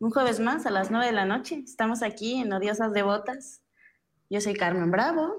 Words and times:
un 0.00 0.10
jueves 0.10 0.40
más 0.40 0.64
a 0.64 0.70
las 0.70 0.90
9 0.90 1.06
de 1.06 1.12
la 1.12 1.26
noche. 1.26 1.62
Estamos 1.62 2.02
aquí 2.02 2.40
en 2.40 2.52
Odiosas 2.52 2.92
Devotas. 2.92 3.62
Yo 4.30 4.40
soy 4.40 4.54
Carmen 4.54 4.90
Bravo, 4.90 5.36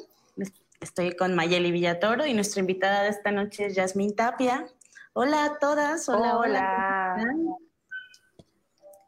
estoy 0.79 1.15
con 1.15 1.33
Mayeli 1.33 1.71
Villatoro 1.71 2.27
y 2.27 2.33
nuestra 2.35 2.59
invitada 2.59 3.03
de 3.03 3.09
esta 3.09 3.31
noche 3.31 3.65
es 3.65 3.75
Yasmín 3.75 4.15
Tapia. 4.15 4.67
Hola 5.13 5.45
a 5.45 5.57
todas, 5.57 6.07
hola, 6.09 6.37
hola. 6.37 7.15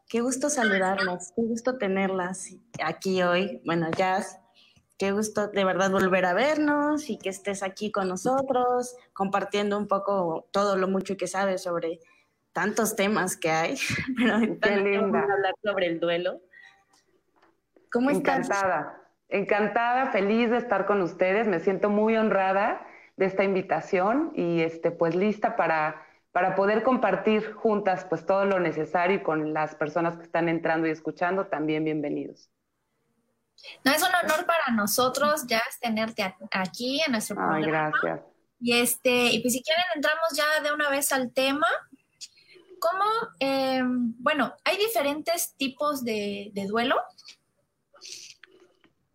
Qué 0.08 0.20
gusto 0.22 0.50
saludarlas, 0.50 1.32
qué 1.36 1.42
gusto 1.42 1.78
tenerlas 1.78 2.48
aquí 2.82 3.22
hoy. 3.22 3.62
Bueno, 3.64 3.90
Jazz, 3.96 4.40
qué 4.98 5.12
gusto 5.12 5.48
de 5.48 5.64
verdad 5.64 5.92
volver 5.92 6.24
a 6.24 6.34
vernos 6.34 7.08
y 7.08 7.16
que 7.16 7.28
estés 7.28 7.62
aquí 7.62 7.92
con 7.92 8.08
nosotros, 8.08 8.96
compartiendo 9.12 9.78
un 9.78 9.86
poco 9.86 10.48
todo 10.50 10.76
lo 10.76 10.88
mucho 10.88 11.16
que 11.16 11.28
sabes 11.28 11.62
sobre 11.62 12.00
tantos 12.54 12.96
temas 12.96 13.36
que 13.36 13.50
hay, 13.50 13.76
pero 14.62 14.84
Qué 14.84 14.98
vamos 14.98 15.16
a 15.16 15.32
hablar 15.32 15.54
sobre 15.62 15.86
el 15.88 16.00
duelo. 16.00 16.40
¿Cómo 17.92 18.10
estás? 18.10 18.46
Encantada, 18.46 19.02
encantada, 19.28 20.06
feliz 20.10 20.50
de 20.50 20.56
estar 20.56 20.86
con 20.86 21.02
ustedes. 21.02 21.46
Me 21.46 21.60
siento 21.60 21.90
muy 21.90 22.16
honrada 22.16 22.86
de 23.16 23.26
esta 23.26 23.44
invitación 23.44 24.32
y 24.34 24.62
este, 24.62 24.90
pues 24.90 25.14
lista 25.14 25.56
para, 25.56 26.06
para 26.32 26.54
poder 26.54 26.82
compartir 26.82 27.52
juntas 27.52 28.06
pues 28.08 28.24
todo 28.24 28.44
lo 28.46 28.58
necesario 28.58 29.18
y 29.18 29.22
con 29.22 29.52
las 29.52 29.74
personas 29.74 30.16
que 30.16 30.22
están 30.22 30.48
entrando 30.48 30.86
y 30.86 30.90
escuchando 30.90 31.46
también 31.46 31.84
bienvenidos. 31.84 32.50
No, 33.84 33.92
es 33.92 34.02
un 34.02 34.14
honor 34.14 34.46
para 34.46 34.74
nosotros 34.74 35.46
ya 35.46 35.62
tenerte 35.80 36.34
aquí 36.50 37.00
en 37.04 37.12
nuestro 37.12 37.36
programa. 37.36 37.56
Ay, 37.56 37.64
gracias. 37.64 38.20
Y 38.60 38.80
este, 38.80 39.26
y 39.26 39.40
pues 39.40 39.54
si 39.54 39.62
quieren 39.62 39.84
entramos 39.94 40.28
ya 40.34 40.62
de 40.62 40.72
una 40.72 40.88
vez 40.88 41.12
al 41.12 41.32
tema. 41.32 41.66
¿Cómo, 42.90 43.04
eh, 43.40 43.80
bueno, 43.82 44.52
hay 44.62 44.76
diferentes 44.76 45.54
tipos 45.56 46.04
de, 46.04 46.52
duelo? 46.68 46.96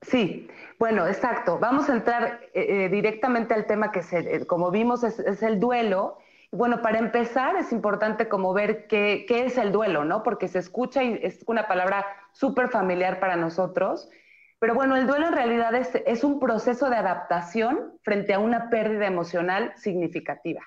Sí, 0.01 0.47
bueno, 0.79 1.05
exacto. 1.05 1.59
Vamos 1.59 1.87
a 1.87 1.93
entrar 1.93 2.41
eh, 2.55 2.85
eh, 2.85 2.89
directamente 2.89 3.53
al 3.53 3.67
tema 3.67 3.91
que, 3.91 4.01
se, 4.01 4.47
como 4.47 4.71
vimos, 4.71 5.03
es, 5.03 5.19
es, 5.19 5.43
el 5.43 5.59
duelo. 5.59 6.17
Bueno, 6.51 6.81
para 6.81 6.97
empezar 6.97 7.57
es 7.57 7.71
importante 7.71 8.27
como 8.27 8.53
ver 8.53 8.87
qué, 8.87 9.25
qué 9.27 9.45
es 9.45 9.55
el 9.59 9.71
duelo, 9.71 10.03
¿no? 10.03 10.23
Porque 10.23 10.47
se 10.47 10.57
escucha 10.57 11.03
y 11.03 11.19
es 11.21 11.43
una 11.45 11.67
palabra 11.67 12.07
súper 12.33 12.69
familiar 12.69 13.19
para 13.19 13.35
nosotros. 13.35 14.09
Pero 14.57 14.73
bueno, 14.73 14.95
el 14.95 15.05
duelo 15.05 15.27
en 15.27 15.33
realidad 15.33 15.75
es, 15.75 15.93
es 16.07 16.23
un 16.23 16.39
proceso 16.39 16.89
de 16.89 16.95
adaptación 16.95 17.99
frente 18.01 18.33
a 18.33 18.39
una 18.39 18.71
pérdida 18.71 19.05
emocional 19.05 19.73
significativa. 19.77 20.61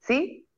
¿Sí? 0.00 0.48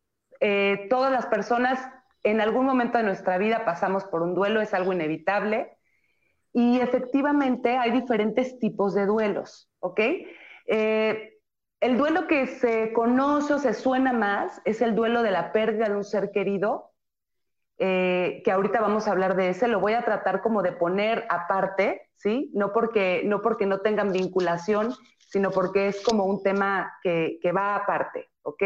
Eh, 0.41 0.87
todas 0.91 1.13
las 1.13 1.27
personas 1.27 1.79
en 2.23 2.41
algún 2.41 2.67
momento 2.67 2.99
de 2.99 3.05
nuestra 3.05 3.39
vida 3.39 3.65
pasamos 3.65 4.05
por 4.05 4.23
un 4.23 4.35
duelo, 4.35 4.61
es 4.61 4.75
algo 4.75 4.93
inevitable. 4.93 5.77
Y 6.53 6.81
efectivamente 6.81 7.77
hay 7.77 7.91
diferentes 7.91 8.59
tipos 8.59 8.95
de 8.95 9.07
duelos, 9.07 9.71
¿ok? 9.81 10.01
Eh, 10.67 11.39
el 11.81 11.99
duelo 11.99 12.27
que 12.27 12.47
se 12.47 12.93
conoce 12.93 13.55
o 13.55 13.59
se 13.59 13.75
suena 13.75 14.13
más 14.13 14.63
es 14.65 14.81
el 14.81 14.95
duelo 14.95 15.23
de 15.23 15.33
la 15.33 15.53
pérdida 15.53 15.89
de 15.89 15.97
un 15.97 16.05
ser 16.05 16.31
querido, 16.31 16.93
eh, 17.77 18.41
que 18.45 18.53
ahorita 18.53 18.81
vamos 18.81 19.09
a 19.09 19.11
hablar 19.11 19.35
de 19.35 19.49
ese, 19.49 19.67
lo 19.67 19.81
voy 19.81 19.95
a 19.95 20.05
tratar 20.05 20.41
como 20.41 20.63
de 20.63 20.73
poner 20.73 21.27
aparte, 21.29 22.09
¿sí? 22.15 22.51
No 22.55 22.73
porque 22.73 23.23
no, 23.25 23.43
porque 23.43 23.67
no 23.67 23.81
tengan 23.81 24.13
vinculación, 24.13 24.95
sino 25.29 25.51
porque 25.51 25.89
es 25.89 26.03
como 26.05 26.25
un 26.25 26.43
tema 26.43 26.93
que, 27.03 27.39
que 27.43 27.51
va 27.51 27.75
aparte, 27.75 28.31
¿ok? 28.43 28.63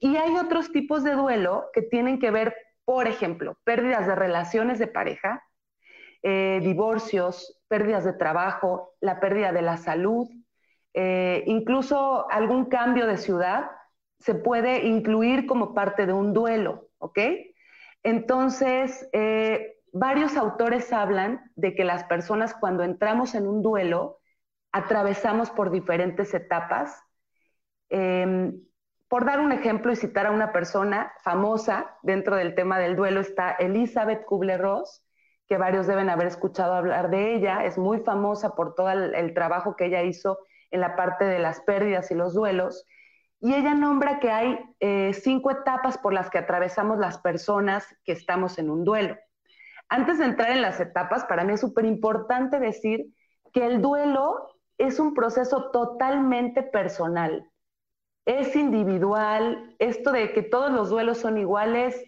Y 0.00 0.16
hay 0.16 0.34
otros 0.36 0.72
tipos 0.72 1.04
de 1.04 1.12
duelo 1.12 1.66
que 1.72 1.82
tienen 1.82 2.18
que 2.18 2.30
ver, 2.30 2.56
por 2.84 3.06
ejemplo, 3.06 3.56
pérdidas 3.64 4.06
de 4.06 4.14
relaciones 4.14 4.78
de 4.78 4.86
pareja, 4.86 5.44
eh, 6.22 6.60
divorcios, 6.62 7.60
pérdidas 7.68 8.04
de 8.04 8.14
trabajo, 8.14 8.94
la 9.00 9.20
pérdida 9.20 9.52
de 9.52 9.62
la 9.62 9.76
salud, 9.76 10.26
eh, 10.94 11.44
incluso 11.46 12.28
algún 12.30 12.64
cambio 12.64 13.06
de 13.06 13.18
ciudad 13.18 13.70
se 14.18 14.34
puede 14.34 14.86
incluir 14.86 15.46
como 15.46 15.74
parte 15.74 16.06
de 16.06 16.12
un 16.12 16.32
duelo, 16.32 16.88
¿ok? 16.98 17.18
Entonces, 18.02 19.08
eh, 19.12 19.76
varios 19.92 20.36
autores 20.36 20.92
hablan 20.92 21.52
de 21.56 21.74
que 21.74 21.84
las 21.84 22.04
personas 22.04 22.54
cuando 22.54 22.82
entramos 22.82 23.34
en 23.34 23.46
un 23.46 23.62
duelo 23.62 24.18
atravesamos 24.72 25.50
por 25.50 25.70
diferentes 25.70 26.32
etapas. 26.34 27.02
Eh, 27.90 28.52
por 29.10 29.24
dar 29.24 29.40
un 29.40 29.50
ejemplo 29.50 29.90
y 29.90 29.96
citar 29.96 30.28
a 30.28 30.30
una 30.30 30.52
persona 30.52 31.12
famosa 31.24 31.96
dentro 32.00 32.36
del 32.36 32.54
tema 32.54 32.78
del 32.78 32.94
duelo 32.94 33.20
está 33.20 33.50
Elizabeth 33.50 34.24
Kubler-Ross, 34.24 35.04
que 35.48 35.58
varios 35.58 35.88
deben 35.88 36.08
haber 36.08 36.28
escuchado 36.28 36.74
hablar 36.74 37.10
de 37.10 37.34
ella. 37.34 37.64
Es 37.64 37.76
muy 37.76 37.98
famosa 37.98 38.54
por 38.54 38.76
todo 38.76 38.88
el, 38.92 39.34
trabajo 39.34 39.74
que 39.74 39.86
ella 39.86 40.04
hizo 40.04 40.38
en 40.70 40.80
la 40.80 40.94
parte 40.94 41.24
de 41.24 41.40
las 41.40 41.60
pérdidas 41.62 42.12
y 42.12 42.14
los 42.14 42.34
duelos. 42.34 42.86
Y 43.40 43.52
ella 43.52 43.74
nombra 43.74 44.20
que 44.20 44.30
hay 44.30 44.60
eh, 44.78 45.12
cinco 45.12 45.50
etapas 45.50 45.98
por 45.98 46.12
las 46.12 46.30
que 46.30 46.38
atravesamos 46.38 47.00
las 47.00 47.18
personas 47.18 47.84
que 48.04 48.12
estamos 48.12 48.60
en 48.60 48.70
un 48.70 48.84
duelo. 48.84 49.16
Antes 49.88 50.18
de 50.18 50.26
entrar 50.26 50.52
en 50.52 50.62
las 50.62 50.78
etapas, 50.78 51.24
para 51.24 51.42
mí 51.42 51.54
es 51.54 51.60
súper 51.60 51.84
importante 51.84 52.60
decir 52.60 53.06
que 53.52 53.66
el 53.66 53.82
duelo 53.82 54.54
es 54.78 55.00
un 55.00 55.14
proceso 55.14 55.72
totalmente 55.72 56.62
personal 56.62 57.49
es 58.24 58.54
individual, 58.56 59.74
esto 59.78 60.12
de 60.12 60.32
que 60.32 60.42
todos 60.42 60.70
los 60.70 60.90
duelos 60.90 61.18
son 61.18 61.38
iguales, 61.38 62.02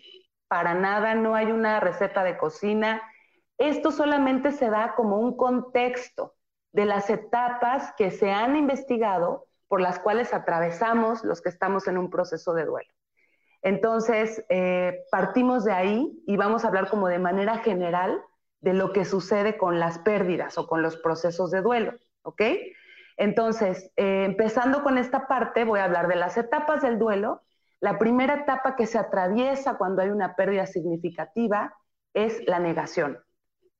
para 0.48 0.74
nada, 0.74 1.14
no 1.14 1.34
hay 1.34 1.50
una 1.50 1.80
receta 1.80 2.22
de 2.24 2.36
cocina. 2.36 3.02
Esto 3.58 3.90
solamente 3.90 4.52
se 4.52 4.68
da 4.68 4.94
como 4.94 5.18
un 5.18 5.36
contexto 5.36 6.34
de 6.72 6.84
las 6.84 7.08
etapas 7.10 7.94
que 7.96 8.10
se 8.10 8.32
han 8.32 8.56
investigado 8.56 9.46
por 9.68 9.80
las 9.80 9.98
cuales 9.98 10.34
atravesamos 10.34 11.24
los 11.24 11.40
que 11.40 11.48
estamos 11.48 11.88
en 11.88 11.96
un 11.96 12.10
proceso 12.10 12.52
de 12.52 12.66
duelo. 12.66 12.92
Entonces, 13.62 14.44
eh, 14.48 15.04
partimos 15.10 15.64
de 15.64 15.72
ahí 15.72 16.22
y 16.26 16.36
vamos 16.36 16.64
a 16.64 16.68
hablar 16.68 16.90
como 16.90 17.08
de 17.08 17.18
manera 17.18 17.58
general 17.58 18.22
de 18.60 18.74
lo 18.74 18.92
que 18.92 19.04
sucede 19.04 19.56
con 19.56 19.80
las 19.80 19.98
pérdidas 20.00 20.58
o 20.58 20.66
con 20.66 20.82
los 20.82 20.96
procesos 20.96 21.50
de 21.50 21.62
duelo, 21.62 21.94
¿ok? 22.22 22.42
Entonces, 23.16 23.90
eh, 23.96 24.24
empezando 24.24 24.82
con 24.82 24.98
esta 24.98 25.26
parte, 25.26 25.64
voy 25.64 25.80
a 25.80 25.84
hablar 25.84 26.08
de 26.08 26.16
las 26.16 26.36
etapas 26.36 26.82
del 26.82 26.98
duelo. 26.98 27.42
La 27.80 27.98
primera 27.98 28.34
etapa 28.34 28.76
que 28.76 28.86
se 28.86 28.98
atraviesa 28.98 29.76
cuando 29.76 30.02
hay 30.02 30.10
una 30.10 30.36
pérdida 30.36 30.66
significativa 30.66 31.74
es 32.14 32.42
la 32.46 32.58
negación. 32.58 33.18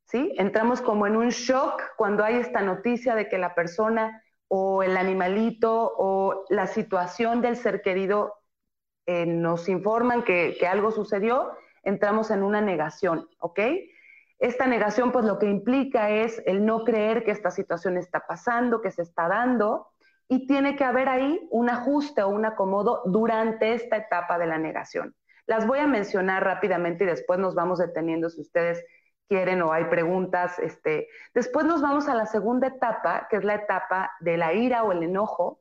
¿sí? 0.06 0.34
Entramos 0.38 0.80
como 0.80 1.06
en 1.06 1.16
un 1.16 1.30
shock 1.30 1.82
cuando 1.96 2.24
hay 2.24 2.36
esta 2.36 2.62
noticia 2.62 3.14
de 3.14 3.28
que 3.28 3.38
la 3.38 3.54
persona 3.54 4.22
o 4.48 4.82
el 4.82 4.96
animalito 4.96 5.94
o 5.96 6.44
la 6.50 6.66
situación 6.66 7.40
del 7.40 7.56
ser 7.56 7.80
querido 7.80 8.34
eh, 9.06 9.26
nos 9.26 9.68
informan 9.68 10.22
que, 10.22 10.56
que 10.58 10.66
algo 10.66 10.90
sucedió, 10.92 11.52
entramos 11.82 12.30
en 12.30 12.42
una 12.42 12.60
negación, 12.60 13.28
¿ok? 13.38 13.60
Esta 14.42 14.66
negación, 14.66 15.12
pues 15.12 15.24
lo 15.24 15.38
que 15.38 15.46
implica 15.46 16.10
es 16.10 16.42
el 16.46 16.66
no 16.66 16.82
creer 16.82 17.22
que 17.22 17.30
esta 17.30 17.52
situación 17.52 17.96
está 17.96 18.26
pasando, 18.26 18.80
que 18.80 18.90
se 18.90 19.02
está 19.02 19.28
dando, 19.28 19.92
y 20.26 20.48
tiene 20.48 20.74
que 20.74 20.82
haber 20.82 21.08
ahí 21.08 21.46
un 21.52 21.70
ajuste 21.70 22.24
o 22.24 22.28
un 22.28 22.44
acomodo 22.44 23.02
durante 23.04 23.72
esta 23.72 23.98
etapa 23.98 24.38
de 24.38 24.46
la 24.46 24.58
negación. 24.58 25.14
Las 25.46 25.64
voy 25.64 25.78
a 25.78 25.86
mencionar 25.86 26.42
rápidamente 26.42 27.04
y 27.04 27.06
después 27.06 27.38
nos 27.38 27.54
vamos 27.54 27.78
deteniendo 27.78 28.30
si 28.30 28.40
ustedes 28.40 28.84
quieren 29.28 29.62
o 29.62 29.72
hay 29.72 29.84
preguntas. 29.84 30.58
Este. 30.58 31.06
Después 31.34 31.64
nos 31.64 31.80
vamos 31.80 32.08
a 32.08 32.14
la 32.16 32.26
segunda 32.26 32.66
etapa, 32.66 33.28
que 33.30 33.36
es 33.36 33.44
la 33.44 33.54
etapa 33.54 34.10
de 34.18 34.38
la 34.38 34.54
ira 34.54 34.82
o 34.82 34.90
el 34.90 35.04
enojo, 35.04 35.60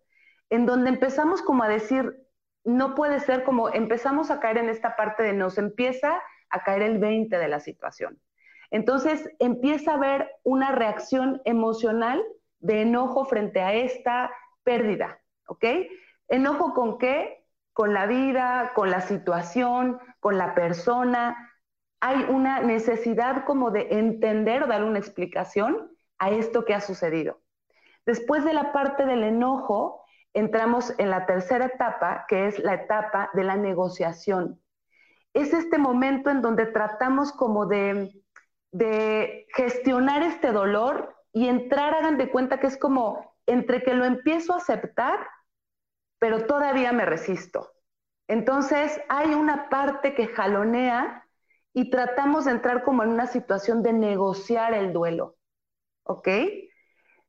en 0.50 0.66
donde 0.66 0.90
empezamos 0.90 1.44
como 1.44 1.62
a 1.62 1.68
decir, 1.68 2.16
no 2.64 2.96
puede 2.96 3.20
ser 3.20 3.44
como 3.44 3.70
empezamos 3.70 4.32
a 4.32 4.40
caer 4.40 4.58
en 4.58 4.70
esta 4.70 4.96
parte 4.96 5.22
de 5.22 5.34
nos 5.34 5.60
empieza 5.60 6.20
a 6.50 6.64
caer 6.64 6.82
el 6.82 6.98
20 6.98 7.38
de 7.38 7.48
la 7.48 7.60
situación. 7.60 8.20
Entonces 8.72 9.30
empieza 9.40 9.92
a 9.92 9.96
haber 9.96 10.32
una 10.44 10.72
reacción 10.72 11.42
emocional 11.46 12.24
de 12.60 12.82
enojo 12.82 13.26
frente 13.26 13.62
a 13.62 13.74
esta 13.74 14.32
pérdida, 14.64 15.22
¿ok? 15.48 15.66
¿Enojo 16.30 16.74
con 16.74 16.98
qué? 16.98 17.46
Con 17.74 17.94
la 17.94 18.06
vida, 18.06 18.72
con 18.74 18.90
la 18.90 19.02
situación, 19.02 20.00
con 20.20 20.38
la 20.38 20.56
persona. 20.56 21.50
hay 22.00 22.26
una 22.30 22.62
necesidad 22.62 23.46
como 23.46 23.70
de 23.70 23.88
entender 23.92 24.64
o 24.64 24.68
dar 24.68 24.84
una 24.84 25.00
explicación 25.00 25.92
a 26.18 26.32
esto 26.32 26.66
que 26.66 26.74
ha 26.74 26.82
sucedido. 26.82 27.42
Después 28.06 28.44
de 28.44 28.54
la 28.54 28.72
parte 28.72 29.06
del 29.06 29.24
enojo, 29.24 30.04
entramos 30.34 30.94
en 30.98 31.10
la 31.10 31.26
tercera 31.26 31.66
etapa, 31.66 32.26
que 32.28 32.48
es 32.48 32.58
la 32.60 32.74
etapa 32.74 33.30
de 33.34 33.44
la 33.44 33.56
negociación. 33.58 34.60
Es 35.34 35.54
este 35.54 35.78
momento 35.78 36.30
en 36.30 36.42
donde 36.42 36.66
tratamos 36.66 37.32
como 37.32 37.66
de, 37.68 38.10
de 38.72 39.48
gestionar 39.56 40.24
este 40.24 40.52
dolor 40.52 41.16
y 41.34 41.48
entrar, 41.48 41.94
hagan 41.94 42.18
de 42.18 42.30
cuenta 42.30 42.60
que 42.60 42.68
es 42.68 42.78
como 42.78 43.36
entre 43.46 43.84
que 43.84 43.94
lo 43.94 44.06
empiezo 44.06 44.54
a 44.54 44.58
aceptar, 44.58 45.28
pero 46.20 46.46
todavía 46.46 46.92
me 46.92 47.06
resisto. 47.06 47.72
Entonces 48.28 49.02
hay 49.10 49.34
una 49.34 49.70
parte 49.70 50.14
que 50.14 50.28
jalonea 50.28 51.28
y 51.74 51.90
tratamos 51.90 52.46
de 52.46 52.52
entrar 52.52 52.84
como 52.84 53.04
en 53.04 53.10
una 53.10 53.28
situación 53.28 53.84
de 53.84 53.94
negociar 53.94 54.74
el 54.74 54.94
duelo. 54.94 55.38
¿Ok? 56.04 56.28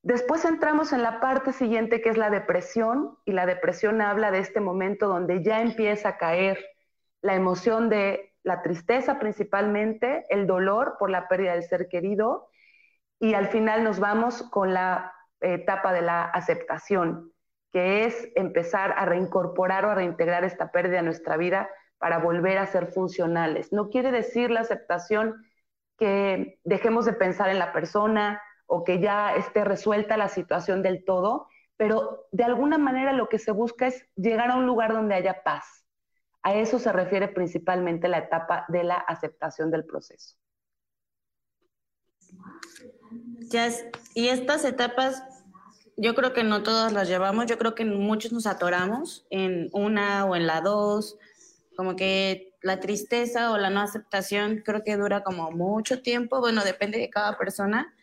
Después 0.03 0.45
entramos 0.45 0.93
en 0.93 1.03
la 1.03 1.21
parte 1.21 1.53
siguiente 1.53 2.01
que 2.01 2.09
es 2.09 2.17
la 2.17 2.31
depresión 2.31 3.17
y 3.25 3.33
la 3.33 3.47
depresión 3.47 4.01
habla 4.01 4.33
de 4.33 4.41
este 4.41 4.61
momento 4.61 5.07
donde 5.07 5.45
ya 5.45 5.61
empieza 5.61 6.11
a 6.11 6.19
caer 6.19 6.59
la 7.21 7.35
emoción 7.35 7.89
de 7.89 8.32
la 8.45 8.63
tristeza 8.63 9.19
principalmente, 9.19 10.27
el 10.29 10.47
dolor 10.47 10.97
por 10.99 11.11
la 11.11 11.29
pérdida 11.29 11.53
del 11.53 11.63
ser 11.63 11.89
querido 11.89 12.49
y 13.19 13.35
al 13.35 13.49
final 13.49 13.85
nos 13.85 14.01
vamos 14.01 14.43
con 14.51 14.75
la 14.75 15.13
etapa 15.41 15.93
de 15.93 16.03
la 16.03 16.25
aceptación, 16.25 17.33
que 17.73 18.05
es 18.05 18.29
empezar 18.35 18.95
a 18.97 19.07
reincorporar 19.07 19.85
o 19.85 19.91
a 19.91 19.95
reintegrar 19.95 20.45
esta 20.45 20.73
pérdida 20.73 20.99
en 20.99 21.05
nuestra 21.05 21.37
vida 21.37 21.69
para 21.99 22.19
volver 22.19 22.59
a 22.59 22.67
ser 22.67 22.89
funcionales. 22.89 23.73
No 23.73 23.89
quiere 23.89 24.11
decir 24.11 24.51
la 24.51 24.61
aceptación 24.61 25.47
que 25.99 26.59
dejemos 26.65 27.05
de 27.05 27.13
pensar 27.13 27.49
en 27.49 27.61
la 27.61 27.73
persona 27.73 28.43
o 28.67 28.83
que 28.83 28.99
ya 28.99 29.37
esté 29.37 29.65
resuelta 29.65 30.17
la 30.17 30.29
situación 30.29 30.83
del 30.83 31.05
todo, 31.05 31.47
pero 31.77 32.27
de 32.33 32.45
alguna 32.45 32.79
manera 32.79 33.13
lo 33.13 33.29
que 33.29 33.39
se 33.39 33.53
busca 33.53 33.87
es 33.87 34.05
llegar 34.17 34.51
a 34.51 34.57
un 34.57 34.67
lugar 34.67 34.93
donde 34.93 35.15
haya 35.15 35.43
paz. 35.45 35.82
A 36.43 36.55
eso 36.55 36.79
se 36.79 36.93
refiere 36.93 37.29
principalmente 37.29 38.09
la 38.09 38.19
etapa 38.19 38.65
de 38.69 38.85
la 38.85 38.97
aceptación 38.97 39.71
del 39.71 39.85
proceso. 39.85 40.37
Y 44.15 44.29
estas 44.29 44.65
etapas, 44.65 45.23
yo 45.97 46.15
creo 46.15 46.33
que 46.33 46.43
no 46.43 46.63
todas 46.63 46.93
las 46.93 47.09
llevamos, 47.09 47.47
yo 47.47 47.59
creo 47.59 47.75
que 47.75 47.85
muchos 47.85 48.33
nos 48.33 48.47
atoramos 48.47 49.27
en 49.31 49.69
una 49.73 50.25
o 50.25 50.35
en 50.35 50.47
la 50.47 50.61
dos, 50.63 51.19
como 51.77 51.97
que 51.97 52.55
la 52.63 52.81
tristeza 52.81 53.53
o 53.53 53.59
la 53.59 53.71
no 53.71 53.81
aceptación 53.81 54.63
creo 54.65 54.83
que 54.85 54.97
dura 54.97 55.23
como 55.23 55.51
mucho 55.51 56.01
tiempo, 56.01 56.41
bueno, 56.41 56.65
depende 56.65 56.99
de 56.99 57.11
cada 57.11 57.37
persona, 57.37 57.95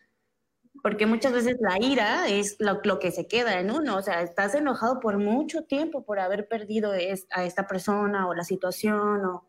porque 0.82 1.06
muchas 1.06 1.34
veces 1.34 1.58
la 1.60 1.78
ira 1.80 2.28
es 2.28 2.58
lo, 2.60 3.00
que 3.00 3.12
se 3.12 3.28
queda 3.28 3.60
en 3.60 3.72
uno, 3.72 3.98
o 3.98 4.02
sea, 4.02 4.22
estás 4.22 4.56
enojado 4.56 5.00
por 5.00 5.18
mucho 5.18 5.64
tiempo 5.64 6.04
por 6.04 6.20
haber 6.20 6.48
perdido 6.48 6.92
a 6.92 7.44
esta 7.44 7.68
persona 7.68 8.28
o 8.28 8.34
la 8.34 8.44
situación. 8.44 9.26
O... 9.26 9.46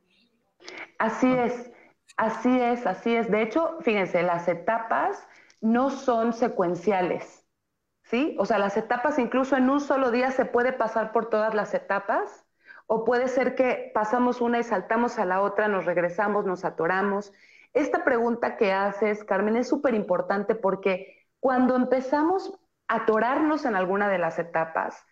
Así 0.99 1.32
es, 1.32 1.71
así 2.17 2.61
es, 2.61 2.87
así 2.87 3.15
es. 3.15 3.31
De 3.31 3.43
hecho, 3.43 3.79
fíjense, 3.81 4.23
las 4.23 4.49
etapas 4.49 5.27
no 5.61 5.91
son 5.91 6.32
secuenciales, 6.32 7.44
¿sí? 8.03 8.37
O 8.38 8.47
sea, 8.47 8.59
las 8.59 8.76
etapas 8.76 9.19
incluso 9.19 9.56
en 9.56 9.71
un 9.71 9.81
solo 9.81 10.11
día 10.11 10.31
se 10.31 10.44
puede 10.44 10.73
pasar 10.73 11.12
por 11.12 11.29
todas 11.29 11.55
las 11.55 11.75
etapas 11.75 12.44
o 12.87 13.05
puede 13.05 13.29
ser 13.29 13.55
que 13.55 13.93
pasamos 13.94 14.41
una 14.41 14.59
y 14.59 14.65
saltamos 14.65 15.19
a 15.19 15.25
la 15.25 15.43
otra, 15.43 15.69
nos 15.69 15.85
regresamos, 15.85 16.44
nos 16.44 16.65
atoramos. 16.65 17.33
Esta 17.73 18.03
pregunta 18.03 18.56
que 18.56 18.73
haces, 18.73 19.23
Carmen, 19.23 19.56
es 19.56 19.69
súper 19.69 19.94
importante 19.94 20.56
porque 20.56 21.20
cuando 21.41 21.75
empezamos 21.75 22.53
a 22.89 22.97
atorarnos 22.97 23.65
en 23.65 23.75
alguna 23.75 24.09
de 24.09 24.19
las 24.19 24.39
etapas, 24.39 25.05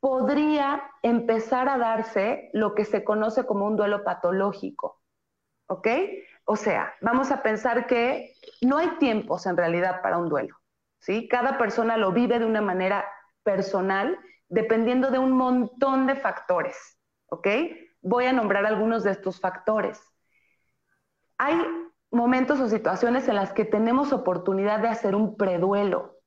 podría 0.00 0.82
empezar 1.02 1.68
a 1.68 1.78
darse 1.78 2.50
lo 2.52 2.74
que 2.74 2.84
se 2.84 3.04
conoce 3.04 3.46
como 3.46 3.66
un 3.66 3.76
duelo 3.76 4.04
patológico. 4.04 5.02
¿Ok? 5.66 5.88
O 6.44 6.56
sea, 6.56 6.94
vamos 7.02 7.30
a 7.30 7.42
pensar 7.42 7.86
que 7.86 8.32
no 8.62 8.78
hay 8.78 8.88
tiempos 8.98 9.44
en 9.46 9.56
realidad 9.56 10.00
para 10.00 10.16
un 10.16 10.30
duelo. 10.30 10.56
¿sí? 10.98 11.28
Cada 11.28 11.58
persona 11.58 11.98
lo 11.98 12.12
vive 12.12 12.38
de 12.38 12.46
una 12.46 12.62
manera 12.62 13.04
personal, 13.42 14.18
dependiendo 14.48 15.10
de 15.10 15.18
un 15.18 15.32
montón 15.32 16.06
de 16.06 16.16
factores. 16.16 16.98
¿ok? 17.26 17.48
Voy 18.00 18.26
a 18.26 18.32
nombrar 18.32 18.64
algunos 18.64 19.04
de 19.04 19.10
estos 19.10 19.40
factores. 19.40 20.00
Hay 21.36 21.60
momentos 22.10 22.60
o 22.60 22.68
situaciones 22.68 23.28
en 23.28 23.36
las 23.36 23.52
que 23.52 23.64
tenemos 23.64 24.12
oportunidad 24.12 24.80
de 24.80 24.88
hacer 24.88 25.14
un 25.14 25.36
preduelo. 25.36 26.18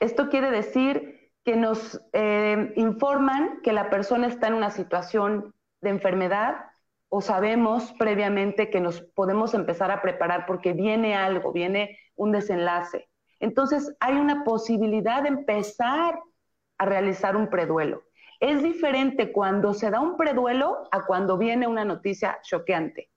Esto 0.00 0.28
quiere 0.28 0.50
decir 0.50 1.32
que 1.44 1.56
nos 1.56 2.00
eh, 2.12 2.72
informan 2.76 3.60
que 3.62 3.72
la 3.72 3.90
persona 3.90 4.26
está 4.26 4.48
en 4.48 4.54
una 4.54 4.70
situación 4.70 5.54
de 5.80 5.90
enfermedad 5.90 6.56
o 7.08 7.20
sabemos 7.20 7.92
previamente 7.98 8.68
que 8.70 8.80
nos 8.80 9.00
podemos 9.00 9.54
empezar 9.54 9.90
a 9.90 10.02
preparar 10.02 10.44
porque 10.46 10.72
viene 10.72 11.14
algo, 11.14 11.52
viene 11.52 11.98
un 12.16 12.32
desenlace. 12.32 13.08
Entonces 13.38 13.94
hay 14.00 14.16
una 14.16 14.44
posibilidad 14.44 15.22
de 15.22 15.28
empezar 15.28 16.18
a 16.78 16.84
realizar 16.84 17.36
un 17.36 17.48
preduelo. 17.48 18.02
Es 18.40 18.62
diferente 18.62 19.32
cuando 19.32 19.72
se 19.72 19.90
da 19.90 20.00
un 20.00 20.16
preduelo 20.16 20.88
a 20.90 21.06
cuando 21.06 21.38
viene 21.38 21.66
una 21.66 21.84
noticia 21.84 22.38
choqueante. 22.42 23.10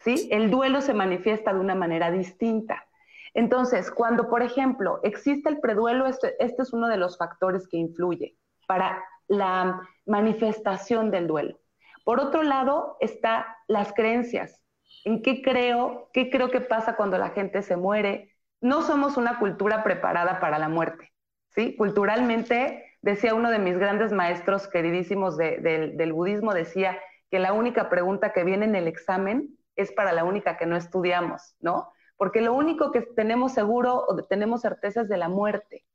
¿Sí? 0.00 0.28
El 0.32 0.50
duelo 0.50 0.80
se 0.80 0.94
manifiesta 0.94 1.52
de 1.52 1.60
una 1.60 1.74
manera 1.74 2.10
distinta. 2.10 2.86
Entonces, 3.34 3.90
cuando, 3.90 4.28
por 4.28 4.42
ejemplo, 4.42 5.00
existe 5.02 5.48
el 5.48 5.60
preduelo, 5.60 6.06
este, 6.06 6.34
este 6.44 6.62
es 6.62 6.72
uno 6.72 6.88
de 6.88 6.96
los 6.96 7.16
factores 7.16 7.68
que 7.68 7.76
influye 7.76 8.36
para 8.66 9.02
la 9.28 9.80
manifestación 10.06 11.10
del 11.10 11.26
duelo. 11.28 11.58
Por 12.04 12.18
otro 12.18 12.42
lado, 12.42 12.96
está 13.00 13.56
las 13.68 13.92
creencias. 13.92 14.60
¿En 15.04 15.22
qué 15.22 15.42
creo? 15.42 16.10
¿Qué 16.12 16.30
creo 16.30 16.50
que 16.50 16.60
pasa 16.60 16.96
cuando 16.96 17.16
la 17.18 17.30
gente 17.30 17.62
se 17.62 17.76
muere? 17.76 18.34
No 18.60 18.82
somos 18.82 19.16
una 19.16 19.38
cultura 19.38 19.84
preparada 19.84 20.40
para 20.40 20.58
la 20.58 20.68
muerte. 20.68 21.12
¿sí? 21.50 21.76
Culturalmente 21.76 22.90
Decía 23.02 23.34
uno 23.34 23.50
de 23.50 23.58
mis 23.58 23.78
grandes 23.78 24.12
maestros 24.12 24.68
queridísimos 24.68 25.38
del 25.38 26.12
budismo, 26.12 26.52
decía 26.52 26.98
que 27.30 27.38
la 27.38 27.54
única 27.54 27.88
pregunta 27.88 28.32
que 28.32 28.44
viene 28.44 28.66
en 28.66 28.74
el 28.74 28.86
examen 28.88 29.56
es 29.76 29.92
para 29.92 30.12
la 30.12 30.24
única 30.24 30.56
que 30.56 30.66
no 30.66 30.76
estudiamos, 30.76 31.54
¿no? 31.60 31.92
Porque 32.16 32.40
lo 32.40 32.52
único 32.52 32.90
que 32.90 33.02
tenemos 33.02 33.52
seguro 33.52 34.04
o 34.06 34.16
tenemos 34.24 34.60
certeza 34.60 35.02
es 35.02 35.08
de 35.08 35.16
la 35.16 35.28
muerte. 35.28 35.86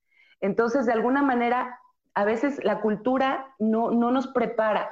Entonces, 0.41 0.85
de 0.85 0.93
alguna 0.93 1.21
manera, 1.21 1.79
a 2.13 2.25
veces 2.25 2.63
la 2.63 2.81
cultura 2.81 3.53
no, 3.59 3.91
no 3.91 4.11
nos 4.11 4.27
prepara. 4.27 4.89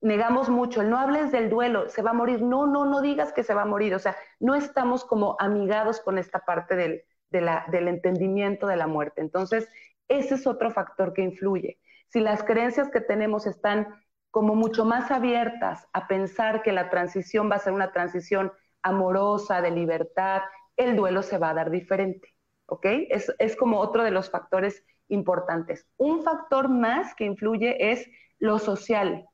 Negamos 0.00 0.50
mucho, 0.50 0.82
el 0.82 0.90
no 0.90 0.98
hables 0.98 1.32
del 1.32 1.48
duelo, 1.48 1.88
se 1.88 2.02
va 2.02 2.10
a 2.10 2.14
morir. 2.14 2.42
No, 2.42 2.66
no, 2.66 2.84
no 2.84 3.00
digas 3.00 3.32
que 3.32 3.44
se 3.44 3.54
va 3.54 3.62
a 3.62 3.66
morir. 3.66 3.94
O 3.94 3.98
sea, 3.98 4.14
no 4.40 4.54
estamos 4.54 5.04
como 5.04 5.36
amigados 5.38 6.00
con 6.00 6.18
esta 6.18 6.40
parte 6.40 6.76
del, 6.76 7.02
del 7.30 7.88
entendimiento 7.88 8.66
de 8.66 8.76
la 8.76 8.86
muerte. 8.86 9.22
Entonces, 9.22 9.68
ese 10.08 10.34
es 10.34 10.46
otro 10.46 10.70
factor 10.70 11.14
que 11.14 11.22
influye. 11.22 11.78
Si 12.08 12.20
las 12.20 12.44
creencias 12.44 12.90
que 12.90 13.00
tenemos 13.00 13.46
están 13.46 13.88
como 14.34 14.56
mucho 14.56 14.84
más 14.84 15.12
abiertas 15.12 15.86
a 15.92 16.08
pensar 16.08 16.62
que 16.64 16.72
la 16.72 16.90
transición 16.90 17.48
va 17.48 17.54
a 17.54 17.60
ser 17.60 17.72
una 17.72 17.92
transición 17.92 18.50
amorosa, 18.82 19.62
de 19.62 19.70
libertad, 19.70 20.42
el 20.76 20.96
duelo 20.96 21.22
se 21.22 21.38
va 21.38 21.50
a 21.50 21.54
dar 21.54 21.70
diferente. 21.70 22.34
¿Ok? 22.66 22.84
Es, 23.10 23.32
es 23.38 23.54
como 23.54 23.78
otro 23.78 24.02
de 24.02 24.10
los 24.10 24.30
factores 24.30 24.84
importantes. 25.06 25.86
Un 25.98 26.24
factor 26.24 26.68
más 26.68 27.14
que 27.14 27.26
influye 27.26 27.92
es 27.92 28.10
lo 28.40 28.58
social. 28.58 29.24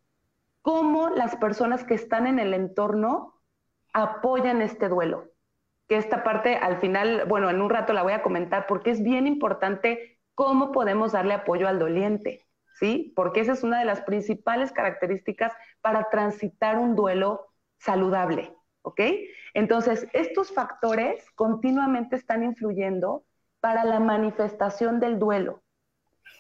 Cómo 0.61 1.09
las 1.09 1.35
personas 1.37 1.83
que 1.83 1.95
están 1.95 2.26
en 2.26 2.38
el 2.38 2.52
entorno 2.52 3.40
apoyan 3.95 4.61
este 4.61 4.90
duelo. 4.90 5.30
Que 5.88 5.97
esta 5.97 6.23
parte 6.23 6.57
al 6.57 6.76
final, 6.76 7.25
bueno, 7.26 7.49
en 7.49 7.62
un 7.62 7.71
rato 7.71 7.95
la 7.95 8.02
voy 8.02 8.12
a 8.12 8.23
comentar 8.23 8.66
porque 8.66 8.90
es 8.90 9.02
bien 9.02 9.26
importante 9.26 10.21
cómo 10.35 10.73
podemos 10.73 11.12
darle 11.12 11.33
apoyo 11.33 11.69
al 11.69 11.78
doliente, 11.78 12.50
¿sí? 12.80 13.12
Porque 13.14 13.40
esa 13.40 13.52
es 13.52 13.62
una 13.62 13.78
de 13.78 13.84
las 13.84 14.00
principales 14.00 14.72
características 14.72 15.52
para 15.82 16.08
transitar 16.10 16.78
un 16.78 16.96
duelo 16.96 17.52
saludable, 17.78 18.54
¿ok? 18.82 19.00
Entonces, 19.54 20.08
estos 20.12 20.52
factores 20.52 21.25
continuamente 21.34 22.16
están 22.16 22.42
influyendo 22.42 23.25
para 23.60 23.84
la 23.84 24.00
manifestación 24.00 24.99
del 24.99 25.18
duelo. 25.18 25.62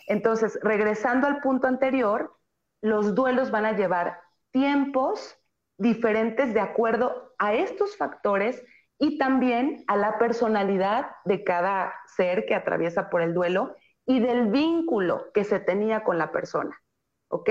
Entonces, 0.06 0.58
regresando 0.62 1.26
al 1.26 1.40
punto 1.40 1.66
anterior, 1.66 2.34
los 2.80 3.14
duelos 3.14 3.50
van 3.50 3.66
a 3.66 3.76
llevar 3.76 4.20
tiempos 4.50 5.38
diferentes 5.76 6.54
de 6.54 6.60
acuerdo 6.60 7.34
a 7.38 7.52
estos 7.54 7.96
factores 7.96 8.64
y 8.98 9.18
también 9.18 9.84
a 9.86 9.96
la 9.96 10.18
personalidad 10.18 11.10
de 11.24 11.44
cada 11.44 11.94
ser 12.06 12.46
que 12.46 12.54
atraviesa 12.54 13.08
por 13.08 13.22
el 13.22 13.34
duelo 13.34 13.74
y 14.10 14.20
del 14.20 14.48
vínculo 14.48 15.30
que 15.32 15.44
se 15.44 15.60
tenía 15.60 16.02
con 16.02 16.18
la 16.18 16.32
persona. 16.32 16.80
¿Ok? 17.28 17.50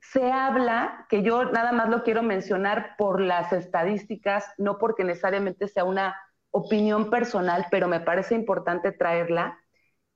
se 0.00 0.32
habla, 0.32 1.06
que 1.08 1.22
yo 1.22 1.44
nada 1.44 1.72
más 1.72 1.88
lo 1.88 2.02
quiero 2.02 2.22
mencionar 2.22 2.94
por 2.96 3.20
las 3.20 3.52
estadísticas, 3.52 4.52
no 4.58 4.78
porque 4.78 5.04
necesariamente 5.04 5.68
sea 5.68 5.84
una 5.84 6.16
opinión 6.50 7.10
personal, 7.10 7.66
pero 7.70 7.86
me 7.86 8.00
parece 8.00 8.34
importante 8.34 8.92
traerla, 8.92 9.58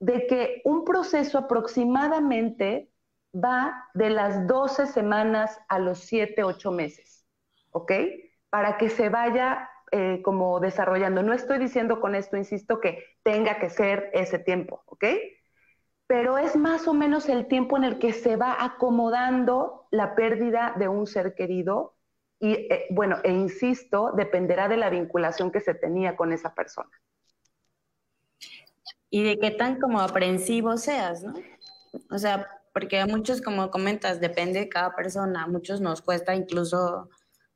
de 0.00 0.26
que 0.26 0.62
un 0.64 0.84
proceso 0.84 1.38
aproximadamente 1.38 2.90
va 3.34 3.88
de 3.94 4.10
las 4.10 4.46
12 4.46 4.86
semanas 4.86 5.60
a 5.68 5.78
los 5.78 6.00
7, 6.00 6.42
8 6.44 6.70
meses, 6.72 7.26
¿ok? 7.70 7.92
Para 8.50 8.78
que 8.78 8.88
se 8.88 9.08
vaya 9.08 9.68
eh, 9.92 10.22
como 10.22 10.60
desarrollando. 10.60 11.22
No 11.22 11.32
estoy 11.32 11.58
diciendo 11.58 12.00
con 12.00 12.14
esto, 12.14 12.36
insisto, 12.36 12.80
que 12.80 13.04
tenga 13.22 13.58
que 13.58 13.70
ser 13.70 14.10
ese 14.12 14.38
tiempo, 14.38 14.82
¿ok? 14.86 15.04
Pero 16.06 16.38
es 16.38 16.54
más 16.56 16.86
o 16.86 16.94
menos 16.94 17.28
el 17.28 17.46
tiempo 17.46 17.76
en 17.76 17.84
el 17.84 17.98
que 17.98 18.12
se 18.12 18.36
va 18.36 18.62
acomodando 18.62 19.86
la 19.90 20.14
pérdida 20.14 20.74
de 20.78 20.88
un 20.88 21.06
ser 21.06 21.34
querido 21.34 21.94
y, 22.38 22.52
eh, 22.52 22.86
bueno, 22.90 23.18
e 23.24 23.32
insisto, 23.32 24.12
dependerá 24.14 24.68
de 24.68 24.76
la 24.76 24.90
vinculación 24.90 25.50
que 25.50 25.60
se 25.60 25.74
tenía 25.74 26.16
con 26.16 26.32
esa 26.32 26.54
persona. 26.54 26.90
Y 29.08 29.22
de 29.22 29.38
qué 29.38 29.50
tan 29.52 29.80
como 29.80 30.00
aprensivo 30.00 30.76
seas, 30.76 31.22
¿no? 31.22 31.34
O 32.10 32.18
sea, 32.18 32.48
porque 32.74 32.98
a 32.98 33.06
muchos, 33.06 33.40
como 33.40 33.70
comentas, 33.70 34.20
depende 34.20 34.58
de 34.58 34.68
cada 34.68 34.96
persona. 34.96 35.44
A 35.44 35.46
muchos 35.46 35.80
nos 35.80 36.02
cuesta 36.02 36.34
incluso, 36.34 37.08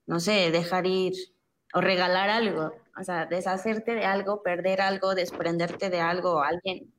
no 0.07 0.21
sé, 0.21 0.53
dejar 0.53 0.87
ir 0.87 1.15
o 1.75 1.81
regalar 1.81 2.31
algo. 2.31 2.73
O 2.99 3.05
sea, 3.05 3.27
deshacerte 3.27 3.95
de 3.95 4.05
algo, 4.05 4.43
perder 4.43 4.81
algo, 4.81 5.15
desprenderte 5.15 5.91
de 5.91 6.01
algo 6.01 6.35
o 6.37 6.41
alguien. 6.41 6.93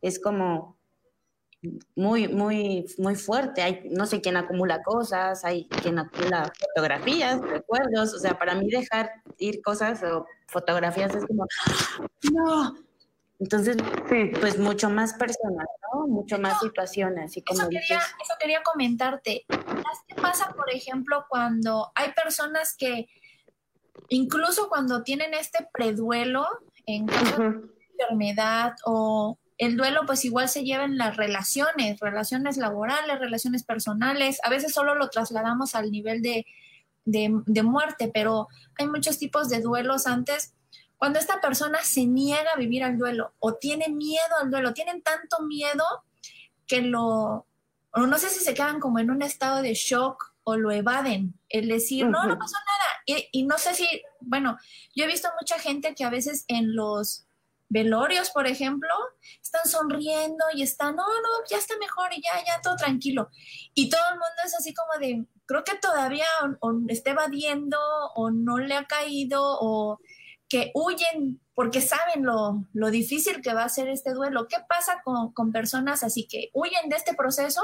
Es 0.00 0.20
como 0.20 0.78
muy, 1.94 2.28
muy, 2.28 2.86
muy 2.98 3.14
fuerte. 3.16 3.62
Hay, 3.62 3.88
no 3.90 4.06
sé 4.06 4.20
quién 4.20 4.36
acumula 4.36 4.82
cosas, 4.82 5.44
hay 5.44 5.68
quien 5.68 5.98
acumula 5.98 6.50
fotografías, 6.58 7.40
recuerdos. 7.40 8.14
O 8.14 8.18
sea, 8.18 8.38
para 8.38 8.54
mí 8.54 8.68
dejar 8.68 9.10
ir 9.38 9.60
cosas 9.62 10.02
o 10.02 10.26
fotografías 10.46 11.14
es 11.14 11.26
como, 11.26 11.46
no. 12.32 12.76
Entonces, 13.38 13.78
pues 14.38 14.58
mucho 14.58 14.90
más 14.90 15.14
personas, 15.14 15.66
¿no? 15.94 16.06
Mucho 16.06 16.38
más 16.38 16.60
situaciones. 16.60 17.36
Y 17.38 17.42
como 17.42 17.60
eso, 17.60 17.70
quería, 17.70 17.98
eso 17.98 18.34
quería 18.38 18.62
comentarte. 18.62 19.46
¿Qué 19.48 20.14
pasa, 20.14 20.52
por 20.54 20.70
ejemplo, 20.70 21.24
cuando 21.28 21.90
hay 21.94 22.12
personas 22.12 22.76
que, 22.76 23.08
incluso 24.10 24.68
cuando 24.68 25.02
tienen 25.02 25.32
este 25.32 25.66
preduelo 25.72 26.46
en 26.84 27.06
caso 27.06 27.38
de 27.38 27.60
enfermedad 27.98 28.74
o 28.84 29.38
el 29.60 29.76
duelo 29.76 30.06
pues 30.06 30.24
igual 30.24 30.48
se 30.48 30.64
lleva 30.64 30.84
en 30.84 30.96
las 30.96 31.18
relaciones, 31.18 32.00
relaciones 32.00 32.56
laborales, 32.56 33.18
relaciones 33.18 33.62
personales. 33.62 34.40
A 34.42 34.48
veces 34.48 34.72
solo 34.72 34.94
lo 34.94 35.10
trasladamos 35.10 35.74
al 35.74 35.90
nivel 35.90 36.22
de, 36.22 36.46
de, 37.04 37.62
muerte, 37.62 38.10
pero 38.12 38.48
hay 38.78 38.86
muchos 38.86 39.18
tipos 39.18 39.50
de 39.50 39.60
duelos 39.60 40.06
antes. 40.06 40.54
Cuando 40.96 41.18
esta 41.18 41.42
persona 41.42 41.80
se 41.82 42.06
niega 42.06 42.52
a 42.54 42.58
vivir 42.58 42.82
al 42.82 42.96
duelo 42.96 43.34
o 43.38 43.56
tiene 43.56 43.90
miedo 43.90 44.34
al 44.40 44.50
duelo, 44.50 44.72
tienen 44.72 45.02
tanto 45.02 45.42
miedo 45.42 45.84
que 46.66 46.80
lo, 46.80 47.46
o 47.92 48.00
no 48.06 48.18
sé 48.18 48.30
si 48.30 48.42
se 48.42 48.54
quedan 48.54 48.80
como 48.80 48.98
en 48.98 49.10
un 49.10 49.20
estado 49.20 49.60
de 49.60 49.74
shock 49.74 50.32
o 50.42 50.56
lo 50.56 50.70
evaden, 50.70 51.38
el 51.50 51.68
decir, 51.68 52.06
no, 52.06 52.24
no 52.24 52.38
pasó 52.38 52.56
nada. 52.56 53.02
Y, 53.04 53.28
y 53.30 53.42
no 53.42 53.58
sé 53.58 53.74
si, 53.74 53.86
bueno, 54.20 54.56
yo 54.94 55.04
he 55.04 55.06
visto 55.06 55.28
mucha 55.38 55.58
gente 55.58 55.94
que 55.94 56.04
a 56.04 56.10
veces 56.10 56.46
en 56.48 56.74
los 56.74 57.26
velorios, 57.70 58.30
por 58.30 58.46
ejemplo, 58.46 58.90
están 59.40 59.64
sonriendo 59.64 60.44
y 60.54 60.62
están, 60.62 60.96
no, 60.96 61.06
no, 61.06 61.28
ya 61.48 61.56
está 61.56 61.74
mejor 61.78 62.08
y 62.12 62.20
ya, 62.20 62.44
ya 62.44 62.60
todo 62.60 62.76
tranquilo. 62.76 63.30
Y 63.74 63.88
todo 63.88 64.00
el 64.12 64.16
mundo 64.16 64.42
es 64.44 64.54
así 64.54 64.74
como 64.74 64.98
de, 65.00 65.24
creo 65.46 65.64
que 65.64 65.78
todavía 65.78 66.26
o, 66.60 66.72
está 66.88 67.12
evadiendo 67.12 67.78
o 68.16 68.30
no 68.30 68.58
le 68.58 68.74
ha 68.74 68.84
caído 68.84 69.40
o 69.42 70.00
que 70.48 70.72
huyen 70.74 71.40
porque 71.54 71.80
saben 71.80 72.24
lo, 72.24 72.66
lo, 72.72 72.90
difícil 72.90 73.40
que 73.40 73.54
va 73.54 73.64
a 73.64 73.68
ser 73.68 73.88
este 73.88 74.12
duelo. 74.12 74.48
¿Qué 74.48 74.56
pasa 74.68 75.00
con, 75.04 75.32
con 75.32 75.52
personas 75.52 76.02
así 76.02 76.26
que 76.26 76.50
huyen 76.52 76.88
de 76.88 76.96
este 76.96 77.14
proceso? 77.14 77.62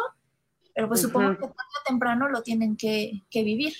Pero 0.73 0.89
pues 0.89 1.01
supongo 1.01 1.31
que 1.31 1.47
tarde 1.47 1.53
o 1.53 1.85
temprano 1.87 2.29
lo 2.29 2.43
tienen 2.43 2.77
que, 2.77 3.25
que 3.29 3.43
vivir. 3.43 3.75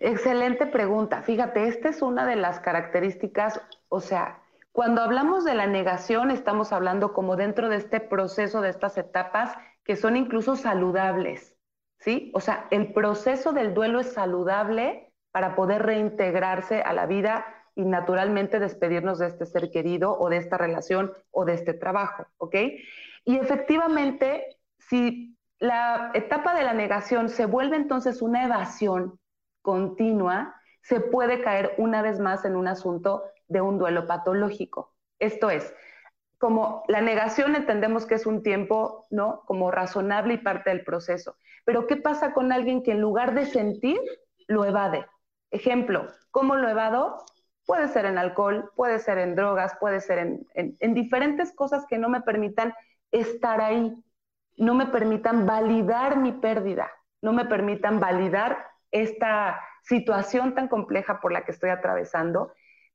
Excelente 0.00 0.66
pregunta. 0.66 1.22
Fíjate, 1.22 1.68
esta 1.68 1.90
es 1.90 2.00
una 2.00 2.24
de 2.24 2.36
las 2.36 2.60
características, 2.60 3.60
o 3.88 4.00
sea, 4.00 4.41
cuando 4.72 5.02
hablamos 5.02 5.44
de 5.44 5.54
la 5.54 5.66
negación, 5.66 6.30
estamos 6.30 6.72
hablando 6.72 7.12
como 7.12 7.36
dentro 7.36 7.68
de 7.68 7.76
este 7.76 8.00
proceso, 8.00 8.62
de 8.62 8.70
estas 8.70 8.96
etapas 8.96 9.54
que 9.84 9.96
son 9.96 10.16
incluso 10.16 10.56
saludables, 10.56 11.56
¿sí? 11.98 12.32
O 12.34 12.40
sea, 12.40 12.68
el 12.70 12.92
proceso 12.94 13.52
del 13.52 13.74
duelo 13.74 14.00
es 14.00 14.14
saludable 14.14 15.12
para 15.30 15.54
poder 15.54 15.82
reintegrarse 15.82 16.80
a 16.80 16.94
la 16.94 17.06
vida 17.06 17.44
y 17.74 17.84
naturalmente 17.84 18.60
despedirnos 18.60 19.18
de 19.18 19.26
este 19.26 19.44
ser 19.44 19.70
querido 19.70 20.18
o 20.18 20.30
de 20.30 20.38
esta 20.38 20.56
relación 20.56 21.12
o 21.30 21.44
de 21.44 21.54
este 21.54 21.74
trabajo, 21.74 22.26
¿ok? 22.38 22.54
Y 23.24 23.36
efectivamente, 23.36 24.58
si 24.78 25.36
la 25.58 26.10
etapa 26.14 26.54
de 26.54 26.64
la 26.64 26.72
negación 26.72 27.28
se 27.28 27.46
vuelve 27.46 27.76
entonces 27.76 28.22
una 28.22 28.44
evasión 28.44 29.18
continua, 29.60 30.54
se 30.82 31.00
puede 31.00 31.42
caer 31.42 31.74
una 31.78 32.02
vez 32.02 32.18
más 32.18 32.44
en 32.44 32.56
un 32.56 32.68
asunto 32.68 33.22
de 33.52 33.60
un 33.60 33.78
duelo 33.78 34.06
patológico. 34.06 34.94
Esto 35.18 35.50
es, 35.50 35.72
como 36.38 36.82
la 36.88 37.00
negación 37.00 37.54
entendemos 37.54 38.04
que 38.06 38.16
es 38.16 38.26
un 38.26 38.42
tiempo, 38.42 39.06
¿no? 39.10 39.42
Como 39.46 39.70
razonable 39.70 40.34
y 40.34 40.38
parte 40.38 40.70
del 40.70 40.82
proceso. 40.82 41.36
Pero 41.64 41.86
¿qué 41.86 41.96
pasa 41.96 42.32
con 42.32 42.50
alguien 42.50 42.82
que 42.82 42.92
en 42.92 43.00
lugar 43.00 43.34
de 43.34 43.46
sentir, 43.46 44.00
lo 44.48 44.64
evade? 44.64 45.06
Ejemplo, 45.52 46.08
¿cómo 46.32 46.56
lo 46.56 46.68
evado? 46.68 47.24
Puede 47.64 47.86
ser 47.86 48.06
en 48.06 48.18
alcohol, 48.18 48.72
puede 48.74 48.98
ser 48.98 49.18
en 49.18 49.36
drogas, 49.36 49.76
puede 49.78 50.00
ser 50.00 50.18
en, 50.18 50.46
en 50.54 50.94
diferentes 50.94 51.54
cosas 51.54 51.86
que 51.88 51.98
no 51.98 52.08
me 52.08 52.22
permitan 52.22 52.74
estar 53.12 53.60
ahí, 53.60 53.94
no 54.56 54.74
me 54.74 54.86
permitan 54.86 55.46
validar 55.46 56.16
mi 56.16 56.32
pérdida, 56.32 56.90
no 57.20 57.32
me 57.32 57.44
permitan 57.44 58.00
validar 58.00 58.66
esta 58.90 59.60
situación 59.82 60.54
tan 60.54 60.68
compleja 60.68 61.20
por 61.20 61.32
la 61.32 61.44
que 61.44 61.52
estoy 61.52 61.70
atravesando 61.70 62.52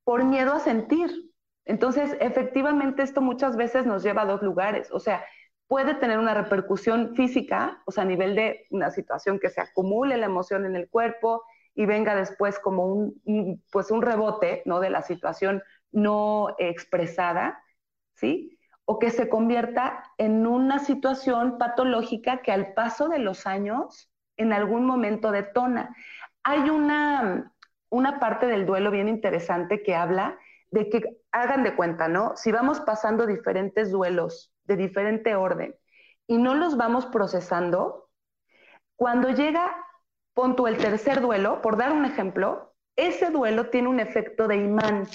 por 0.08 0.24
miedo 0.24 0.54
a 0.54 0.60
sentir. 0.62 1.34
Entonces, 1.66 2.16
efectivamente, 2.22 3.04
esto 3.04 3.20
muchas 3.20 3.58
veces 3.58 3.86
nos 3.86 4.04
lleva 4.04 4.22
a 4.22 4.26
dos 4.26 4.42
lugares. 4.42 4.90
O 4.94 5.02
sea, 5.02 5.26
puede 5.68 5.96
tener 5.96 6.18
una 6.18 6.34
repercusión 6.34 7.14
física, 7.14 7.84
o 7.86 7.92
sea, 7.92 8.04
a 8.04 8.06
nivel 8.08 8.34
de 8.34 8.64
una 8.70 8.90
situación 8.90 9.38
que 9.38 9.50
se 9.50 9.60
acumule 9.60 10.16
la 10.16 10.28
emoción 10.28 10.66
en 10.66 10.78
el 10.78 10.88
cuerpo 10.88 11.44
y 11.76 11.86
venga 11.86 12.16
después 12.16 12.58
como 12.58 12.86
un, 12.86 13.62
pues 13.70 13.92
un 13.92 14.02
rebote, 14.02 14.62
¿no? 14.64 14.80
De 14.80 14.90
la 14.90 15.02
situación 15.02 15.62
no 15.92 16.56
expresada, 16.58 17.62
¿sí? 18.14 18.58
O 18.86 19.00
que 19.00 19.10
se 19.10 19.28
convierta 19.28 20.06
en 20.18 20.48
una 20.48 20.80
situación 20.80 21.58
patológica 21.58 22.42
que 22.42 22.54
al 22.54 22.74
paso 22.76 23.10
de 23.10 23.20
los 23.20 23.46
años 23.46 24.10
en 24.38 24.54
algún 24.54 24.86
momento 24.86 25.32
detona. 25.32 25.94
Hay 26.44 26.70
una, 26.70 27.52
una 27.90 28.20
parte 28.20 28.48
del 28.48 28.66
duelo 28.66 28.92
bien 28.92 29.08
interesante 29.08 29.84
que 29.84 29.96
habla 29.96 30.38
de 30.72 30.90
que 30.90 31.02
hagan 31.32 31.64
de 31.64 31.76
cuenta, 31.76 32.08
¿no? 32.08 32.36
Si 32.36 32.52
vamos 32.52 32.82
pasando 32.82 33.26
diferentes 33.26 33.92
duelos 33.92 34.54
de 34.66 34.76
diferente 34.76 35.36
orden 35.36 35.76
y 36.28 36.38
no 36.38 36.56
los 36.56 36.76
vamos 36.76 37.06
procesando, 37.06 38.10
cuando 38.96 39.30
llega, 39.30 39.76
pon 40.34 40.56
el 40.68 40.78
tercer 40.78 41.22
duelo, 41.22 41.62
por 41.62 41.78
dar 41.78 41.92
un 41.92 42.06
ejemplo, 42.06 42.76
ese 42.96 43.30
duelo 43.30 43.70
tiene 43.70 43.88
un 43.88 44.00
efecto 44.00 44.48
de 44.48 44.58
imán, 44.58 45.08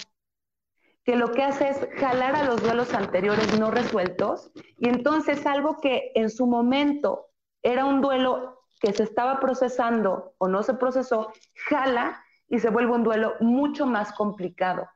que 1.05 1.17
lo 1.17 1.33
que 1.33 1.43
hace 1.43 1.69
es 1.69 1.89
jalar 1.97 2.37
a 2.37 2.45
los 2.45 2.63
duelos 2.63 2.95
anteriores 2.95 3.59
no 3.59 3.71
resueltos 3.71 4.53
y 4.79 4.89
entonces 4.89 5.45
algo 5.47 5.81
que 5.81 6.13
en 6.15 6.31
su 6.31 6.47
momento 6.47 7.27
era 7.63 7.85
un 7.85 8.01
duelo 8.01 8.63
que 8.81 8.93
se 8.93 9.03
estaba 9.03 9.41
procesando 9.41 10.35
o 10.39 10.49
no 10.49 10.63
se 10.63 10.75
procesó, 10.75 11.33
jala 11.69 12.25
y 12.53 12.59
se 12.59 12.69
vuelve 12.69 12.93
un 12.93 13.03
duelo 13.03 13.35
mucho 13.41 13.87
más 13.87 14.13
complicado, 14.13 14.87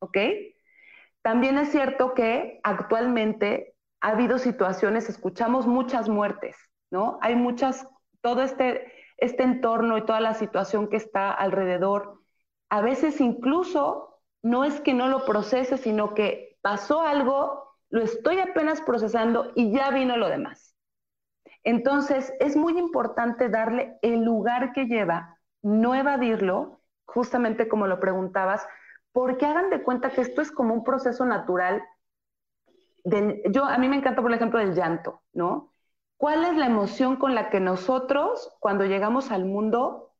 ¿ok? 0.00 0.18
También 1.22 1.56
es 1.56 1.70
cierto 1.70 2.12
que 2.12 2.60
actualmente 2.62 3.74
ha 4.02 4.08
habido 4.08 4.36
situaciones, 4.36 5.08
escuchamos 5.08 5.66
muchas 5.66 6.10
muertes, 6.10 6.54
¿no? 6.90 7.18
Hay 7.22 7.34
muchas, 7.34 7.88
todo 8.20 8.42
este, 8.42 8.92
este 9.16 9.42
entorno 9.42 9.96
y 9.96 10.04
toda 10.04 10.20
la 10.20 10.34
situación 10.34 10.88
que 10.88 10.98
está 10.98 11.32
alrededor, 11.32 12.20
a 12.68 12.82
veces 12.82 13.22
incluso 13.22 14.20
no 14.42 14.66
es 14.66 14.78
que 14.82 14.92
no 14.92 15.08
lo 15.08 15.24
procese, 15.24 15.78
sino 15.78 16.12
que 16.12 16.58
pasó 16.60 17.00
algo, 17.00 17.74
lo 17.88 18.02
estoy 18.02 18.38
apenas 18.38 18.82
procesando 18.82 19.50
y 19.54 19.72
ya 19.72 19.90
vino 19.90 20.18
lo 20.18 20.28
demás. 20.28 20.74
Entonces, 21.64 22.34
es 22.38 22.54
muy 22.54 22.78
importante 22.78 23.48
darle 23.48 23.96
el 24.02 24.24
lugar 24.24 24.74
que 24.74 24.84
lleva, 24.84 25.38
no 25.62 25.94
evadirlo 25.94 26.77
justamente 27.08 27.68
como 27.68 27.86
lo 27.86 28.00
preguntabas, 28.00 28.66
porque 29.12 29.46
hagan 29.46 29.70
de 29.70 29.82
cuenta 29.82 30.10
que 30.10 30.20
esto 30.20 30.42
es 30.42 30.52
como 30.52 30.74
un 30.74 30.84
proceso 30.84 31.24
natural. 31.24 31.82
yo, 33.50 33.64
a 33.64 33.78
mí 33.78 33.88
me 33.88 33.96
encanta, 33.96 34.22
por 34.22 34.32
ejemplo, 34.32 34.60
el 34.60 34.74
llanto, 34.74 35.22
¿no? 35.32 35.72
¿Cuál 36.18 36.44
es 36.44 36.56
la 36.56 36.66
emoción 36.66 37.16
con 37.16 37.34
la 37.34 37.48
que 37.48 37.60
nosotros, 37.60 38.54
cuando 38.60 38.84
llegamos 38.84 39.30
al 39.30 39.46
mundo, 39.46 40.14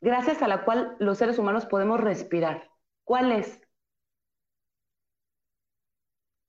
gracias 0.00 0.42
a 0.42 0.48
la 0.48 0.64
cual 0.64 0.96
los 0.98 1.18
seres 1.18 1.38
humanos 1.38 1.64
podemos 1.64 2.00
respirar? 2.00 2.70
¿Cuál 3.04 3.32
es? 3.32 3.60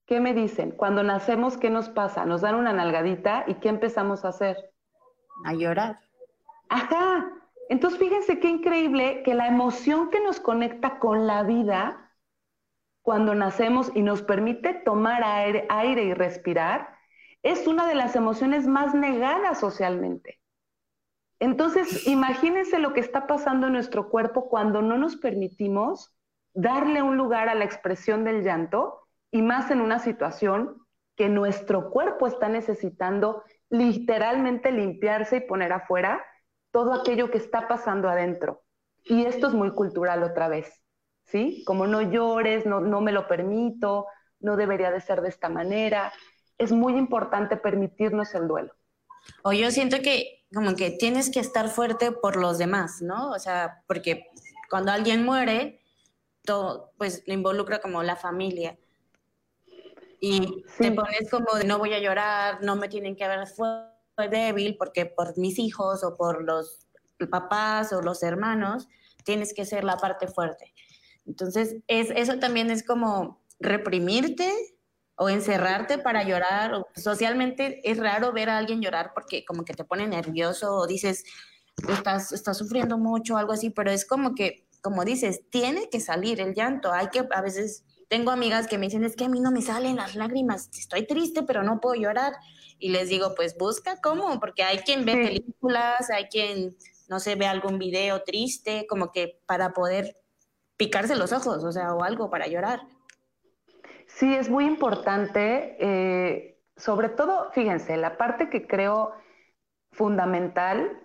¿Qué 0.06 0.20
me 0.20 0.34
dicen? 0.34 0.72
Cuando 0.72 1.04
nacemos, 1.04 1.58
¿qué 1.58 1.70
nos 1.70 1.90
pasa? 1.90 2.26
Nos 2.26 2.42
dan 2.42 2.56
una 2.56 2.74
nalgadita 2.74 3.46
y 3.48 3.56
¿qué 3.56 3.70
empezamos 3.70 4.26
a 4.26 4.30
hacer? 4.30 4.58
A 5.46 5.54
llorar. 5.54 6.00
Ajá. 6.70 7.32
Entonces, 7.70 8.00
fíjense 8.00 8.40
qué 8.40 8.48
increíble 8.48 9.24
que 9.24 9.34
la 9.34 9.48
emoción 9.48 10.10
que 10.10 10.20
nos 10.20 10.40
conecta 10.40 11.00
con 11.00 11.26
la 11.26 11.44
vida 11.44 12.12
cuando 13.02 13.36
nacemos 13.36 13.92
y 13.94 14.02
nos 14.02 14.22
permite 14.22 14.74
tomar 14.74 15.24
aire, 15.24 15.66
aire 15.70 16.04
y 16.06 16.14
respirar, 16.14 16.96
es 17.44 17.68
una 17.68 17.88
de 17.88 17.96
las 17.96 18.16
emociones 18.16 18.66
más 18.66 18.96
negadas 18.96 19.60
socialmente. 19.60 20.40
Entonces, 21.40 22.08
imagínense 22.08 22.80
lo 22.80 22.94
que 22.94 23.02
está 23.02 23.28
pasando 23.28 23.68
en 23.68 23.74
nuestro 23.74 24.10
cuerpo 24.10 24.50
cuando 24.50 24.82
no 24.82 24.98
nos 24.98 25.18
permitimos 25.18 26.16
darle 26.54 27.04
un 27.04 27.18
lugar 27.18 27.50
a 27.50 27.56
la 27.56 27.66
expresión 27.66 28.24
del 28.24 28.44
llanto 28.44 29.08
y 29.32 29.42
más 29.42 29.70
en 29.70 29.82
una 29.82 30.00
situación 30.00 30.78
que 31.16 31.30
nuestro 31.30 31.92
cuerpo 31.92 32.26
está 32.26 32.50
necesitando 32.50 33.44
literalmente 33.70 34.72
limpiarse 34.72 35.38
y 35.38 35.42
poner 35.42 35.74
afuera 35.74 36.24
todo 36.76 36.92
aquello 36.94 37.32
que 37.32 37.38
está 37.38 37.70
pasando 37.70 38.10
adentro. 38.10 38.62
Y 39.06 39.26
esto 39.26 39.48
es 39.48 39.54
muy 39.54 39.72
cultural 39.72 40.24
otra 40.24 40.50
vez, 40.50 40.84
¿sí? 41.24 41.64
Como 41.66 41.88
no 41.88 42.02
llores, 42.02 42.66
no, 42.66 42.82
no 42.82 43.00
me 43.00 43.14
lo 43.14 43.30
permito, 43.30 44.08
no 44.42 44.58
debería 44.58 44.92
de 44.92 45.00
ser 45.00 45.22
de 45.22 45.30
esta 45.30 45.48
manera 45.48 46.12
es 46.58 46.72
muy 46.72 46.98
importante 46.98 47.58
permitirnos 47.58 48.34
el 48.36 48.48
duelo. 48.48 48.74
O 49.44 49.54
yo 49.54 49.72
siento 49.72 50.02
que 50.02 50.46
como 50.54 50.76
que 50.76 50.92
tienes 50.92 51.32
que 51.32 51.40
estar 51.40 51.70
fuerte 51.70 52.12
por 52.12 52.36
los 52.36 52.58
demás, 52.58 53.02
¿no? 53.02 53.32
O 53.32 53.40
sea, 53.40 53.84
porque 53.88 54.28
cuando 54.70 54.92
alguien 54.92 55.26
muere, 55.26 55.82
todo, 56.44 56.92
pues 56.98 57.24
lo 57.26 57.34
involucra 57.34 57.80
como 57.80 58.04
la 58.04 58.16
familia. 58.16 58.78
Y 60.20 60.64
te 60.78 60.92
pones 60.92 61.30
como 61.30 61.56
de 61.56 61.66
no 61.66 61.78
voy 61.78 61.94
a 61.94 62.00
llorar, 62.00 62.64
no 62.64 62.76
me 62.76 62.88
tienen 62.88 63.16
que 63.16 63.28
ver 63.28 63.40
fue 64.16 64.30
débil 64.30 64.78
porque 64.78 65.06
por 65.06 65.38
mis 65.38 65.60
hijos 65.60 66.04
o 66.04 66.16
por 66.18 66.44
los 66.44 66.88
papás 67.30 67.94
o 67.94 68.02
los 68.02 68.24
hermanos, 68.24 68.88
tienes 69.24 69.54
que 69.54 69.66
ser 69.66 69.84
la 69.84 69.98
parte 69.98 70.28
fuerte. 70.28 70.74
Entonces, 71.26 71.78
es, 71.88 72.10
eso 72.16 72.40
también 72.40 72.70
es 72.70 72.84
como 72.84 73.42
reprimirte 73.60 74.52
o 75.16 75.30
encerrarte 75.30 75.98
para 75.98 76.24
llorar. 76.24 76.86
Socialmente 76.96 77.82
es 77.90 77.98
raro 77.98 78.34
ver 78.34 78.50
a 78.50 78.58
alguien 78.58 78.82
llorar 78.82 79.12
porque 79.14 79.44
como 79.46 79.66
que 79.66 79.74
te 79.74 79.84
pone 79.84 80.08
nervioso 80.08 80.76
o 80.76 80.88
dices, 80.88 81.24
estás, 81.90 82.32
estás 82.32 82.58
sufriendo 82.58 82.98
mucho 82.98 83.36
o 83.36 83.38
algo 83.38 83.54
así, 83.54 83.70
pero 83.70 83.92
es 83.92 84.06
como 84.06 84.36
que, 84.36 84.68
como 84.82 85.04
dices, 85.04 85.42
tiene 85.50 85.90
que 85.90 86.00
salir 86.00 86.40
el 86.42 86.54
llanto. 86.54 86.92
Hay 86.92 87.08
que, 87.10 87.28
a 87.32 87.42
veces, 87.42 87.86
tengo 88.08 88.32
amigas 88.32 88.68
que 88.68 88.78
me 88.78 88.86
dicen, 88.88 89.04
es 89.04 89.16
que 89.16 89.26
a 89.26 89.30
mí 89.30 89.40
no 89.40 89.52
me 89.52 89.62
salen 89.62 89.96
las 89.96 90.16
lágrimas, 90.16 90.70
estoy 90.78 91.06
triste, 91.06 91.44
pero 91.44 91.64
no 91.64 91.80
puedo 91.80 91.96
llorar. 91.96 92.34
Y 92.78 92.90
les 92.90 93.10
digo, 93.10 93.36
pues 93.36 93.58
busca 93.58 94.02
cómo, 94.02 94.40
porque 94.40 94.64
hay 94.64 94.80
quien 94.80 95.06
ve 95.06 95.14
películas, 95.14 96.10
hay 96.10 96.26
quien, 96.26 96.76
no 97.08 97.20
sé, 97.20 97.36
ve 97.36 97.48
algún 97.48 97.80
video 97.80 98.24
triste, 98.24 98.86
como 98.88 99.12
que 99.12 99.40
para 99.46 99.74
poder 99.74 100.18
picarse 100.78 101.16
los 101.16 101.32
ojos, 101.32 101.64
o 101.64 101.72
sea, 101.72 101.94
o 101.94 102.04
algo 102.04 102.30
para 102.30 102.48
llorar. 102.48 102.82
Sí, 104.08 104.34
es 104.34 104.50
muy 104.50 104.66
importante, 104.66 105.78
eh, 105.80 106.62
sobre 106.78 107.10
todo, 107.10 107.52
fíjense, 107.52 107.98
la 107.98 108.18
parte 108.18 108.50
que 108.50 108.68
creo 108.68 109.14
fundamental 109.92 111.02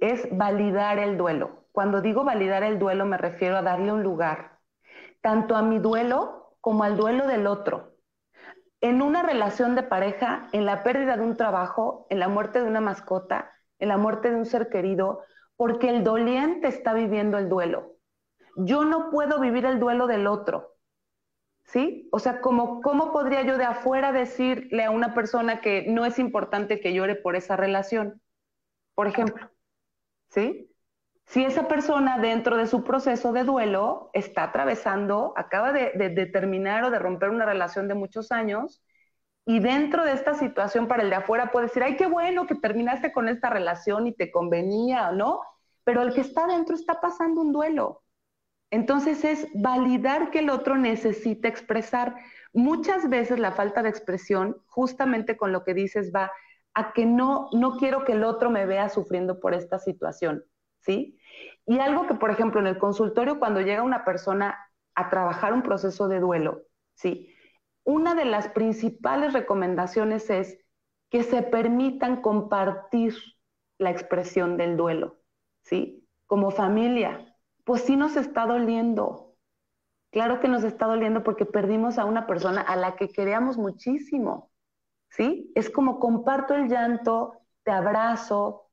es 0.00 0.26
validar 0.30 0.98
el 0.98 1.18
duelo. 1.18 1.66
Cuando 1.72 2.00
digo 2.00 2.24
validar 2.24 2.62
el 2.62 2.78
duelo 2.78 3.04
me 3.04 3.18
refiero 3.18 3.56
a 3.56 3.62
darle 3.62 3.92
un 3.92 4.02
lugar, 4.02 4.59
tanto 5.20 5.56
a 5.56 5.62
mi 5.62 5.78
duelo 5.78 6.56
como 6.60 6.84
al 6.84 6.96
duelo 6.96 7.26
del 7.26 7.46
otro. 7.46 7.96
En 8.80 9.02
una 9.02 9.22
relación 9.22 9.74
de 9.74 9.82
pareja, 9.82 10.48
en 10.52 10.64
la 10.64 10.82
pérdida 10.82 11.16
de 11.16 11.22
un 11.22 11.36
trabajo, 11.36 12.06
en 12.10 12.18
la 12.18 12.28
muerte 12.28 12.60
de 12.60 12.66
una 12.66 12.80
mascota, 12.80 13.52
en 13.78 13.88
la 13.88 13.98
muerte 13.98 14.30
de 14.30 14.36
un 14.36 14.46
ser 14.46 14.68
querido, 14.68 15.22
porque 15.56 15.90
el 15.90 16.02
doliente 16.04 16.68
está 16.68 16.94
viviendo 16.94 17.36
el 17.38 17.48
duelo. 17.48 17.96
Yo 18.56 18.84
no 18.84 19.10
puedo 19.10 19.40
vivir 19.40 19.66
el 19.66 19.78
duelo 19.78 20.06
del 20.06 20.26
otro. 20.26 20.70
¿sí? 21.70 22.08
O 22.12 22.18
sea, 22.18 22.40
¿cómo, 22.40 22.80
¿cómo 22.80 23.12
podría 23.12 23.42
yo 23.42 23.56
de 23.56 23.64
afuera 23.64 24.12
decirle 24.12 24.84
a 24.84 24.90
una 24.90 25.14
persona 25.14 25.60
que 25.60 25.86
no 25.88 26.04
es 26.04 26.18
importante 26.18 26.80
que 26.80 26.92
llore 26.92 27.14
por 27.14 27.36
esa 27.36 27.56
relación? 27.56 28.20
Por 28.94 29.06
ejemplo, 29.06 29.50
¿sí? 30.30 30.69
Si 31.30 31.44
esa 31.44 31.68
persona 31.68 32.18
dentro 32.18 32.56
de 32.56 32.66
su 32.66 32.82
proceso 32.82 33.32
de 33.32 33.44
duelo 33.44 34.10
está 34.14 34.42
atravesando, 34.42 35.32
acaba 35.36 35.72
de, 35.72 36.30
terminar 36.32 36.82
o 36.82 36.90
de 36.90 36.98
romper 36.98 37.30
una 37.30 37.46
relación 37.46 37.86
de 37.86 37.94
muchos 37.94 38.32
años, 38.32 38.82
y 39.46 39.60
dentro 39.60 40.04
de 40.04 40.12
esta 40.12 40.34
situación 40.34 40.88
para 40.88 41.04
el 41.04 41.10
de 41.10 41.14
afuera 41.14 41.52
puede 41.52 41.66
decir, 41.66 41.84
ay, 41.84 41.96
qué 41.96 42.06
bueno 42.06 42.48
que 42.48 42.56
terminaste 42.56 43.12
con 43.12 43.28
esta 43.28 43.48
relación 43.48 44.08
y 44.08 44.12
te 44.12 44.32
convenía, 44.32 45.12
¿no? 45.12 45.40
Pero 45.84 46.02
el 46.02 46.12
que 46.14 46.20
está 46.20 46.48
dentro 46.48 46.74
está 46.74 47.00
pasando 47.00 47.42
un 47.42 47.52
duelo. 47.52 48.02
Entonces 48.72 49.22
es 49.24 49.46
validar 49.54 50.32
que 50.32 50.40
el 50.40 50.50
otro 50.50 50.76
necesita 50.78 51.46
expresar. 51.46 52.16
Muchas 52.52 53.08
veces 53.08 53.38
la 53.38 53.52
falta 53.52 53.84
de 53.84 53.90
expresión, 53.90 54.56
justamente 54.66 55.36
con 55.36 55.52
lo 55.52 55.62
que 55.62 55.74
dices, 55.74 56.10
va 56.12 56.32
a 56.74 56.92
que 56.92 57.06
no, 57.06 57.50
no 57.52 57.76
quiero 57.76 58.04
que 58.04 58.14
el 58.14 58.24
otro 58.24 58.50
me 58.50 58.66
vea 58.66 58.88
sufriendo 58.88 59.38
por 59.38 59.54
esta 59.54 59.78
situación, 59.78 60.44
¿sí? 60.80 61.19
Y 61.70 61.78
algo 61.78 62.08
que, 62.08 62.14
por 62.14 62.32
ejemplo, 62.32 62.58
en 62.58 62.66
el 62.66 62.78
consultorio, 62.78 63.38
cuando 63.38 63.60
llega 63.60 63.84
una 63.84 64.04
persona 64.04 64.58
a 64.96 65.08
trabajar 65.08 65.52
un 65.52 65.62
proceso 65.62 66.08
de 66.08 66.18
duelo, 66.18 66.62
¿sí? 66.94 67.32
Una 67.84 68.16
de 68.16 68.24
las 68.24 68.48
principales 68.48 69.32
recomendaciones 69.32 70.30
es 70.30 70.58
que 71.10 71.22
se 71.22 71.42
permitan 71.42 72.22
compartir 72.22 73.14
la 73.78 73.92
expresión 73.92 74.56
del 74.56 74.76
duelo, 74.76 75.20
¿sí? 75.62 76.08
Como 76.26 76.50
familia, 76.50 77.36
pues 77.62 77.82
sí 77.82 77.94
nos 77.94 78.16
está 78.16 78.46
doliendo. 78.46 79.36
Claro 80.10 80.40
que 80.40 80.48
nos 80.48 80.64
está 80.64 80.86
doliendo 80.86 81.22
porque 81.22 81.46
perdimos 81.46 81.98
a 81.98 82.04
una 82.04 82.26
persona 82.26 82.62
a 82.62 82.74
la 82.74 82.96
que 82.96 83.10
queríamos 83.10 83.58
muchísimo. 83.58 84.50
¿Sí? 85.08 85.52
Es 85.54 85.70
como 85.70 86.00
comparto 86.00 86.52
el 86.52 86.66
llanto, 86.68 87.34
te 87.62 87.70
abrazo, 87.70 88.72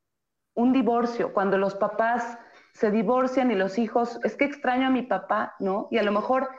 un 0.55 0.73
divorcio, 0.73 1.31
cuando 1.31 1.59
los 1.59 1.75
papás 1.75 2.39
se 2.77 2.91
divorcian 2.91 3.51
y 3.51 3.55
los 3.55 3.77
hijos, 3.77 4.19
es 4.23 4.35
que 4.35 4.45
extraño 4.45 4.87
a 4.87 4.91
mi 4.91 5.03
papá, 5.03 5.55
¿no? 5.59 5.87
Y 5.91 5.97
a 5.97 6.03
lo 6.03 6.11
mejor 6.11 6.49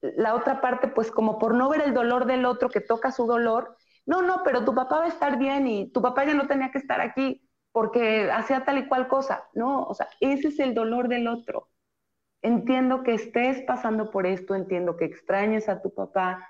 la 0.00 0.34
otra 0.34 0.60
parte, 0.60 0.88
pues 0.88 1.10
como 1.10 1.38
por 1.38 1.54
no 1.54 1.68
ver 1.68 1.82
el 1.82 1.94
dolor 1.94 2.26
del 2.26 2.44
otro 2.44 2.68
que 2.68 2.80
toca 2.80 3.10
su 3.10 3.26
dolor, 3.26 3.76
no, 4.06 4.22
no, 4.22 4.42
pero 4.44 4.64
tu 4.64 4.74
papá 4.74 4.98
va 4.98 5.04
a 5.06 5.08
estar 5.08 5.38
bien 5.38 5.66
y 5.66 5.90
tu 5.90 6.02
papá 6.02 6.24
ya 6.24 6.34
no 6.34 6.46
tenía 6.46 6.70
que 6.70 6.78
estar 6.78 7.00
aquí 7.00 7.48
porque 7.72 8.30
hacía 8.30 8.64
tal 8.64 8.78
y 8.78 8.88
cual 8.88 9.08
cosa. 9.08 9.48
No, 9.54 9.84
o 9.84 9.94
sea, 9.94 10.08
ese 10.20 10.48
es 10.48 10.60
el 10.60 10.74
dolor 10.74 11.08
del 11.08 11.26
otro 11.28 11.68
entiendo 12.44 13.02
que 13.02 13.14
estés 13.14 13.62
pasando 13.62 14.10
por 14.10 14.26
esto, 14.26 14.54
entiendo 14.54 14.96
que 14.96 15.06
extrañes 15.06 15.70
a 15.70 15.80
tu 15.80 15.94
papá, 15.94 16.46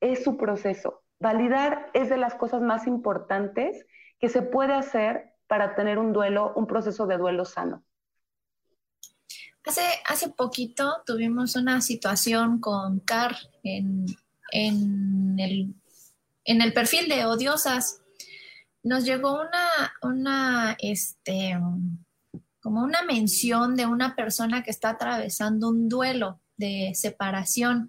es 0.00 0.22
su 0.22 0.36
proceso. 0.36 1.02
Validar 1.18 1.90
es 1.92 2.08
de 2.08 2.16
las 2.16 2.36
cosas 2.36 2.62
más 2.62 2.86
importantes 2.86 3.84
que 4.20 4.28
se 4.28 4.42
puede 4.42 4.74
hacer 4.74 5.32
para 5.48 5.74
tener 5.74 5.98
un 5.98 6.12
duelo, 6.12 6.52
un 6.54 6.68
proceso 6.68 7.08
de 7.08 7.18
duelo 7.18 7.44
sano. 7.44 7.82
Hace, 9.66 9.82
hace 10.06 10.28
poquito 10.28 11.02
tuvimos 11.06 11.56
una 11.56 11.80
situación 11.80 12.60
con 12.60 13.00
Car 13.00 13.34
en, 13.62 14.04
en, 14.52 15.38
el, 15.38 15.74
en 16.44 16.60
el 16.60 16.72
perfil 16.74 17.08
de 17.08 17.24
Odiosas. 17.24 18.02
Nos 18.82 19.04
llegó 19.04 19.40
una, 19.40 19.94
una, 20.02 20.76
este, 20.78 21.58
como 22.60 22.82
una 22.82 23.02
mención 23.02 23.74
de 23.74 23.86
una 23.86 24.14
persona 24.14 24.62
que 24.62 24.70
está 24.70 24.90
atravesando 24.90 25.70
un 25.70 25.88
duelo 25.88 26.40
de 26.58 26.92
separación. 26.94 27.86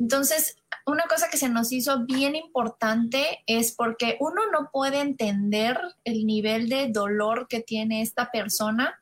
Entonces, 0.00 0.56
una 0.84 1.04
cosa 1.04 1.28
que 1.30 1.36
se 1.36 1.48
nos 1.48 1.70
hizo 1.70 2.06
bien 2.06 2.34
importante 2.34 3.44
es 3.46 3.72
porque 3.72 4.16
uno 4.20 4.42
no 4.50 4.70
puede 4.72 5.00
entender 5.00 5.78
el 6.04 6.26
nivel 6.26 6.68
de 6.68 6.88
dolor 6.88 7.46
que 7.48 7.60
tiene 7.60 8.02
esta 8.02 8.30
persona 8.30 9.00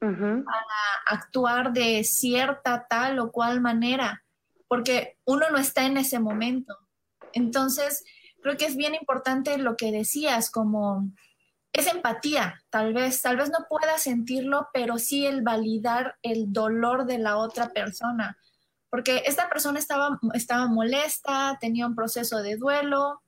para 0.00 0.44
actuar 1.06 1.72
de 1.72 2.04
cierta 2.04 2.86
tal 2.88 3.18
o 3.18 3.32
cual 3.32 3.60
manera, 3.60 4.24
porque 4.68 5.18
uno 5.24 5.50
no 5.50 5.58
está 5.58 5.84
en 5.86 5.96
ese 5.96 6.18
momento. 6.18 6.76
Entonces, 7.32 8.04
creo 8.42 8.56
que 8.56 8.66
es 8.66 8.76
bien 8.76 8.94
importante 8.94 9.58
lo 9.58 9.76
que 9.76 9.92
decías, 9.92 10.50
como 10.50 11.10
es 11.72 11.86
empatía, 11.86 12.62
tal 12.70 12.94
vez, 12.94 13.20
tal 13.22 13.36
vez 13.36 13.50
no 13.50 13.66
pueda 13.68 13.98
sentirlo, 13.98 14.68
pero 14.72 14.98
sí 14.98 15.26
el 15.26 15.42
validar 15.42 16.16
el 16.22 16.52
dolor 16.52 17.04
de 17.06 17.18
la 17.18 17.36
otra 17.36 17.68
persona, 17.70 18.36
porque 18.90 19.22
esta 19.26 19.48
persona 19.48 19.78
estaba, 19.78 20.18
estaba 20.34 20.66
molesta, 20.66 21.58
tenía 21.60 21.86
un 21.86 21.94
proceso 21.94 22.42
de 22.42 22.56
duelo 22.56 23.22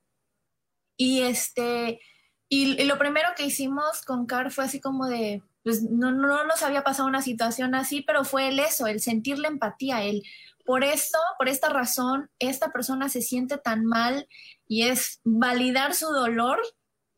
y 0.97 1.23
este, 1.23 2.01
Y, 2.49 2.83
lo 2.85 2.99
primero 2.99 3.29
que 3.37 3.45
hicimos 3.45 4.03
con 4.03 4.27
Car 4.27 4.51
fue 4.51 4.65
así 4.65 4.81
como 4.81 5.07
de, 5.07 5.43
pues 5.63 5.83
no, 5.83 6.13
no 6.13 6.45
nos 6.45 6.63
había 6.63 6.85
pasado 6.85 7.09
una 7.09 7.23
situación 7.23 7.75
así, 7.75 8.03
pero 8.03 8.25
fue 8.25 8.49
el 8.49 8.59
eso, 8.59 8.87
el 8.87 9.01
sentir 9.01 9.39
la 9.39 9.49
empatía, 9.49 10.03
el 10.03 10.23
por 10.65 10.85
esto, 10.85 11.19
por 11.39 11.49
esta 11.49 11.69
razón, 11.69 12.31
esta 12.39 12.71
persona 12.71 13.09
se 13.09 13.23
siente 13.23 13.59
tan 13.59 13.85
mal 13.85 14.29
y 14.69 14.85
es 14.85 15.21
validar 15.25 15.95
su 15.95 16.07
dolor, 16.07 16.61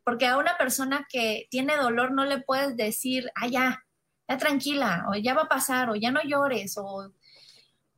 porque 0.05 0.27
a 0.27 0.39
una 0.39 0.57
persona 0.57 1.07
que 1.09 1.49
tiene 1.51 1.77
dolor 1.77 2.13
no 2.13 2.25
le 2.25 2.41
puedes 2.41 2.77
decir, 2.77 3.31
ah, 3.35 3.47
ya, 3.47 3.85
ya 4.29 4.39
tranquila, 4.39 5.05
o 5.11 5.17
ya 5.17 5.35
va 5.35 5.43
a 5.43 5.49
pasar, 5.49 5.91
o 5.91 5.97
ya 5.97 6.11
no 6.11 6.21
llores, 6.23 6.79
o, 6.79 7.13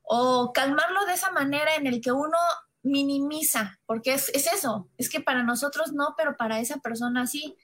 o 0.02 0.52
calmarlo 0.52 1.04
de 1.06 1.14
esa 1.14 1.30
manera 1.30 1.76
en 1.76 1.86
el 1.86 2.00
que 2.00 2.12
uno 2.12 2.36
minimiza, 2.82 3.78
porque 3.86 4.14
es, 4.14 4.28
es, 4.34 4.52
eso, 4.52 4.88
es 4.98 5.08
que 5.08 5.20
para 5.20 5.42
nosotros 5.42 5.92
no, 5.92 6.14
pero 6.16 6.36
para 6.36 6.60
esa 6.60 6.76
persona 6.78 7.26
sí. 7.26 7.56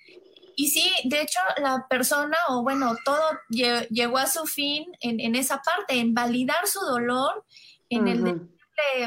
Y 0.61 0.69
sí, 0.69 0.93
de 1.05 1.23
hecho, 1.23 1.41
la 1.57 1.87
persona, 1.89 2.37
o 2.51 2.63
bueno, 2.63 2.95
todo 3.03 3.23
llegó 3.49 4.19
a 4.19 4.27
su 4.27 4.45
fin 4.45 4.93
en, 5.01 5.19
en 5.19 5.35
esa 5.35 5.63
parte, 5.63 5.99
en 5.99 6.13
validar 6.13 6.67
su 6.67 6.81
dolor, 6.81 7.47
en 7.89 8.07
el 8.07 8.23
de, 8.23 8.37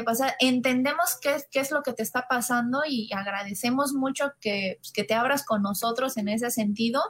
o 0.04 0.14
sea, 0.16 0.34
entendemos 0.40 1.16
qué, 1.22 1.36
qué, 1.52 1.60
es 1.60 1.70
lo 1.70 1.84
que 1.84 1.92
te 1.92 2.02
está 2.02 2.26
pasando 2.28 2.82
y 2.84 3.08
agradecemos 3.14 3.92
mucho 3.92 4.32
que, 4.40 4.78
pues, 4.80 4.90
que 4.90 5.04
te 5.04 5.14
abras 5.14 5.44
con 5.44 5.62
nosotros 5.62 6.16
en 6.16 6.28
ese 6.28 6.50
sentido, 6.50 7.00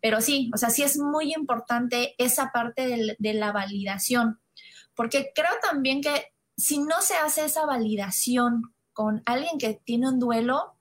pero 0.00 0.20
sí, 0.20 0.52
o 0.54 0.56
sea, 0.56 0.70
sí 0.70 0.84
es 0.84 0.96
muy 0.96 1.34
importante 1.34 2.14
esa 2.18 2.52
parte 2.52 2.86
de, 2.86 3.16
de 3.18 3.34
la 3.34 3.50
validación, 3.50 4.40
porque 4.94 5.32
creo 5.34 5.50
también 5.68 6.00
que 6.00 6.32
si 6.56 6.78
no 6.78 7.02
se 7.02 7.14
hace 7.14 7.44
esa 7.44 7.66
validación 7.66 8.72
con 8.92 9.20
alguien 9.26 9.58
que 9.58 9.80
tiene 9.84 10.10
un 10.10 10.20
duelo, 10.20 10.76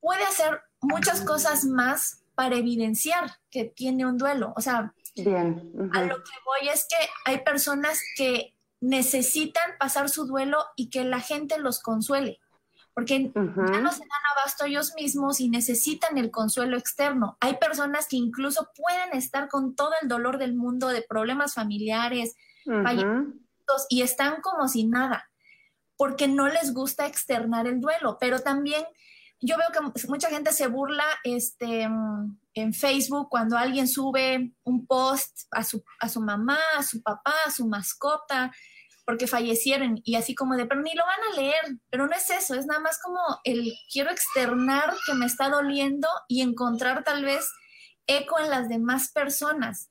puede 0.00 0.24
hacer 0.24 0.60
muchas 0.84 1.22
cosas 1.22 1.64
más 1.64 2.22
para 2.34 2.56
evidenciar 2.56 3.38
que 3.50 3.64
tiene 3.64 4.06
un 4.06 4.18
duelo. 4.18 4.52
O 4.56 4.60
sea, 4.60 4.92
Bien. 5.16 5.72
a 5.92 6.02
lo 6.02 6.16
que 6.16 6.32
voy 6.44 6.68
es 6.68 6.86
que 6.88 6.96
hay 7.24 7.44
personas 7.44 8.00
que 8.16 8.54
necesitan 8.80 9.78
pasar 9.78 10.08
su 10.08 10.26
duelo 10.26 10.58
y 10.76 10.90
que 10.90 11.04
la 11.04 11.20
gente 11.20 11.58
los 11.58 11.80
consuele, 11.80 12.40
porque 12.92 13.32
ya 13.34 13.80
no 13.80 13.92
se 13.92 14.00
dan 14.00 14.24
abasto 14.36 14.66
ellos 14.66 14.92
mismos 14.94 15.40
y 15.40 15.48
necesitan 15.48 16.18
el 16.18 16.30
consuelo 16.30 16.76
externo. 16.76 17.38
Hay 17.40 17.56
personas 17.56 18.06
que 18.08 18.16
incluso 18.16 18.68
pueden 18.76 19.16
estar 19.16 19.48
con 19.48 19.74
todo 19.74 19.92
el 20.02 20.08
dolor 20.08 20.38
del 20.38 20.54
mundo 20.54 20.88
de 20.88 21.02
problemas 21.02 21.54
familiares, 21.54 22.34
y 23.88 24.02
están 24.02 24.42
como 24.42 24.68
sin 24.68 24.90
nada, 24.90 25.30
porque 25.96 26.28
no 26.28 26.48
les 26.48 26.74
gusta 26.74 27.06
externar 27.06 27.66
el 27.66 27.80
duelo, 27.80 28.18
pero 28.20 28.40
también 28.40 28.84
yo 29.40 29.56
veo 29.56 29.68
que 29.72 30.06
mucha 30.08 30.30
gente 30.30 30.52
se 30.52 30.66
burla 30.68 31.04
este, 31.22 31.82
en 32.54 32.72
Facebook 32.72 33.28
cuando 33.30 33.56
alguien 33.56 33.88
sube 33.88 34.54
un 34.64 34.86
post 34.86 35.46
a 35.50 35.62
su, 35.62 35.84
a 36.00 36.08
su 36.08 36.20
mamá, 36.20 36.58
a 36.76 36.82
su 36.82 37.02
papá, 37.02 37.34
a 37.46 37.50
su 37.50 37.66
mascota, 37.68 38.52
porque 39.04 39.26
fallecieron 39.26 40.00
y 40.02 40.14
así 40.14 40.34
como 40.34 40.56
de, 40.56 40.66
pero 40.66 40.80
ni 40.80 40.94
lo 40.94 41.04
van 41.04 41.32
a 41.32 41.36
leer, 41.36 41.78
pero 41.90 42.06
no 42.06 42.14
es 42.14 42.30
eso, 42.30 42.54
es 42.54 42.66
nada 42.66 42.80
más 42.80 42.98
como 43.02 43.20
el 43.44 43.72
quiero 43.92 44.10
externar 44.10 44.94
que 45.06 45.14
me 45.14 45.26
está 45.26 45.50
doliendo 45.50 46.08
y 46.26 46.40
encontrar 46.40 47.04
tal 47.04 47.24
vez 47.24 47.46
eco 48.06 48.38
en 48.38 48.50
las 48.50 48.68
demás 48.68 49.10
personas. 49.12 49.90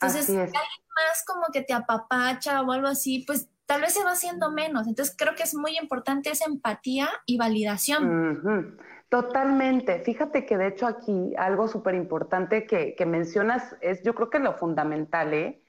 Entonces, 0.00 0.26
si 0.26 0.32
alguien 0.32 0.52
más 0.54 1.24
como 1.26 1.46
que 1.52 1.62
te 1.62 1.72
apapacha 1.72 2.62
o 2.62 2.72
algo 2.72 2.86
así, 2.86 3.24
pues 3.26 3.48
tal 3.68 3.82
vez 3.82 3.92
se 3.92 4.02
va 4.02 4.12
haciendo 4.12 4.50
menos. 4.50 4.88
Entonces, 4.88 5.14
creo 5.16 5.34
que 5.34 5.42
es 5.42 5.54
muy 5.54 5.76
importante 5.76 6.30
esa 6.30 6.46
empatía 6.46 7.08
y 7.26 7.36
validación. 7.36 8.78
Totalmente. 9.10 10.00
Fíjate 10.00 10.46
que 10.46 10.56
de 10.56 10.68
hecho 10.68 10.86
aquí 10.86 11.34
algo 11.36 11.68
súper 11.68 11.94
importante 11.94 12.66
que, 12.66 12.94
que, 12.94 13.06
mencionas 13.06 13.76
es, 13.80 14.02
yo 14.02 14.14
creo 14.14 14.30
que 14.30 14.38
lo 14.38 14.54
fundamental, 14.54 15.32
¿eh? 15.34 15.62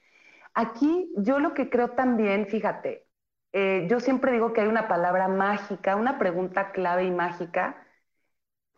Aquí 0.54 1.12
yo 1.16 1.38
lo 1.38 1.54
que 1.54 1.70
creo 1.70 1.90
también, 1.90 2.46
fíjate, 2.46 3.06
eh, 3.52 3.86
yo 3.88 4.00
siempre 4.00 4.32
digo 4.32 4.52
que 4.52 4.62
hay 4.62 4.68
una 4.68 4.88
palabra 4.88 5.28
mágica, 5.28 5.96
una 5.96 6.18
pregunta 6.18 6.72
clave 6.72 7.04
y 7.04 7.10
mágica 7.10 7.86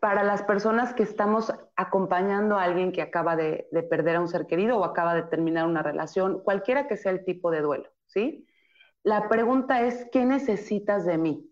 para 0.01 0.25
las 0.25 0.43
personas 0.43 0.95
que 0.95 1.05
estamos 1.05 1.53
acompañando 1.77 2.59
a 2.59 2.65
alguien 2.65 2.91
que 2.93 3.03
acaba 3.03 3.37
de, 3.37 3.69
perder 3.89 4.17
a 4.17 4.21
un 4.21 4.29
ser 4.29 4.47
querido 4.47 4.79
o 4.79 4.85
acaba 4.85 5.15
de 5.15 5.23
terminar 5.23 5.67
una 5.67 5.83
relación, 5.83 6.43
cualquiera 6.43 6.89
que 6.89 6.97
sea 6.97 7.13
el 7.13 7.25
tipo 7.25 7.51
de 7.51 7.61
duelo, 7.61 7.89
¿sí? 8.07 8.47
La 9.05 9.29
pregunta 9.29 9.83
es, 9.83 10.09
¿qué 10.13 10.25
necesitas 10.25 11.05
de 11.05 11.19
mí? 11.19 11.51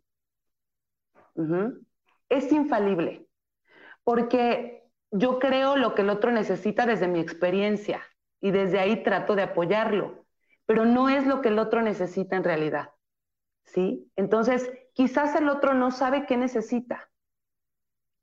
Es 2.28 2.52
infalible, 2.52 3.26
porque 4.04 4.84
yo 5.10 5.38
creo 5.38 5.76
lo 5.76 5.94
que 5.94 6.02
el 6.02 6.10
otro 6.10 6.30
necesita 6.30 6.86
desde 6.86 7.08
mi 7.08 7.20
experiencia 7.20 8.02
y 8.40 8.50
desde 8.50 8.78
ahí 8.78 9.02
trato 9.02 9.34
de 9.34 9.42
apoyarlo, 9.42 10.26
pero 10.66 10.84
no 10.84 11.08
es 11.08 11.26
lo 11.26 11.40
que 11.40 11.48
el 11.48 11.58
otro 11.58 11.82
necesita 11.82 12.36
en 12.36 12.44
realidad, 12.44 12.90
¿sí? 13.64 14.10
Entonces, 14.16 14.70
quizás 14.92 15.34
el 15.34 15.48
otro 15.48 15.74
no 15.74 15.90
sabe 15.90 16.26
qué 16.26 16.36
necesita 16.36 17.10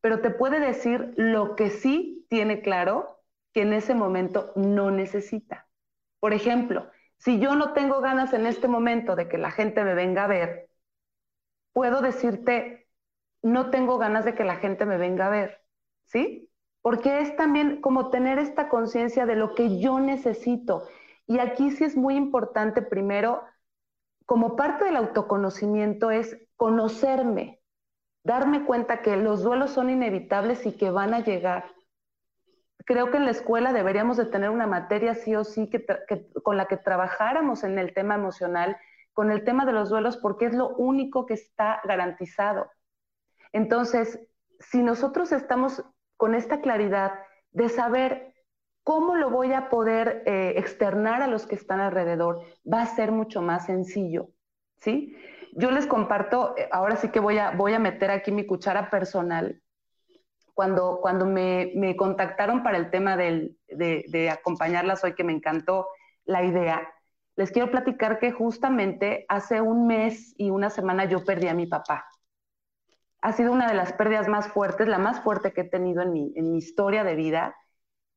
pero 0.07 0.21
te 0.21 0.29
puede 0.29 0.59
decir 0.61 1.13
lo 1.17 1.55
que 1.55 1.69
sí 1.69 2.25
tiene 2.29 2.61
claro 2.61 3.19
que 3.53 3.63
en 3.63 3.73
ese 3.73 3.93
momento 3.93 4.53
no 4.55 4.91
necesita. 4.91 5.67
Por 6.19 6.33
ejemplo, 6.33 6.89
si 7.17 7.39
yo 7.39 7.55
no 7.55 7.73
tengo 7.73 8.01
ganas 8.01 8.33
en 8.33 8.45
este 8.45 8.67
momento 8.67 9.15
de 9.15 9.27
que 9.27 9.37
la 9.37 9.51
gente 9.51 9.83
me 9.83 9.93
venga 9.93 10.25
a 10.25 10.27
ver, 10.27 10.69
puedo 11.73 12.01
decirte, 12.01 12.87
no 13.41 13.69
tengo 13.69 13.97
ganas 13.97 14.25
de 14.25 14.35
que 14.35 14.43
la 14.43 14.57
gente 14.57 14.85
me 14.85 14.97
venga 14.97 15.27
a 15.27 15.29
ver, 15.29 15.61
¿sí? 16.05 16.49
Porque 16.81 17.21
es 17.21 17.35
también 17.35 17.81
como 17.81 18.09
tener 18.09 18.39
esta 18.39 18.69
conciencia 18.69 19.25
de 19.25 19.35
lo 19.35 19.55
que 19.55 19.79
yo 19.79 19.99
necesito. 19.99 20.87
Y 21.25 21.39
aquí 21.39 21.71
sí 21.71 21.83
es 21.83 21.95
muy 21.97 22.15
importante 22.15 22.81
primero, 22.81 23.43
como 24.25 24.55
parte 24.55 24.85
del 24.85 24.95
autoconocimiento, 24.95 26.11
es 26.11 26.37
conocerme, 26.55 27.61
darme 28.23 28.65
cuenta 28.65 29.01
que 29.01 29.15
los 29.17 29.43
duelos 29.43 29.71
son 29.71 29.89
inevitables 29.89 30.65
y 30.65 30.73
que 30.73 30.89
van 30.89 31.13
a 31.13 31.19
llegar. 31.19 31.76
Creo 32.87 33.11
que 33.11 33.17
en 33.17 33.25
la 33.25 33.31
escuela 33.31 33.73
deberíamos 33.73 34.15
de 34.15 34.25
tener 34.25 34.49
una 34.49 34.65
materia 34.65 35.13
sí 35.13 35.35
o 35.35 35.43
sí 35.43 35.69
que, 35.69 35.85
con 36.41 36.55
la 36.55 36.67
que 36.67 36.77
trabajáramos 36.77 37.65
en 37.65 37.77
el 37.77 37.93
tema 37.93 38.15
emocional, 38.15 38.77
con 39.11 39.29
el 39.29 39.43
tema 39.43 39.65
de 39.65 39.73
los 39.73 39.89
duelos, 39.89 40.15
porque 40.15 40.45
es 40.45 40.53
lo 40.53 40.69
único 40.69 41.25
que 41.25 41.33
está 41.33 41.81
garantizado. 41.83 42.71
Entonces, 43.51 44.19
si 44.59 44.81
nosotros 44.81 45.33
estamos 45.33 45.83
con 46.15 46.33
esta 46.33 46.61
claridad 46.61 47.11
de 47.51 47.67
saber 47.67 48.33
cómo 48.83 49.15
lo 49.15 49.29
voy 49.31 49.51
a 49.51 49.69
poder 49.69 50.23
eh, 50.25 50.53
externar 50.55 51.21
a 51.21 51.27
los 51.27 51.45
que 51.45 51.55
están 51.55 51.81
alrededor, 51.81 52.41
va 52.71 52.83
a 52.83 52.85
ser 52.85 53.11
mucho 53.11 53.41
más 53.41 53.65
sencillo, 53.65 54.29
¿sí? 54.77 55.13
yo 55.57 55.71
les 55.71 55.87
comparto, 55.87 56.55
eh, 56.55 56.69
ahora 56.71 56.95
sí 56.95 57.09
que 57.09 57.19
voy 57.19 57.39
a, 57.39 57.51
voy 57.51 57.73
a 57.73 57.79
meter 57.79 58.11
aquí 58.11 58.31
mi 58.31 58.45
cuchara 58.45 58.89
personal. 58.89 59.61
Cuando, 60.57 60.97
cuando 61.03 61.27
me, 61.27 61.71
me 61.75 61.95
contactaron 61.95 62.63
para 62.63 62.79
el 62.79 62.89
tema 62.89 63.15
de, 63.15 63.55
de 63.67 64.29
acompañarlas 64.31 65.03
hoy, 65.03 65.13
que 65.13 65.23
me 65.23 65.33
encantó 65.33 65.87
la 66.25 66.43
idea, 66.43 66.91
les 67.35 67.51
quiero 67.51 67.69
platicar 67.69 68.17
que 68.17 68.31
justamente 68.31 69.27
hace 69.29 69.61
un 69.61 69.85
mes 69.85 70.33
y 70.35 70.49
una 70.49 70.71
semana 70.71 71.05
yo 71.05 71.23
perdí 71.23 71.47
a 71.47 71.53
mi 71.53 71.67
papá. 71.67 72.07
Ha 73.21 73.33
sido 73.33 73.51
una 73.51 73.67
de 73.67 73.75
las 73.75 73.93
pérdidas 73.93 74.27
más 74.27 74.47
fuertes, 74.47 74.87
la 74.87 74.97
más 74.97 75.21
fuerte 75.21 75.53
que 75.53 75.61
he 75.61 75.69
tenido 75.69 76.01
en 76.01 76.11
mi, 76.11 76.33
en 76.35 76.51
mi 76.51 76.57
historia 76.57 77.03
de 77.03 77.13
vida. 77.15 77.55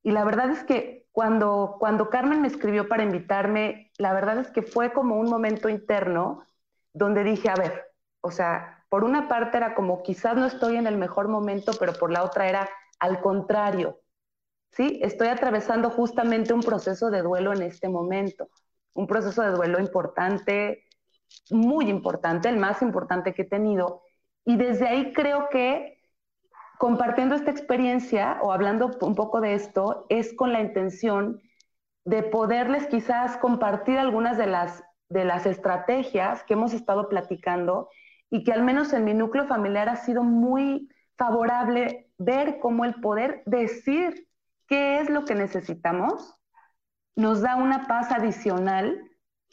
Y 0.02 0.12
la 0.12 0.24
verdad 0.24 0.50
es 0.50 0.64
que 0.64 1.06
cuando, 1.12 1.76
cuando 1.78 2.08
Carmen 2.08 2.40
me 2.40 2.48
escribió 2.48 2.88
para 2.88 3.02
invitarme, 3.02 3.92
la 3.98 4.14
verdad 4.14 4.38
es 4.38 4.50
que 4.50 4.62
fue 4.62 4.94
como 4.94 5.16
un 5.16 5.28
momento 5.28 5.68
interno 5.68 6.46
donde 6.94 7.24
dije, 7.24 7.50
a 7.50 7.56
ver, 7.56 7.88
o 8.22 8.30
sea, 8.30 8.79
por 8.90 9.04
una 9.04 9.28
parte 9.28 9.56
era 9.56 9.74
como 9.74 10.02
quizás 10.02 10.36
no 10.36 10.44
estoy 10.44 10.76
en 10.76 10.86
el 10.86 10.98
mejor 10.98 11.28
momento, 11.28 11.72
pero 11.78 11.94
por 11.94 12.10
la 12.10 12.24
otra 12.24 12.48
era 12.48 12.68
al 12.98 13.20
contrario, 13.22 14.00
¿sí? 14.72 15.00
Estoy 15.02 15.28
atravesando 15.28 15.90
justamente 15.90 16.52
un 16.52 16.60
proceso 16.60 17.10
de 17.10 17.22
duelo 17.22 17.52
en 17.52 17.62
este 17.62 17.88
momento, 17.88 18.50
un 18.92 19.06
proceso 19.06 19.42
de 19.42 19.52
duelo 19.52 19.78
importante, 19.78 20.84
muy 21.50 21.88
importante, 21.88 22.48
el 22.48 22.58
más 22.58 22.82
importante 22.82 23.32
que 23.32 23.42
he 23.42 23.48
tenido. 23.48 24.02
Y 24.44 24.56
desde 24.56 24.88
ahí 24.88 25.12
creo 25.12 25.48
que 25.50 26.02
compartiendo 26.76 27.36
esta 27.36 27.52
experiencia 27.52 28.38
o 28.42 28.52
hablando 28.52 28.90
un 29.02 29.14
poco 29.14 29.40
de 29.40 29.54
esto 29.54 30.06
es 30.08 30.34
con 30.34 30.52
la 30.52 30.60
intención 30.60 31.40
de 32.04 32.24
poderles 32.24 32.88
quizás 32.88 33.36
compartir 33.36 33.98
algunas 33.98 34.36
de 34.36 34.48
las 34.48 34.82
de 35.10 35.24
las 35.24 35.44
estrategias 35.44 36.44
que 36.44 36.54
hemos 36.54 36.72
estado 36.72 37.08
platicando 37.08 37.88
y 38.30 38.44
que 38.44 38.52
al 38.52 38.62
menos 38.62 38.92
en 38.92 39.04
mi 39.04 39.14
núcleo 39.14 39.46
familiar 39.46 39.88
ha 39.88 39.96
sido 39.96 40.22
muy 40.22 40.88
favorable 41.16 42.10
ver 42.16 42.58
cómo 42.60 42.84
el 42.84 42.94
poder 43.00 43.42
decir 43.44 44.28
qué 44.66 45.00
es 45.00 45.10
lo 45.10 45.24
que 45.24 45.34
necesitamos 45.34 46.36
nos 47.16 47.42
da 47.42 47.56
una 47.56 47.86
paz 47.86 48.12
adicional 48.12 49.02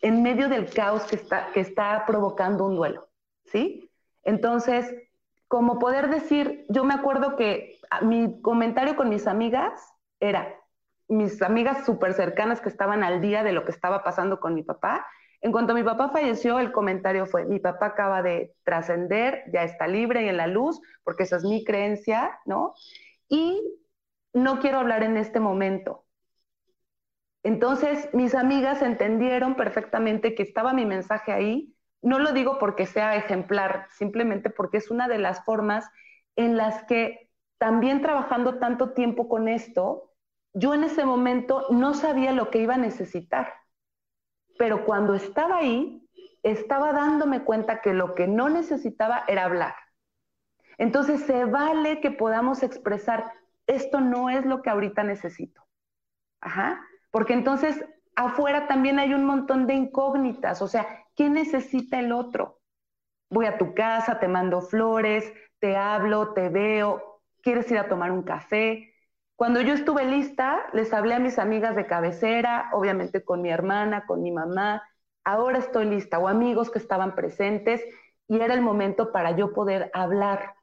en 0.02 0.22
medio 0.22 0.48
del 0.48 0.72
caos 0.72 1.04
que 1.04 1.16
está, 1.16 1.52
que 1.54 1.60
está 1.60 2.06
provocando 2.06 2.66
un 2.66 2.76
duelo, 2.76 3.10
¿sí? 3.46 3.92
Entonces, 4.24 4.94
como 5.48 5.80
poder 5.80 6.10
decir, 6.10 6.66
yo 6.70 6.84
me 6.84 6.94
acuerdo 6.94 7.36
que 7.36 7.80
mi 8.02 8.42
comentario 8.42 8.96
con 8.96 9.10
mis 9.10 9.28
amigas 9.28 9.82
era, 10.20 10.54
mis 11.08 11.42
amigas 11.42 11.86
súper 11.86 12.14
cercanas 12.14 12.62
que 12.62 12.70
estaban 12.70 13.04
al 13.04 13.22
día 13.22 13.44
de 13.44 13.54
lo 13.54 13.66
que 13.66 13.72
estaba 13.72 14.04
pasando 14.04 14.40
con 14.40 14.54
mi 14.54 14.64
papá, 14.64 15.06
en 15.42 15.52
cuanto 15.52 15.74
mi 15.74 15.84
papá 15.84 16.10
falleció, 16.10 16.60
el 16.60 16.72
comentario 16.72 17.26
fue, 17.26 17.46
mi 17.46 17.60
papá 17.60 17.88
acaba 17.88 18.22
de 18.22 18.56
trascender, 18.64 19.44
ya 19.54 19.64
está 19.64 19.88
libre 19.88 20.24
y 20.24 20.30
en 20.30 20.38
la 20.38 20.48
luz, 20.48 20.82
porque 21.04 21.24
esa 21.24 21.38
es 21.38 21.44
mi 21.44 21.64
creencia, 21.64 22.40
¿no? 22.46 22.74
Y 23.30 23.62
no 24.34 24.60
quiero 24.60 24.80
hablar 24.80 25.04
en 25.04 25.18
este 25.18 25.40
momento. 25.40 26.06
Entonces, 27.44 28.10
mis 28.14 28.36
amigas 28.36 28.82
entendieron 28.82 29.56
perfectamente 29.56 30.36
que 30.36 30.44
estaba 30.44 30.74
mi 30.74 30.86
mensaje 30.86 31.32
ahí. 31.32 31.74
No 32.02 32.20
lo 32.20 32.34
digo 32.34 32.58
porque 32.60 32.86
sea 32.86 33.16
ejemplar, 33.16 33.88
simplemente 33.92 34.50
porque 34.50 34.78
es 34.78 34.92
una 34.92 35.08
de 35.08 35.18
las 35.20 35.44
formas 35.46 35.90
en 36.36 36.58
las 36.58 36.84
que 36.84 37.30
también 37.58 38.02
trabajando 38.02 38.60
tanto 38.60 38.94
tiempo 38.94 39.30
con 39.30 39.48
esto, 39.48 40.14
yo 40.54 40.74
en 40.74 40.84
ese 40.84 41.06
momento 41.06 41.68
no 41.70 41.94
sabía 41.94 42.32
lo 42.32 42.50
que 42.50 42.60
iba 42.60 42.76
a 42.76 42.78
necesitar. 42.80 43.54
Pero 44.58 44.86
cuando 44.86 45.14
estaba 45.14 45.58
ahí, 45.58 46.08
estaba 46.44 46.94
dándome 46.94 47.44
cuenta 47.44 47.82
que 47.82 47.94
lo 47.94 48.16
que 48.16 48.28
no 48.28 48.50
necesitaba 48.50 49.24
era 49.28 49.46
hablar. 49.46 49.76
Entonces 50.78 51.22
se 51.22 51.46
vale 51.46 52.02
que 52.02 52.12
podamos 52.12 52.64
expresar, 52.64 53.34
esto 53.66 54.00
no 54.00 54.30
es 54.30 54.46
lo 54.46 54.62
que 54.62 54.70
ahorita 54.70 55.04
necesito. 55.04 55.62
Ajá. 56.42 56.82
Porque 57.12 57.34
entonces 57.34 57.84
afuera 58.16 58.68
también 58.68 59.00
hay 59.00 59.14
un 59.14 59.26
montón 59.26 59.68
de 59.68 59.74
incógnitas, 59.74 60.62
o 60.62 60.68
sea, 60.68 61.06
¿qué 61.16 61.30
necesita 61.30 62.00
el 62.00 62.12
otro? 62.12 62.60
Voy 63.30 63.46
a 63.46 63.58
tu 63.58 63.74
casa, 63.74 64.20
te 64.20 64.28
mando 64.28 64.62
flores, 64.62 65.32
te 65.60 65.76
hablo, 65.76 66.34
te 66.34 66.50
veo, 66.50 67.22
quieres 67.42 67.70
ir 67.72 67.78
a 67.78 67.90
tomar 67.90 68.12
un 68.12 68.24
café. 68.24 68.94
Cuando 69.38 69.62
yo 69.62 69.76
estuve 69.76 70.04
lista, 70.04 70.66
les 70.74 70.92
hablé 70.94 71.14
a 71.14 71.20
mis 71.20 71.38
amigas 71.38 71.76
de 71.76 71.86
cabecera, 71.86 72.72
obviamente 72.74 73.24
con 73.24 73.44
mi 73.44 73.52
hermana, 73.52 74.08
con 74.08 74.24
mi 74.24 74.32
mamá, 74.32 74.82
ahora 75.24 75.60
estoy 75.60 75.86
lista, 75.86 76.18
o 76.18 76.28
amigos 76.28 76.72
que 76.72 76.80
estaban 76.80 77.14
presentes, 77.14 77.84
y 78.28 78.40
era 78.40 78.56
el 78.56 78.62
momento 78.62 79.12
para 79.12 79.36
yo 79.36 79.54
poder 79.54 79.92
hablar. 79.94 80.56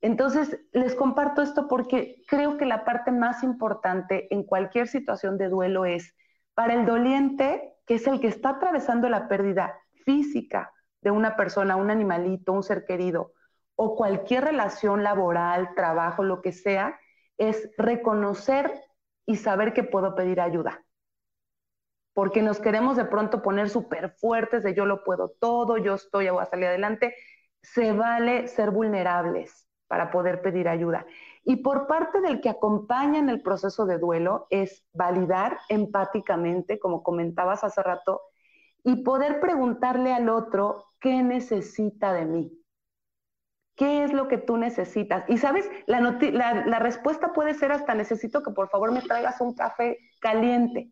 Entonces, 0.00 0.58
les 0.72 0.96
comparto 0.96 1.40
esto 1.40 1.68
porque 1.68 2.24
creo 2.26 2.56
que 2.58 2.66
la 2.66 2.84
parte 2.84 3.12
más 3.12 3.44
importante 3.44 4.26
en 4.34 4.42
cualquier 4.42 4.88
situación 4.88 5.38
de 5.38 5.48
duelo 5.48 5.84
es 5.84 6.16
para 6.54 6.74
el 6.74 6.86
doliente, 6.86 7.76
que 7.86 7.94
es 7.94 8.08
el 8.08 8.18
que 8.20 8.26
está 8.26 8.50
atravesando 8.50 9.08
la 9.08 9.28
pérdida 9.28 9.78
física 10.04 10.72
de 11.00 11.12
una 11.12 11.36
persona, 11.36 11.76
un 11.76 11.92
animalito, 11.92 12.52
un 12.54 12.64
ser 12.64 12.84
querido, 12.84 13.34
o 13.76 13.94
cualquier 13.94 14.46
relación 14.46 15.04
laboral, 15.04 15.76
trabajo, 15.76 16.24
lo 16.24 16.42
que 16.42 16.50
sea, 16.50 16.98
es 17.40 17.70
reconocer 17.78 18.70
y 19.26 19.36
saber 19.36 19.72
que 19.72 19.82
puedo 19.82 20.14
pedir 20.14 20.42
ayuda. 20.42 20.84
Porque 22.12 22.42
nos 22.42 22.60
queremos 22.60 22.98
de 22.98 23.06
pronto 23.06 23.42
poner 23.42 23.70
súper 23.70 24.10
fuertes 24.10 24.62
de 24.62 24.74
yo 24.74 24.84
lo 24.84 25.02
puedo 25.04 25.30
todo, 25.40 25.78
yo 25.78 25.94
estoy, 25.94 26.28
voy 26.28 26.42
a 26.42 26.46
salir 26.46 26.66
adelante. 26.66 27.14
Se 27.62 27.92
vale 27.92 28.46
ser 28.46 28.70
vulnerables 28.70 29.66
para 29.88 30.10
poder 30.10 30.42
pedir 30.42 30.68
ayuda. 30.68 31.06
Y 31.42 31.56
por 31.56 31.86
parte 31.86 32.20
del 32.20 32.42
que 32.42 32.50
acompaña 32.50 33.18
en 33.18 33.30
el 33.30 33.40
proceso 33.40 33.86
de 33.86 33.98
duelo 33.98 34.46
es 34.50 34.86
validar 34.92 35.58
empáticamente, 35.70 36.78
como 36.78 37.02
comentabas 37.02 37.64
hace 37.64 37.82
rato, 37.82 38.20
y 38.84 39.02
poder 39.02 39.40
preguntarle 39.40 40.12
al 40.12 40.28
otro 40.28 40.90
qué 41.00 41.22
necesita 41.22 42.12
de 42.12 42.26
mí. 42.26 42.59
¿Qué 43.76 44.04
es 44.04 44.12
lo 44.12 44.28
que 44.28 44.38
tú 44.38 44.56
necesitas? 44.56 45.24
Y 45.28 45.38
sabes, 45.38 45.68
la, 45.86 46.00
la, 46.00 46.78
respuesta 46.78 47.32
puede 47.32 47.54
ser 47.54 47.72
hasta 47.72 47.94
necesito 47.94 48.42
que 48.42 48.50
por 48.50 48.68
favor 48.68 48.92
me 48.92 49.00
traigas 49.00 49.40
un 49.40 49.54
café 49.54 49.98
caliente. 50.20 50.90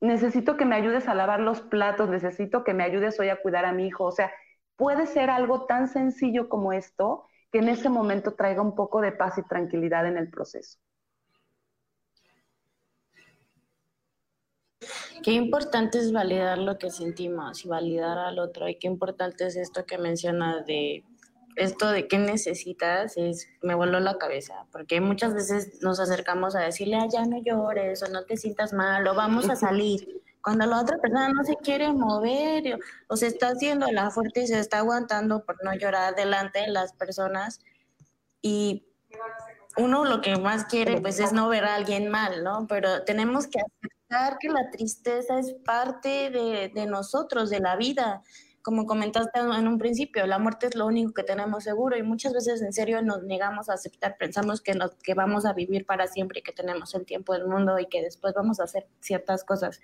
Necesito 0.00 0.56
que 0.56 0.64
me 0.64 0.76
ayudes 0.76 1.08
a 1.08 1.14
lavar 1.14 1.40
los 1.40 1.60
platos, 1.62 2.08
necesito 2.08 2.62
que 2.62 2.74
me 2.74 2.84
ayudes 2.84 3.18
hoy 3.18 3.30
a 3.30 3.40
cuidar 3.40 3.64
a 3.64 3.72
mi 3.72 3.86
hijo. 3.86 4.04
O 4.04 4.12
sea, 4.12 4.30
puede 4.76 5.06
ser 5.06 5.30
algo 5.30 5.66
tan 5.66 5.88
sencillo 5.88 6.48
como 6.48 6.72
esto 6.72 7.26
que 7.50 7.58
en 7.58 7.68
ese 7.68 7.88
momento 7.88 8.34
traiga 8.34 8.62
un 8.62 8.74
poco 8.74 9.00
de 9.00 9.12
paz 9.12 9.38
y 9.38 9.42
tranquilidad 9.42 10.06
en 10.06 10.18
el 10.18 10.28
proceso. 10.28 10.78
Qué 15.22 15.32
importante 15.32 15.98
es 15.98 16.12
validar 16.12 16.58
lo 16.58 16.76
que 16.76 16.90
sentimos 16.90 17.64
y 17.64 17.68
validar 17.68 18.18
al 18.18 18.38
otro. 18.38 18.68
Y 18.68 18.76
qué 18.78 18.88
importante 18.88 19.46
es 19.46 19.56
esto 19.56 19.86
que 19.86 19.96
mencionas 19.96 20.66
de 20.66 21.04
esto 21.56 21.90
de 21.90 22.08
qué 22.08 22.18
necesitas, 22.18 23.16
es, 23.16 23.48
me 23.62 23.74
voló 23.74 24.00
la 24.00 24.18
cabeza, 24.18 24.66
porque 24.72 25.00
muchas 25.00 25.34
veces 25.34 25.82
nos 25.82 26.00
acercamos 26.00 26.54
a 26.56 26.60
decirle, 26.60 26.96
ah, 26.96 27.06
ya 27.10 27.24
no 27.24 27.42
llores 27.42 28.02
o 28.02 28.08
no 28.08 28.24
te 28.24 28.36
sientas 28.36 28.72
mal 28.72 29.06
o 29.06 29.14
vamos 29.14 29.48
a 29.48 29.56
salir. 29.56 30.22
Cuando 30.42 30.66
la 30.66 30.80
otra 30.80 30.98
persona 30.98 31.28
no 31.30 31.42
se 31.44 31.56
quiere 31.56 31.90
mover 31.92 32.78
o, 33.08 33.16
se 33.16 33.28
está 33.28 33.48
haciendo 33.48 33.90
la 33.90 34.10
fuerte 34.10 34.42
y 34.42 34.46
se 34.46 34.58
está 34.58 34.78
aguantando 34.78 35.44
por 35.44 35.62
no 35.64 35.74
llorar 35.74 36.14
delante 36.14 36.60
de 36.60 36.68
las 36.68 36.92
personas 36.92 37.60
y 38.42 38.84
uno 39.76 40.04
lo 40.04 40.20
que 40.20 40.36
más 40.36 40.66
quiere 40.66 41.00
pues 41.00 41.18
es 41.18 41.32
no 41.32 41.48
ver 41.48 41.64
a 41.64 41.74
alguien 41.74 42.10
mal, 42.10 42.44
¿no? 42.44 42.66
Pero 42.68 43.04
tenemos 43.04 43.46
que 43.46 43.58
aceptar 43.58 44.38
que 44.38 44.48
la 44.48 44.70
tristeza 44.70 45.38
es 45.38 45.54
parte 45.64 46.30
de, 46.30 46.70
de 46.74 46.86
nosotros, 46.86 47.48
de 47.48 47.60
la 47.60 47.76
vida. 47.76 48.22
Como 48.64 48.86
comentaste 48.86 49.38
en 49.38 49.68
un 49.68 49.78
principio, 49.78 50.26
la 50.26 50.40
muerte 50.40 50.66
es 50.66 50.74
lo 50.74 50.86
único 50.86 51.12
que 51.12 51.22
tenemos 51.22 51.62
seguro 51.62 51.96
y 51.96 52.02
muchas 52.02 52.32
veces 52.32 52.62
en 52.62 52.72
serio 52.72 53.00
nos 53.02 53.22
negamos 53.22 53.68
a 53.68 53.74
aceptar, 53.74 54.16
pensamos 54.18 54.60
que, 54.60 54.74
nos, 54.74 54.96
que 54.96 55.14
vamos 55.14 55.46
a 55.46 55.52
vivir 55.52 55.86
para 55.86 56.08
siempre 56.08 56.40
y 56.40 56.42
que 56.42 56.52
tenemos 56.52 56.94
el 56.96 57.04
tiempo 57.04 57.34
del 57.34 57.46
mundo 57.46 57.78
y 57.78 57.86
que 57.86 58.02
después 58.02 58.34
vamos 58.34 58.58
a 58.58 58.64
hacer 58.64 58.88
ciertas 59.00 59.44
cosas 59.44 59.80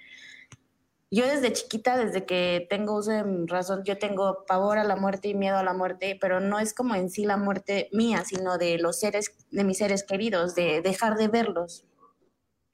yo 1.12 1.26
desde 1.26 1.52
chiquita, 1.52 1.96
desde 1.96 2.24
que 2.24 2.68
tengo 2.70 2.96
uso 2.96 3.10
de 3.10 3.24
razón, 3.46 3.82
yo 3.84 3.98
tengo 3.98 4.44
pavor 4.46 4.78
a 4.78 4.84
la 4.84 4.94
muerte 4.94 5.28
y 5.28 5.34
miedo 5.34 5.56
a 5.56 5.64
la 5.64 5.74
muerte, 5.74 6.16
pero 6.20 6.38
no 6.38 6.60
es 6.60 6.72
como 6.72 6.94
en 6.94 7.10
sí 7.10 7.24
la 7.24 7.36
muerte 7.36 7.88
mía, 7.92 8.24
sino 8.24 8.58
de 8.58 8.78
los 8.78 9.00
seres, 9.00 9.34
de 9.50 9.64
mis 9.64 9.78
seres 9.78 10.04
queridos, 10.04 10.54
de 10.54 10.82
dejar 10.82 11.16
de 11.16 11.26
verlos, 11.26 11.84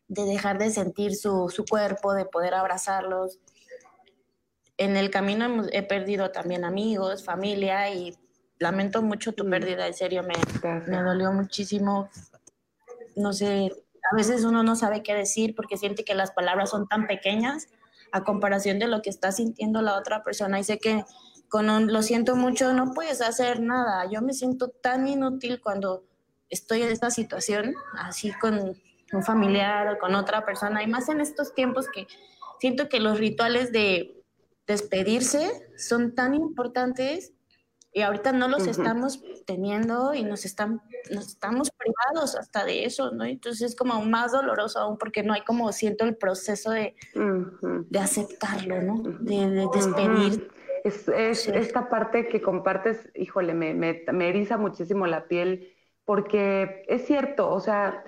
de 0.09 0.25
dejar 0.25 0.59
de 0.59 0.71
sentir 0.71 1.17
su, 1.17 1.49
su 1.49 1.65
cuerpo, 1.65 2.13
de 2.13 2.27
poder 2.27 2.53
abrazarlos. 2.53 3.39
En 4.79 4.97
el 4.97 5.11
camino 5.11 5.65
he 5.73 5.83
perdido 5.83 6.31
también 6.31 6.65
amigos, 6.65 7.25
familia 7.25 7.91
y 7.91 8.17
lamento 8.59 9.03
mucho 9.03 9.33
tu 9.33 9.49
pérdida, 9.49 9.87
en 9.87 9.95
serio, 9.95 10.23
me, 10.23 10.35
me 10.87 11.03
dolió 11.03 11.33
muchísimo. 11.33 12.09
No 13.15 13.33
sé, 13.33 13.73
a 14.13 14.17
veces 14.17 14.45
uno 14.45 14.63
no 14.63 14.77
sabe 14.77 15.03
qué 15.03 15.15
decir 15.15 15.55
porque 15.55 15.77
siente 15.77 16.05
que 16.05 16.15
las 16.15 16.31
palabras 16.31 16.71
son 16.71 16.87
tan 16.89 17.07
pequeñas 17.07 17.69
a 18.13 18.25
comparación 18.25 18.79
de 18.79 18.87
lo 18.87 19.03
que 19.03 19.11
está 19.11 19.33
sintiendo 19.33 19.83
la 19.83 19.99
otra 19.99 20.23
persona. 20.23 20.61
Y 20.61 20.65
sé 20.65 20.79
que 20.79 21.05
con 21.49 21.93
lo 21.93 22.03
siento 22.03 22.37
mucho, 22.37 22.73
no 22.73 22.93
puedes 22.93 23.21
hacer 23.21 23.61
nada. 23.61 24.09
Yo 24.11 24.23
me 24.23 24.33
siento 24.33 24.69
tan 24.69 25.07
inútil 25.09 25.61
cuando 25.61 26.05
estoy 26.51 26.83
en 26.83 26.91
esta 26.91 27.11
situación, 27.11 27.75
así 27.99 28.33
con 28.33 28.77
un 29.13 29.23
familiar 29.23 29.89
o 29.89 29.99
con 29.99 30.15
otra 30.15 30.45
persona, 30.45 30.83
y 30.83 30.87
más 30.87 31.09
en 31.09 31.21
estos 31.21 31.55
tiempos 31.55 31.87
que 31.89 32.07
siento 32.61 32.89
que 32.89 33.01
los 33.01 33.19
rituales 33.19 33.73
de 33.73 34.16
despedirse 34.67 35.69
son 35.77 36.15
tan 36.15 36.35
importantes 36.35 37.33
y 37.93 38.03
ahorita 38.03 38.33
no 38.33 38.47
los 38.47 38.67
estamos 38.67 39.23
teniendo 39.47 40.13
y 40.13 40.23
nos 40.23 40.45
están 40.45 40.83
nos 41.11 41.29
estamos 41.29 41.71
privados 41.71 42.37
hasta 42.37 42.65
de 42.65 42.85
eso, 42.85 43.11
¿no? 43.13 43.25
Entonces 43.25 43.71
es 43.71 43.75
como 43.75 44.05
más 44.05 44.33
doloroso 44.33 44.81
aún 44.81 44.99
porque 44.99 45.23
no 45.23 45.33
hay 45.33 45.43
como 45.45 45.73
siento 45.73 46.05
el 46.05 46.15
proceso 46.15 46.73
de, 46.73 46.95
de 47.15 47.99
aceptarlo, 47.99 48.83
¿no? 48.83 49.03
De, 49.21 49.67
despedir. 49.73 50.51
Es, 50.85 51.09
esta 51.49 51.89
parte 51.89 52.29
que 52.29 52.43
compartes, 52.43 53.11
híjole, 53.15 53.55
me, 53.55 53.73
me, 53.73 54.05
me, 54.13 54.29
eriza 54.29 54.59
muchísimo 54.59 55.07
la 55.07 55.27
piel 55.27 55.73
porque 56.05 56.85
es 56.89 57.07
cierto, 57.07 57.51
o 57.51 57.61
sea, 57.61 58.05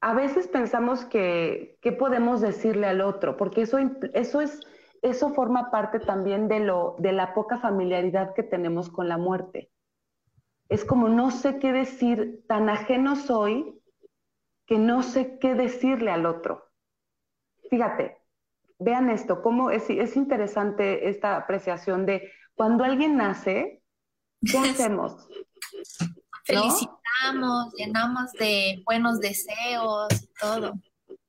a 0.00 0.14
veces 0.14 0.46
pensamos 0.46 1.04
que, 1.04 1.78
¿qué 1.82 1.90
podemos 1.90 2.40
decirle 2.40 2.86
al 2.86 3.00
otro? 3.00 3.36
Porque 3.36 3.62
eso, 3.62 3.78
eso 4.14 4.40
es 4.40 4.60
eso 5.02 5.30
forma 5.30 5.70
parte 5.70 6.00
también 6.00 6.48
de, 6.48 6.60
lo, 6.60 6.96
de 6.98 7.12
la 7.12 7.34
poca 7.34 7.58
familiaridad 7.58 8.34
que 8.34 8.42
tenemos 8.42 8.90
con 8.90 9.08
la 9.08 9.18
muerte. 9.18 9.70
Es 10.68 10.84
como 10.84 11.08
no 11.08 11.30
sé 11.30 11.58
qué 11.58 11.72
decir, 11.72 12.44
tan 12.46 12.68
ajeno 12.68 13.16
soy 13.16 13.80
que 14.66 14.78
no 14.78 15.02
sé 15.02 15.38
qué 15.38 15.54
decirle 15.54 16.10
al 16.10 16.26
otro. 16.26 16.70
Fíjate, 17.70 18.18
vean 18.78 19.10
esto, 19.10 19.42
cómo 19.42 19.70
es, 19.70 19.88
es 19.90 20.16
interesante 20.16 21.08
esta 21.08 21.36
apreciación 21.36 22.06
de 22.06 22.30
cuando 22.54 22.84
alguien 22.84 23.16
nace, 23.16 23.82
¿qué 24.40 24.58
hacemos? 24.70 25.28
Felicitamos, 26.44 27.72
llenamos 27.74 28.32
de 28.32 28.82
buenos 28.84 29.20
deseos 29.20 30.08
y 30.22 30.26
todo. 30.40 30.74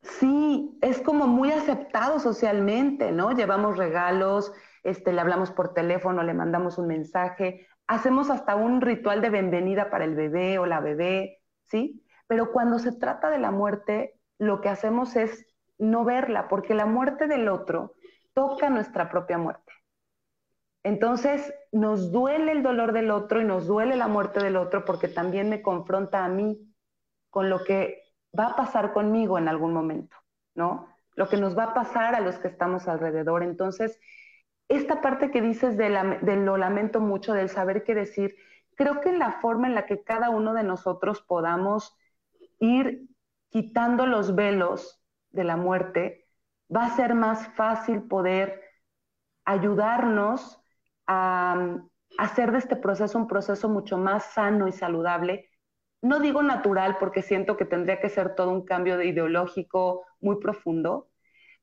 Sí, 0.01 0.77
es 0.81 1.01
como 1.01 1.27
muy 1.27 1.51
aceptado 1.51 2.19
socialmente, 2.19 3.11
¿no? 3.11 3.31
Llevamos 3.31 3.77
regalos, 3.77 4.51
este, 4.83 5.13
le 5.13 5.21
hablamos 5.21 5.51
por 5.51 5.73
teléfono, 5.73 6.23
le 6.23 6.33
mandamos 6.33 6.77
un 6.77 6.87
mensaje. 6.87 7.67
hacemos 7.87 8.29
hasta 8.29 8.55
un 8.55 8.81
ritual 8.81 9.21
de 9.21 9.29
bienvenida 9.29 9.89
para 9.89 10.05
el 10.05 10.15
bebé 10.15 10.57
o 10.59 10.65
la 10.65 10.79
bebé, 10.79 11.41
¿sí? 11.63 12.03
Pero 12.27 12.51
cuando 12.51 12.79
se 12.79 12.93
trata 12.93 13.29
de 13.29 13.37
la 13.39 13.51
muerte, 13.51 14.19
lo 14.39 14.61
que 14.61 14.69
hacemos 14.69 15.15
es 15.15 15.45
no 15.77 16.05
verla, 16.05 16.47
porque 16.47 16.73
la 16.73 16.85
muerte 16.85 17.27
del 17.27 17.49
otro 17.49 17.93
toca 18.33 18.69
nuestra 18.69 19.09
propia 19.09 19.37
muerte. 19.37 19.73
Entonces 20.83 21.53
nos 21.71 22.11
duele 22.11 22.51
el 22.53 22.63
dolor 22.63 22.93
del 22.93 23.11
otro 23.11 23.41
y 23.41 23.45
nos 23.45 23.67
duele 23.67 23.95
la 23.95 24.07
muerte 24.07 24.41
del 24.41 24.55
otro 24.57 24.83
porque 24.85 25.07
también 25.07 25.49
me 25.49 25.61
confronta 25.61 26.25
a 26.25 26.29
mí 26.29 26.73
con 27.29 27.49
lo 27.49 27.63
que 27.63 28.00
va 28.37 28.47
a 28.47 28.55
pasar 28.55 28.93
conmigo 28.93 29.37
en 29.37 29.47
algún 29.47 29.73
momento, 29.73 30.15
¿no? 30.55 30.87
Lo 31.15 31.27
que 31.27 31.37
nos 31.37 31.57
va 31.57 31.65
a 31.65 31.73
pasar 31.73 32.15
a 32.15 32.21
los 32.21 32.37
que 32.37 32.47
estamos 32.47 32.87
alrededor. 32.87 33.43
Entonces, 33.43 33.99
esta 34.69 35.01
parte 35.01 35.31
que 35.31 35.41
dices 35.41 35.77
de, 35.77 35.89
lo 35.89 36.57
lamento 36.57 37.01
mucho, 37.01 37.33
del 37.33 37.49
saber 37.49 37.83
qué 37.83 37.93
decir, 37.93 38.35
creo 38.75 39.01
que 39.01 39.09
en 39.09 39.19
la 39.19 39.33
forma 39.41 39.67
en 39.67 39.75
la 39.75 39.85
que 39.85 40.03
cada 40.03 40.29
uno 40.29 40.53
de 40.53 40.63
nosotros 40.63 41.21
podamos 41.21 41.97
ir 42.59 43.09
quitando 43.49 44.05
los 44.05 44.33
velos 44.33 45.03
de 45.31 45.43
la 45.43 45.57
muerte, 45.57 46.25
va 46.73 46.85
a 46.85 46.95
ser 46.95 47.15
más 47.15 47.49
fácil 47.49 48.03
poder 48.03 48.61
ayudarnos 49.43 50.63
a, 51.05 51.77
hacer 52.17 52.51
de 52.51 52.59
este 52.59 52.75
proceso 52.75 53.17
un 53.17 53.27
proceso 53.27 53.67
mucho 53.67 53.97
más 53.97 54.23
sano 54.33 54.67
y 54.67 54.71
saludable. 54.71 55.49
No 56.01 56.19
digo 56.19 56.41
natural 56.41 56.97
porque 56.99 57.21
siento 57.21 57.57
que 57.57 57.65
tendría 57.65 57.99
que 57.99 58.09
ser 58.09 58.35
todo 58.35 58.51
un 58.51 58.65
cambio 58.65 58.97
de 58.97 59.05
ideológico 59.05 60.05
muy 60.19 60.37
profundo, 60.39 61.09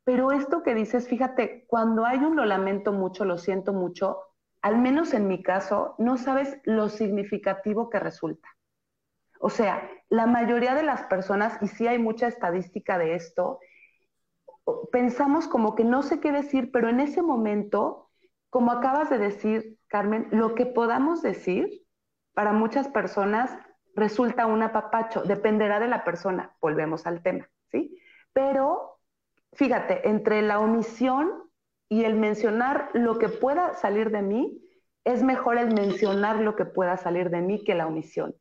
pero 0.05 0.33
esto 0.33 0.62
que 0.62 0.74
dices, 0.74 1.09
fíjate, 1.09 1.64
cuando 1.66 2.05
hay 2.07 2.18
un 2.18 2.37
lo 2.37 2.44
lamento 2.44 2.92
mucho, 2.92 3.24
lo 3.24 3.37
siento 3.37 3.72
mucho, 3.72 4.18
al 4.62 4.79
menos 4.79 5.12
en 5.12 5.29
mi 5.29 5.42
caso, 5.42 5.94
no 5.98 6.16
sabes 6.16 6.61
lo 6.64 6.88
significativo 6.88 7.90
que 7.90 7.98
resulta. 7.98 8.48
O 9.40 9.51
sea, 9.51 9.88
la 10.09 10.27
mayoría 10.27 10.74
de 10.74 10.83
las 10.83 11.03
personas, 11.05 11.59
y 11.62 11.68
sí 11.68 11.87
hay 11.87 11.98
mucha 11.98 12.27
estadística 12.27 12.98
de 12.98 13.14
esto, 13.14 13.61
pensamos 14.92 15.46
como 15.46 15.74
que 15.74 15.85
no 15.85 16.03
sé 16.03 16.20
qué 16.20 16.33
decir, 16.33 16.70
pero 16.72 16.88
en 16.88 17.01
ese 17.01 17.22
momento 17.22 18.09
como 18.51 18.72
acabas 18.72 19.11
de 19.11 19.18
decir, 19.18 19.79
Carmen, 19.88 20.29
lo 20.31 20.55
que 20.55 20.66
podamos 20.66 21.22
decir 21.22 21.85
para 22.35 22.53
muchas 22.53 22.88
personas 22.88 23.57
resulta 23.99 24.47
un 24.47 24.63
apapacho, 24.63 25.23
dependerá 25.23 25.81
de 25.81 25.89
la 25.89 26.05
persona, 26.05 26.57
volvemos 26.61 27.07
al 27.07 27.23
tema, 27.23 27.49
¿sí? 27.71 27.99
Pero 28.33 29.01
fíjate, 29.53 30.09
entre 30.09 30.43
la 30.43 30.61
omisión 30.61 31.51
y 31.89 32.05
el 32.05 32.15
mencionar 32.15 32.91
lo 32.95 33.19
que 33.19 33.29
pueda 33.29 33.75
salir 33.75 34.11
de 34.11 34.23
mí, 34.23 34.63
es 35.05 35.23
mejor 35.23 35.59
el 35.59 35.75
mencionar 35.75 36.37
lo 36.37 36.55
que 36.55 36.67
pueda 36.67 36.97
salir 36.97 37.31
de 37.31 37.41
mí 37.41 37.65
que 37.65 37.75
la 37.75 37.87
omisión, 37.87 38.35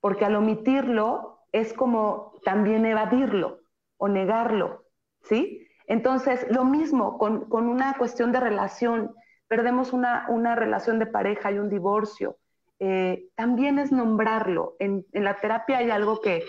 porque 0.00 0.24
al 0.24 0.36
omitirlo 0.36 1.40
es 1.52 1.72
como 1.72 2.34
también 2.44 2.84
evadirlo 2.84 3.60
o 3.96 4.08
negarlo, 4.08 4.86
¿sí? 5.22 5.66
Entonces, 5.86 6.46
lo 6.50 6.64
mismo 6.64 7.18
con, 7.18 7.48
con 7.48 7.68
una 7.68 7.94
cuestión 7.96 8.32
de 8.32 8.40
relación, 8.40 9.14
perdemos 9.48 9.92
una, 9.92 10.54
relación 10.56 10.98
de 10.98 11.06
pareja 11.06 11.52
y 11.52 11.58
un 11.58 11.68
divorcio. 11.68 12.38
Eh, 12.78 13.28
también 13.34 13.78
es 13.78 13.92
nombrarlo. 13.92 14.76
En, 14.78 15.06
la 15.12 15.36
terapia 15.36 15.78
hay 15.78 15.90
algo 15.90 16.20
que, 16.20 16.44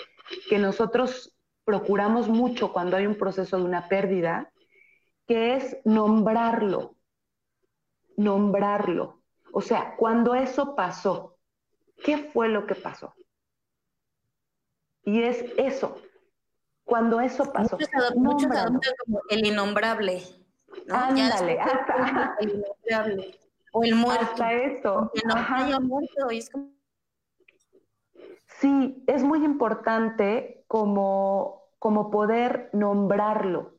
que 0.49 0.57
nosotros 0.57 1.35
procuramos 1.63 2.27
mucho 2.29 2.73
cuando 2.73 2.97
hay 2.97 3.07
un 3.07 3.15
proceso 3.15 3.57
de 3.57 3.63
una 3.63 3.87
pérdida, 3.87 4.51
que 5.27 5.55
es 5.55 5.77
nombrarlo. 5.85 6.95
Nombrarlo. 8.17 9.21
O 9.51 9.61
sea, 9.61 9.95
cuando 9.97 10.35
eso 10.35 10.75
pasó, 10.75 11.37
¿qué 12.03 12.17
fue 12.33 12.49
lo 12.49 12.65
que 12.67 12.75
pasó? 12.75 13.13
Y 15.03 15.21
es 15.21 15.45
eso. 15.57 16.01
Cuando 16.83 17.19
eso 17.19 17.51
pasó. 17.51 17.77
Muchos, 18.15 18.51
adoptan 18.51 18.93
como 19.05 19.21
el 19.29 19.47
innombrable. 19.47 20.23
Ándale, 20.89 21.59
hasta. 21.59 22.37
O 23.77 23.83
el 23.83 23.93
muerto. 23.93 24.23
Hasta 24.23 24.53
eso. 24.53 25.11
no 25.25 25.35
haya 25.35 25.81
muerto. 25.81 26.29
Sí, 28.47 29.03
es 29.05 29.21
muy 29.21 29.43
importante 29.43 30.63
como, 30.67 31.63
como 31.77 32.09
poder 32.09 32.69
nombrarlo, 32.71 33.73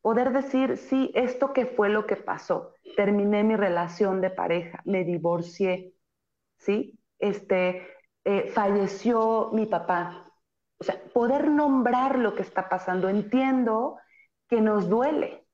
poder 0.00 0.32
decir, 0.32 0.76
sí, 0.76 1.12
esto 1.14 1.52
que 1.52 1.64
fue 1.64 1.90
lo 1.90 2.06
que 2.06 2.16
pasó. 2.16 2.74
Terminé 2.96 3.44
mi 3.44 3.54
relación 3.54 4.20
de 4.20 4.30
pareja, 4.30 4.82
me 4.84 5.04
divorcié, 5.04 5.94
¿sí? 6.58 6.98
Este, 7.20 7.86
eh, 8.24 8.50
falleció 8.52 9.50
mi 9.52 9.66
papá. 9.66 10.28
O 10.78 10.82
sea, 10.82 11.00
poder 11.14 11.48
nombrar 11.52 12.18
lo 12.18 12.34
que 12.34 12.42
está 12.42 12.68
pasando. 12.68 13.08
Entiendo 13.08 13.96
que 14.48 14.60
nos 14.60 14.88
duele, 14.88 15.46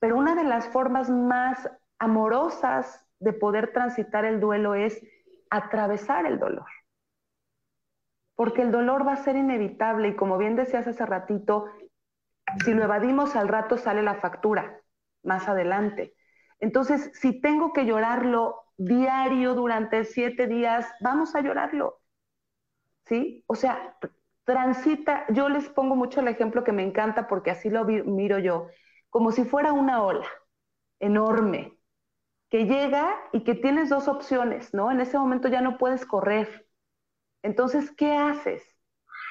pero 0.00 0.16
una 0.16 0.34
de 0.34 0.44
las 0.44 0.66
formas 0.68 1.10
más 1.10 1.68
amorosas 2.02 3.06
de 3.20 3.32
poder 3.32 3.72
transitar 3.72 4.24
el 4.24 4.40
duelo 4.40 4.74
es 4.74 5.00
atravesar 5.50 6.26
el 6.26 6.40
dolor. 6.40 6.66
Porque 8.34 8.62
el 8.62 8.72
dolor 8.72 9.06
va 9.06 9.12
a 9.12 9.22
ser 9.22 9.36
inevitable 9.36 10.08
y 10.08 10.16
como 10.16 10.36
bien 10.36 10.56
decías 10.56 10.88
hace 10.88 11.06
ratito, 11.06 11.66
si 12.64 12.74
lo 12.74 12.82
evadimos 12.82 13.36
al 13.36 13.46
rato 13.46 13.76
sale 13.76 14.02
la 14.02 14.16
factura 14.16 14.80
más 15.22 15.48
adelante. 15.48 16.16
Entonces, 16.58 17.12
si 17.14 17.40
tengo 17.40 17.72
que 17.72 17.86
llorarlo 17.86 18.56
diario 18.76 19.54
durante 19.54 20.04
siete 20.04 20.48
días, 20.48 20.92
vamos 21.00 21.36
a 21.36 21.40
llorarlo. 21.40 22.00
¿Sí? 23.04 23.44
O 23.46 23.54
sea, 23.54 23.96
transita, 24.44 25.24
yo 25.28 25.48
les 25.48 25.68
pongo 25.68 25.94
mucho 25.94 26.18
el 26.18 26.26
ejemplo 26.26 26.64
que 26.64 26.72
me 26.72 26.82
encanta 26.82 27.28
porque 27.28 27.52
así 27.52 27.70
lo 27.70 27.84
miro 27.84 28.40
yo 28.40 28.66
como 29.08 29.30
si 29.30 29.44
fuera 29.44 29.72
una 29.72 30.02
ola 30.02 30.26
enorme 30.98 31.78
que 32.52 32.66
llega 32.66 33.16
y 33.32 33.44
que 33.44 33.54
tienes 33.54 33.88
dos 33.88 34.08
opciones, 34.08 34.74
¿no? 34.74 34.90
En 34.90 35.00
ese 35.00 35.18
momento 35.18 35.48
ya 35.48 35.62
no 35.62 35.78
puedes 35.78 36.04
correr. 36.04 36.68
Entonces, 37.42 37.90
¿qué 37.92 38.14
haces? 38.14 38.62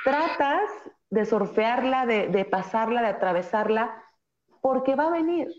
Tratas 0.03 0.71
de 1.11 1.25
surfearla, 1.25 2.07
de, 2.07 2.29
de 2.29 2.45
pasarla, 2.45 3.03
de 3.03 3.09
atravesarla, 3.09 4.03
porque 4.59 4.95
va 4.95 5.05
a 5.05 5.11
venir. 5.11 5.49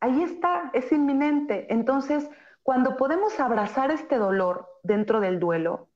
Ahí 0.00 0.22
está, 0.22 0.70
es 0.74 0.92
inminente. 0.92 1.72
Entonces, 1.72 2.28
cuando 2.62 2.98
podemos 2.98 3.40
abrazar 3.40 3.90
este 3.90 4.18
dolor 4.18 4.68
dentro 4.82 5.18
del 5.18 5.40
duelo 5.40 5.88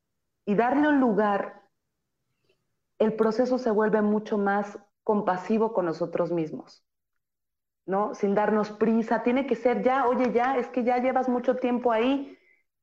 y 0.47 0.55
darle 0.55 0.89
un 0.89 0.99
lugar, 0.99 1.69
el 2.99 3.17
proceso 3.17 3.59
se 3.59 3.71
vuelve 3.71 4.01
mucho 4.01 4.39
más 4.39 4.79
compasivo 5.05 5.75
con 5.75 5.85
nosotros 5.85 6.33
mismos, 6.33 6.86
¿no? 7.87 8.15
Sin 8.15 8.35
darnos 8.35 8.71
prisa, 8.73 9.23
tiene 9.23 9.47
que 9.47 9.55
ser 9.55 9.83
ya, 9.83 10.07
oye, 10.07 10.33
ya, 10.33 10.59
es 10.59 10.69
que 10.69 10.85
ya 10.85 10.99
llevas 10.99 11.29
mucho 11.29 11.57
tiempo 11.57 11.93
ahí, 11.93 12.37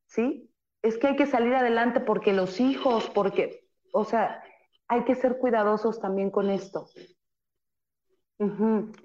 ¿sí? 0.08 0.50
Es 0.82 0.98
que 0.98 1.08
hay 1.08 1.16
que 1.16 1.26
salir 1.26 1.54
adelante 1.54 2.00
porque 2.00 2.34
los 2.34 2.60
hijos, 2.60 3.10
porque, 3.10 3.68
o 3.92 4.04
sea, 4.06 4.42
hay 4.88 5.04
que 5.04 5.16
ser 5.16 5.38
cuidadosos 5.38 6.00
también 6.00 6.32
con 6.32 6.50
esto. 6.50 6.88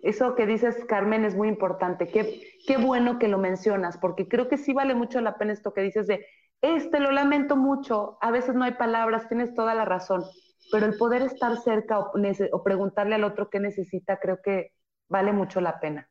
Eso 0.02 0.34
que 0.34 0.46
dices, 0.46 0.84
Carmen, 0.86 1.24
es 1.24 1.36
muy 1.36 1.48
importante. 1.48 2.08
Qué, 2.08 2.42
qué 2.66 2.76
bueno 2.76 3.18
que 3.18 3.28
lo 3.28 3.38
mencionas, 3.38 3.96
porque 3.96 4.26
creo 4.26 4.48
que 4.48 4.56
sí 4.56 4.72
vale 4.72 4.94
mucho 4.94 5.20
la 5.20 5.36
pena 5.36 5.52
esto 5.52 5.72
que 5.72 5.82
dices 5.82 6.06
de, 6.06 6.24
este 6.60 6.98
lo 6.98 7.12
lamento 7.12 7.56
mucho, 7.56 8.18
a 8.20 8.32
veces 8.32 8.56
no 8.56 8.64
hay 8.64 8.72
palabras, 8.72 9.28
tienes 9.28 9.54
toda 9.54 9.74
la 9.74 9.84
razón 9.84 10.24
pero 10.70 10.86
el 10.86 10.96
poder 10.96 11.22
estar 11.22 11.56
cerca 11.56 11.98
o, 11.98 12.62
preguntarle 12.62 13.14
al 13.14 13.24
otro 13.24 13.48
qué 13.50 13.60
necesita, 13.60 14.18
creo 14.18 14.40
que 14.42 14.72
vale 15.08 15.32
mucho 15.32 15.60
la 15.60 15.80
pena. 15.80 16.08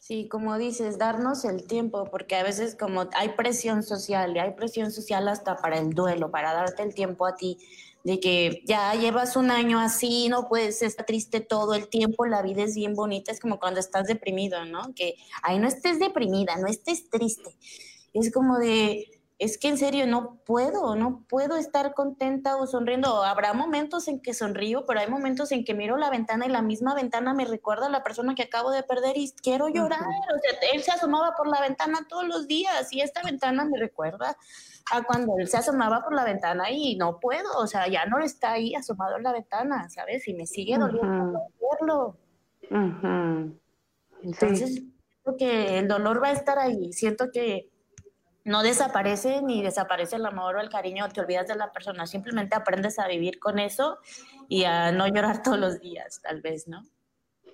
Sí, 0.00 0.26
como 0.28 0.56
dices, 0.56 0.96
darnos 0.96 1.44
el 1.44 1.66
tiempo, 1.66 2.04
porque 2.10 2.36
a 2.36 2.42
veces 2.42 2.74
como 2.74 3.08
hay 3.14 3.30
presión 3.30 3.82
social 3.82 4.34
y 4.34 4.38
hay 4.38 4.52
presión 4.52 4.90
social 4.90 5.28
hasta 5.28 5.56
para 5.56 5.78
el 5.78 5.90
duelo, 5.90 6.30
para 6.30 6.54
darte 6.54 6.82
el 6.82 6.94
tiempo 6.94 7.26
a 7.26 7.36
ti, 7.36 7.58
de 8.04 8.18
que 8.18 8.62
ya 8.64 8.94
llevas 8.94 9.36
un 9.36 9.50
año 9.50 9.78
así, 9.78 10.28
no 10.30 10.48
puedes 10.48 10.80
estar 10.82 11.04
triste 11.04 11.40
todo 11.40 11.74
el 11.74 11.88
tiempo, 11.88 12.24
la 12.24 12.40
vida 12.40 12.62
es 12.62 12.74
bien 12.74 12.94
bonita, 12.94 13.32
es 13.32 13.40
como 13.40 13.58
cuando 13.58 13.80
estás 13.80 14.06
deprimido, 14.06 14.64
¿no? 14.64 14.94
Que 14.94 15.16
ahí 15.42 15.58
no 15.58 15.68
estés 15.68 15.98
deprimida, 15.98 16.56
no 16.56 16.68
estés 16.68 17.10
triste. 17.10 17.58
Es 18.14 18.32
como 18.32 18.58
de, 18.58 19.17
es 19.38 19.56
que 19.56 19.68
en 19.68 19.78
serio 19.78 20.06
no 20.08 20.40
puedo, 20.44 20.96
no 20.96 21.24
puedo 21.28 21.56
estar 21.56 21.94
contenta 21.94 22.56
o 22.56 22.66
sonriendo. 22.66 23.22
Habrá 23.22 23.52
momentos 23.52 24.08
en 24.08 24.20
que 24.20 24.34
sonrío, 24.34 24.84
pero 24.84 24.98
hay 24.98 25.08
momentos 25.08 25.52
en 25.52 25.64
que 25.64 25.74
miro 25.74 25.96
la 25.96 26.10
ventana 26.10 26.46
y 26.46 26.48
la 26.48 26.60
misma 26.60 26.94
ventana 26.94 27.32
me 27.34 27.44
recuerda 27.44 27.86
a 27.86 27.90
la 27.90 28.02
persona 28.02 28.34
que 28.34 28.42
acabo 28.42 28.72
de 28.72 28.82
perder 28.82 29.16
y 29.16 29.32
quiero 29.40 29.68
llorar. 29.68 30.00
O 30.00 30.38
sea, 30.40 30.58
él 30.72 30.82
se 30.82 30.90
asomaba 30.90 31.36
por 31.36 31.46
la 31.46 31.60
ventana 31.60 32.04
todos 32.08 32.26
los 32.26 32.48
días 32.48 32.92
y 32.92 33.00
esta 33.00 33.22
ventana 33.22 33.64
me 33.64 33.78
recuerda 33.78 34.36
a 34.90 35.02
cuando 35.02 35.38
él 35.38 35.46
se 35.46 35.58
asomaba 35.58 36.02
por 36.02 36.14
la 36.14 36.24
ventana 36.24 36.70
y 36.70 36.96
no 36.96 37.20
puedo, 37.20 37.58
o 37.58 37.66
sea, 37.68 37.86
ya 37.86 38.06
no 38.06 38.18
está 38.18 38.52
ahí 38.52 38.74
asomado 38.74 39.18
en 39.18 39.22
la 39.22 39.32
ventana, 39.32 39.88
¿sabes? 39.88 40.26
Y 40.26 40.34
me 40.34 40.46
sigue 40.46 40.78
doliendo 40.78 41.42
verlo. 41.80 42.16
Entonces, 44.22 44.82
que 45.36 45.78
el 45.78 45.86
dolor 45.86 46.22
va 46.22 46.28
a 46.28 46.32
estar 46.32 46.58
ahí. 46.58 46.92
Siento 46.92 47.30
que 47.32 47.68
no 48.48 48.62
desaparece 48.62 49.42
ni 49.42 49.62
desaparece 49.62 50.16
el 50.16 50.24
amor 50.24 50.56
o 50.56 50.60
el 50.60 50.70
cariño, 50.70 51.06
te 51.10 51.20
olvidas 51.20 51.46
de 51.46 51.54
la 51.54 51.70
persona, 51.70 52.06
simplemente 52.06 52.56
aprendes 52.56 52.98
a 52.98 53.06
vivir 53.06 53.38
con 53.38 53.58
eso 53.58 53.98
y 54.48 54.64
a 54.64 54.90
no 54.90 55.06
llorar 55.06 55.42
todos 55.42 55.58
los 55.58 55.80
días, 55.80 56.22
tal 56.22 56.40
vez, 56.40 56.66
¿no? 56.66 56.86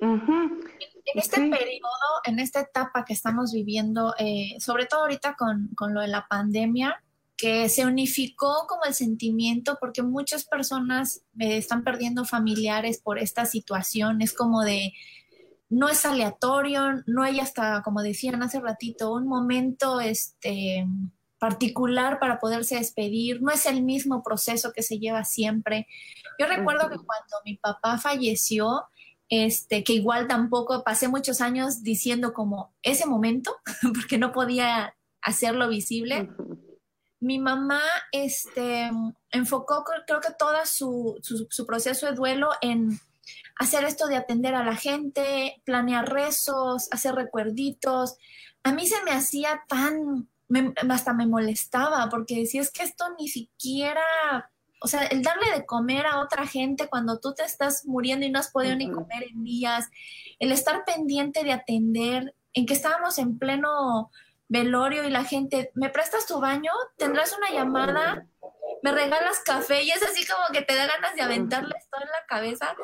En 0.00 1.18
este 1.20 1.36
periodo, 1.36 2.08
en 2.24 2.38
esta 2.38 2.60
etapa 2.60 3.04
que 3.04 3.12
estamos 3.12 3.52
viviendo, 3.52 4.14
eh, 4.18 4.54
sobre 4.60 4.86
todo 4.86 5.00
ahorita 5.00 5.34
con, 5.34 5.70
con, 5.74 5.94
lo 5.94 6.00
de 6.00 6.08
la 6.08 6.28
pandemia, 6.28 7.02
que 7.36 7.68
se 7.68 7.84
unificó 7.86 8.66
como 8.68 8.84
el 8.84 8.94
sentimiento, 8.94 9.76
porque 9.80 10.02
muchas 10.02 10.44
personas 10.44 11.22
eh, 11.40 11.56
están 11.56 11.82
perdiendo 11.82 12.24
familiares 12.24 13.00
por 13.00 13.18
esta 13.18 13.46
situación, 13.46 14.22
es 14.22 14.32
como 14.32 14.62
de, 14.62 14.92
no 15.74 15.88
es 15.88 16.04
aleatorio, 16.04 17.02
no 17.06 17.24
hay 17.24 17.40
hasta, 17.40 17.82
como 17.82 18.00
decían 18.00 18.40
hace 18.44 18.60
ratito, 18.60 19.12
un 19.12 19.26
momento 19.26 20.00
este, 20.00 20.86
particular 21.40 22.20
para 22.20 22.38
poderse 22.38 22.76
despedir, 22.76 23.42
no 23.42 23.50
es 23.50 23.66
el 23.66 23.82
mismo 23.82 24.22
proceso 24.22 24.72
que 24.72 24.84
se 24.84 25.00
lleva 25.00 25.24
siempre. 25.24 25.88
Yo 26.38 26.46
recuerdo 26.46 26.88
que 26.88 26.96
cuando 26.96 27.36
mi 27.44 27.56
papá 27.56 27.98
falleció, 27.98 28.84
este, 29.28 29.82
que 29.82 29.94
igual 29.94 30.28
tampoco 30.28 30.84
pasé 30.84 31.08
muchos 31.08 31.40
años 31.40 31.82
diciendo 31.82 32.32
como 32.34 32.72
ese 32.82 33.04
momento, 33.04 33.56
porque 34.00 34.16
no 34.16 34.30
podía 34.30 34.94
hacerlo 35.22 35.68
visible. 35.68 36.30
Mi 37.18 37.40
mamá 37.40 37.80
este, 38.12 38.92
enfocó, 39.32 39.82
creo 40.06 40.20
que 40.20 40.32
todo 40.38 40.54
su, 40.66 41.18
su 41.50 41.66
proceso 41.66 42.06
de 42.06 42.12
duelo 42.12 42.50
en 42.60 43.00
hacer 43.56 43.84
esto 43.84 44.06
de 44.06 44.16
atender 44.16 44.54
a 44.54 44.64
la 44.64 44.76
gente, 44.76 45.62
planear 45.64 46.12
rezos, 46.12 46.88
hacer 46.90 47.14
recuerditos. 47.14 48.16
A 48.62 48.72
mí 48.72 48.86
se 48.86 49.02
me 49.04 49.12
hacía 49.12 49.62
tan, 49.68 50.28
hasta 50.90 51.12
me 51.12 51.26
molestaba 51.26 52.08
porque 52.10 52.36
decía, 52.36 52.60
es 52.60 52.70
que 52.70 52.82
esto 52.82 53.04
ni 53.18 53.28
siquiera, 53.28 54.50
o 54.80 54.88
sea, 54.88 55.04
el 55.06 55.22
darle 55.22 55.50
de 55.54 55.66
comer 55.66 56.06
a 56.06 56.20
otra 56.20 56.46
gente 56.46 56.88
cuando 56.88 57.20
tú 57.20 57.34
te 57.34 57.44
estás 57.44 57.86
muriendo 57.86 58.26
y 58.26 58.30
no 58.30 58.40
has 58.40 58.50
podido 58.50 58.76
ni 58.76 58.90
comer 58.90 59.24
en 59.30 59.44
días, 59.44 59.88
el 60.38 60.52
estar 60.52 60.84
pendiente 60.84 61.44
de 61.44 61.52
atender, 61.52 62.34
en 62.52 62.66
que 62.66 62.74
estábamos 62.74 63.18
en 63.18 63.38
pleno 63.38 64.10
velorio 64.48 65.04
y 65.04 65.10
la 65.10 65.24
gente, 65.24 65.70
¿me 65.74 65.90
prestas 65.90 66.26
tu 66.26 66.40
baño? 66.40 66.70
¿Tendrás 66.96 67.36
una 67.36 67.50
llamada? 67.50 68.26
¿Me 68.82 68.92
regalas 68.92 69.40
café? 69.40 69.82
Y 69.82 69.90
es 69.90 70.02
así 70.02 70.24
como 70.26 70.44
que 70.52 70.62
te 70.62 70.76
da 70.76 70.86
ganas 70.86 71.14
de 71.16 71.22
aventarle 71.22 71.74
esto 71.76 71.96
en 72.00 72.08
la 72.08 72.26
cabeza 72.28 72.76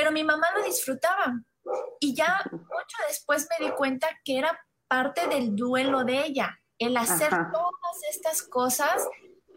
pero 0.00 0.12
mi 0.12 0.24
mamá 0.24 0.46
lo 0.56 0.64
disfrutaba. 0.64 1.38
Y 2.00 2.14
ya 2.14 2.42
mucho 2.50 2.96
después 3.06 3.46
me 3.50 3.66
di 3.66 3.72
cuenta 3.72 4.08
que 4.24 4.38
era 4.38 4.58
parte 4.88 5.28
del 5.28 5.54
duelo 5.54 6.04
de 6.04 6.24
ella, 6.24 6.58
el 6.78 6.96
hacer 6.96 7.28
todas 7.28 7.98
estas 8.10 8.42
cosas, 8.42 9.06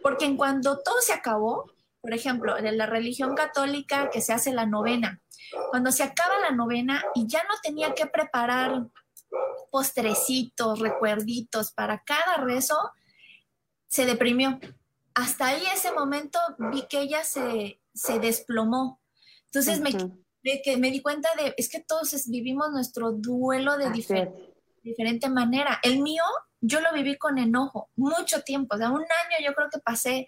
porque 0.01 0.25
en 0.25 0.35
cuando 0.35 0.83
todo 0.83 0.99
se 0.99 1.13
acabó, 1.13 1.71
por 2.01 2.13
ejemplo, 2.13 2.55
de 2.55 2.73
la 2.73 2.87
religión 2.87 3.35
católica 3.35 4.09
que 4.09 4.19
se 4.19 4.33
hace 4.33 4.51
la 4.51 4.65
novena, 4.65 5.21
cuando 5.69 5.93
se 5.93 6.03
acaba 6.03 6.37
la 6.39 6.51
novena 6.51 7.01
y 7.15 7.25
ya 7.25 7.41
no 7.43 7.53
tenía 7.63 7.93
que 7.93 8.05
preparar 8.05 8.87
postrecitos, 9.71 10.79
recuerditos 10.79 11.71
para 11.71 12.03
cada 12.03 12.35
rezo, 12.43 12.91
se 13.87 14.05
deprimió. 14.05 14.59
Hasta 15.15 15.47
ahí 15.47 15.63
ese 15.73 15.93
momento 15.93 16.37
vi 16.69 16.85
que 16.89 16.99
ella 16.99 17.23
se, 17.23 17.79
se 17.93 18.19
desplomó. 18.19 18.99
Entonces 19.45 19.79
me 19.79 19.91
de 20.43 20.61
que 20.63 20.77
me 20.77 20.91
di 20.91 21.01
cuenta 21.01 21.29
de, 21.37 21.53
es 21.57 21.69
que 21.69 21.79
todos 21.79 22.13
vivimos 22.27 22.71
nuestro 22.71 23.11
duelo 23.13 23.77
de 23.77 23.89
diferente 24.83 25.29
manera. 25.29 25.79
El 25.83 26.01
mío, 26.01 26.23
yo 26.59 26.81
lo 26.81 26.93
viví 26.93 27.17
con 27.17 27.37
enojo, 27.37 27.89
mucho 27.95 28.41
tiempo, 28.41 28.75
o 28.75 28.77
sea, 28.77 28.89
un 28.89 29.01
año 29.01 29.45
yo 29.45 29.53
creo 29.53 29.69
que 29.69 29.79
pasé 29.79 30.27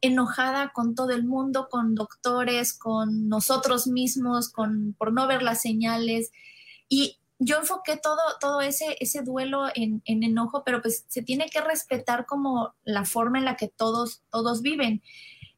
enojada 0.00 0.70
con 0.74 0.94
todo 0.94 1.10
el 1.10 1.24
mundo, 1.24 1.68
con 1.70 1.94
doctores, 1.94 2.76
con 2.76 3.28
nosotros 3.28 3.86
mismos, 3.86 4.50
con, 4.50 4.94
por 4.98 5.12
no 5.12 5.26
ver 5.26 5.42
las 5.42 5.62
señales. 5.62 6.30
Y 6.88 7.18
yo 7.38 7.56
enfoqué 7.56 7.96
todo, 7.96 8.20
todo 8.38 8.60
ese, 8.60 8.98
ese 9.00 9.22
duelo 9.22 9.66
en, 9.74 10.02
enojo, 10.04 10.62
pero 10.62 10.82
pues 10.82 11.06
se 11.08 11.22
tiene 11.22 11.46
que 11.48 11.62
respetar 11.62 12.26
como 12.26 12.74
la 12.84 13.06
forma 13.06 13.38
en 13.38 13.46
la 13.46 13.56
que 13.56 13.68
todos, 13.68 14.22
todos 14.30 14.60
viven. 14.60 15.02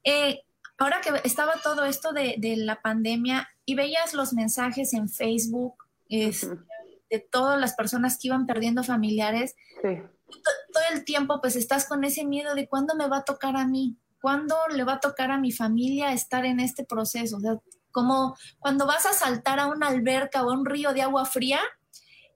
Eh, 0.04 0.42
ahora 0.78 1.00
que 1.00 1.10
estaba 1.24 1.54
todo 1.62 1.84
esto 1.84 2.12
de, 2.12 2.36
de, 2.38 2.56
la 2.56 2.80
pandemia 2.80 3.48
y 3.66 3.74
veías 3.74 4.14
los 4.14 4.32
mensajes 4.32 4.94
en 4.94 5.08
Facebook 5.08 5.74
de 6.08 7.18
todas 7.30 7.60
las 7.60 7.74
personas 7.74 8.16
que 8.16 8.28
iban 8.28 8.46
perdiendo 8.46 8.82
familiares, 8.82 9.54
todo 9.82 10.84
el 10.92 11.04
tiempo 11.04 11.40
pues 11.40 11.56
estás 11.56 11.86
con 11.86 12.04
ese 12.04 12.24
miedo 12.24 12.54
de 12.54 12.68
cuándo 12.68 12.94
me 12.94 13.08
va 13.08 13.18
a 13.18 13.24
tocar 13.24 13.56
a 13.56 13.66
mí, 13.66 13.96
cuándo 14.20 14.56
le 14.72 14.84
va 14.84 14.94
a 14.94 15.00
tocar 15.00 15.30
a 15.30 15.38
mi 15.38 15.52
familia 15.52 16.12
estar 16.12 16.46
en 16.46 16.60
este 16.60 16.84
proceso. 16.84 17.36
O 17.36 17.40
sea, 17.40 17.58
como 17.90 18.36
cuando 18.58 18.86
vas 18.86 19.04
a 19.06 19.12
saltar 19.12 19.58
a 19.58 19.66
una 19.66 19.88
alberca 19.88 20.44
o 20.44 20.50
a 20.50 20.54
un 20.54 20.64
río 20.64 20.92
de 20.92 21.02
agua 21.02 21.24
fría 21.24 21.60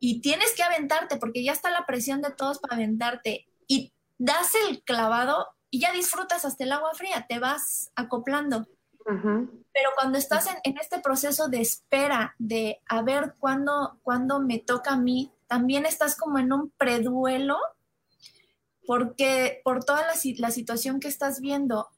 y 0.01 0.21
tienes 0.21 0.53
que 0.55 0.63
aventarte 0.63 1.17
porque 1.17 1.45
ya 1.45 1.53
está 1.53 1.71
la 1.71 1.87
presión 1.87 2.23
de 2.23 2.33
todos 2.33 2.59
para 2.59 2.75
aventarte 2.75 3.47
y 3.69 3.93
das 4.19 4.53
el 4.69 4.83
clavado 4.83 5.47
y 5.71 5.81
ya 5.81 5.93
disfrutas 5.93 6.45
hasta 6.45 6.65
el 6.65 6.73
agua 6.73 6.93
fría, 6.95 7.27
te 7.29 7.39
vas 7.39 7.93
acoplando. 7.95 8.67
Pero 9.05 9.91
cuando 9.97 10.19
estás 10.19 10.49
en, 10.65 10.79
este 10.79 11.01
proceso 11.01 11.49
de 11.49 11.61
espera, 11.61 12.35
de 12.39 12.81
a 12.87 13.03
ver 13.03 13.35
cuándo, 13.39 13.99
cuándo 14.03 14.41
me 14.41 14.59
toca 14.59 14.93
a 14.93 14.97
mí, 14.97 15.33
también 15.47 15.87
estás 15.87 16.17
como 16.17 16.39
en 16.39 16.53
un 16.53 16.71
preduelo, 16.71 17.59
porque 18.87 19.61
por 19.65 19.85
toda 19.85 20.03
la, 20.03 20.15
la 20.39 20.51
situación 20.51 21.01
que 21.01 21.09
estás 21.09 21.41
viendo, 21.41 21.89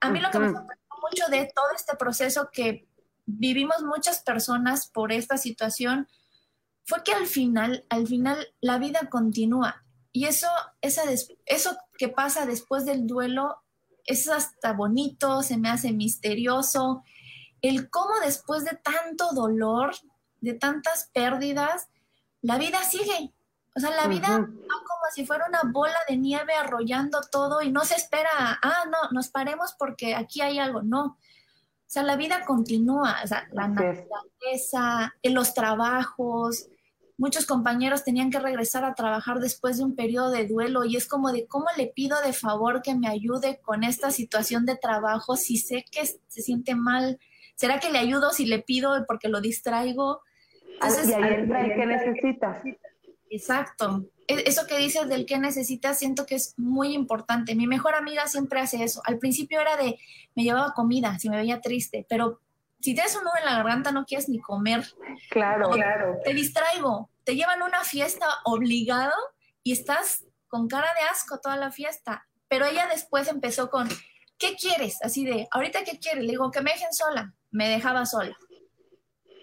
a 0.00 0.10
mí 0.10 0.20
lo 0.20 0.30
que 0.30 0.38
me 0.38 0.50
sorprendió 0.50 0.84
mucho 1.02 1.30
de 1.30 1.50
todo 1.54 1.66
este 1.74 1.96
proceso 1.96 2.50
que 2.52 2.86
vivimos 3.26 3.82
muchas 3.82 4.22
personas 4.22 4.88
por 4.88 5.12
esta 5.12 5.38
situación, 5.38 6.08
fue 6.84 7.02
que 7.02 7.12
al 7.12 7.26
final, 7.26 7.84
al 7.88 8.06
final 8.06 8.46
la 8.60 8.78
vida 8.78 9.08
continúa. 9.10 9.84
Y 10.12 10.26
eso, 10.26 10.48
esa 10.80 11.02
eso 11.46 11.76
que 11.98 12.08
pasa 12.08 12.46
después 12.46 12.84
del 12.84 13.06
duelo 13.06 13.63
es 14.04 14.28
hasta 14.28 14.72
bonito, 14.72 15.42
se 15.42 15.56
me 15.56 15.68
hace 15.68 15.92
misterioso. 15.92 17.02
El 17.62 17.90
cómo 17.90 18.20
después 18.24 18.64
de 18.64 18.76
tanto 18.76 19.32
dolor, 19.32 19.94
de 20.40 20.54
tantas 20.54 21.10
pérdidas, 21.12 21.88
la 22.42 22.58
vida 22.58 22.82
sigue. 22.84 23.32
O 23.76 23.80
sea, 23.80 23.90
la 23.90 24.06
vida 24.06 24.28
va 24.28 24.46
como 24.46 25.10
si 25.12 25.26
fuera 25.26 25.46
una 25.48 25.62
bola 25.72 25.98
de 26.08 26.16
nieve 26.16 26.54
arrollando 26.54 27.20
todo 27.32 27.60
y 27.60 27.72
no 27.72 27.84
se 27.84 27.96
espera, 27.96 28.30
ah, 28.62 28.84
no, 28.86 29.10
nos 29.10 29.28
paremos 29.28 29.74
porque 29.78 30.14
aquí 30.14 30.40
hay 30.42 30.58
algo. 30.58 30.82
No. 30.82 31.04
O 31.04 31.18
sea, 31.86 32.02
la 32.02 32.16
vida 32.16 32.44
continúa. 32.44 33.16
O 33.24 33.26
sea, 33.26 33.48
la 33.52 33.68
naturaleza, 33.68 35.14
los 35.22 35.54
trabajos, 35.54 36.68
muchos 37.16 37.46
compañeros 37.46 38.04
tenían 38.04 38.30
que 38.30 38.40
regresar 38.40 38.84
a 38.84 38.94
trabajar 38.94 39.40
después 39.40 39.78
de 39.78 39.84
un 39.84 39.94
periodo 39.94 40.30
de 40.30 40.46
duelo 40.46 40.84
y 40.84 40.96
es 40.96 41.06
como 41.06 41.32
de 41.32 41.46
cómo 41.46 41.66
le 41.76 41.86
pido 41.86 42.20
de 42.22 42.32
favor 42.32 42.82
que 42.82 42.94
me 42.94 43.08
ayude 43.08 43.60
con 43.62 43.84
esta 43.84 44.10
situación 44.10 44.66
de 44.66 44.76
trabajo 44.76 45.36
si 45.36 45.56
sé 45.56 45.84
que 45.90 46.04
se 46.06 46.42
siente 46.42 46.74
mal. 46.74 47.18
¿Será 47.54 47.78
que 47.78 47.90
le 47.90 47.98
ayudo 47.98 48.30
si 48.32 48.46
le 48.46 48.60
pido 48.60 48.92
porque 49.06 49.28
lo 49.28 49.40
distraigo? 49.40 50.22
y 50.80 51.12
ahí 51.12 51.34
entra 51.34 51.64
el 51.64 51.74
que 51.74 51.86
necesitas. 51.86 52.62
Exacto. 53.30 54.06
E, 54.26 54.44
eso 54.46 54.66
que 54.66 54.78
dices 54.78 55.08
del 55.08 55.26
que 55.26 55.38
necesitas 55.38 55.98
siento 55.98 56.26
que 56.26 56.34
es 56.34 56.54
muy 56.56 56.94
importante. 56.94 57.54
Mi 57.54 57.66
mejor 57.66 57.94
amiga 57.94 58.26
siempre 58.26 58.60
hace 58.60 58.82
eso. 58.82 59.00
Al 59.04 59.18
principio 59.18 59.60
era 59.60 59.76
de, 59.76 59.98
me 60.34 60.42
llevaba 60.42 60.72
comida 60.72 61.18
si 61.18 61.28
me 61.28 61.36
veía 61.36 61.60
triste, 61.60 62.06
pero 62.08 62.40
si 62.84 62.92
tienes 62.92 63.16
un 63.16 63.24
nudo 63.24 63.32
en 63.38 63.46
la 63.46 63.54
garganta 63.54 63.92
no 63.92 64.04
quieres 64.04 64.28
ni 64.28 64.38
comer. 64.38 64.84
Claro, 65.30 65.70
claro. 65.70 66.18
Te 66.22 66.34
distraigo, 66.34 67.08
te 67.24 67.34
llevan 67.34 67.62
a 67.62 67.64
una 67.64 67.82
fiesta 67.82 68.26
obligado 68.44 69.14
y 69.62 69.72
estás 69.72 70.26
con 70.48 70.68
cara 70.68 70.88
de 70.92 71.06
asco 71.10 71.40
toda 71.40 71.56
la 71.56 71.72
fiesta. 71.72 72.28
Pero 72.46 72.66
ella 72.66 72.86
después 72.92 73.28
empezó 73.28 73.70
con, 73.70 73.88
¿qué 74.36 74.54
quieres? 74.56 74.98
Así 75.02 75.24
de, 75.24 75.48
¿ahorita 75.50 75.82
qué 75.84 75.98
quieres? 75.98 76.24
Le 76.24 76.32
digo, 76.32 76.50
que 76.50 76.60
me 76.60 76.72
dejen 76.72 76.92
sola. 76.92 77.32
Me 77.50 77.70
dejaba 77.70 78.04
sola. 78.04 78.36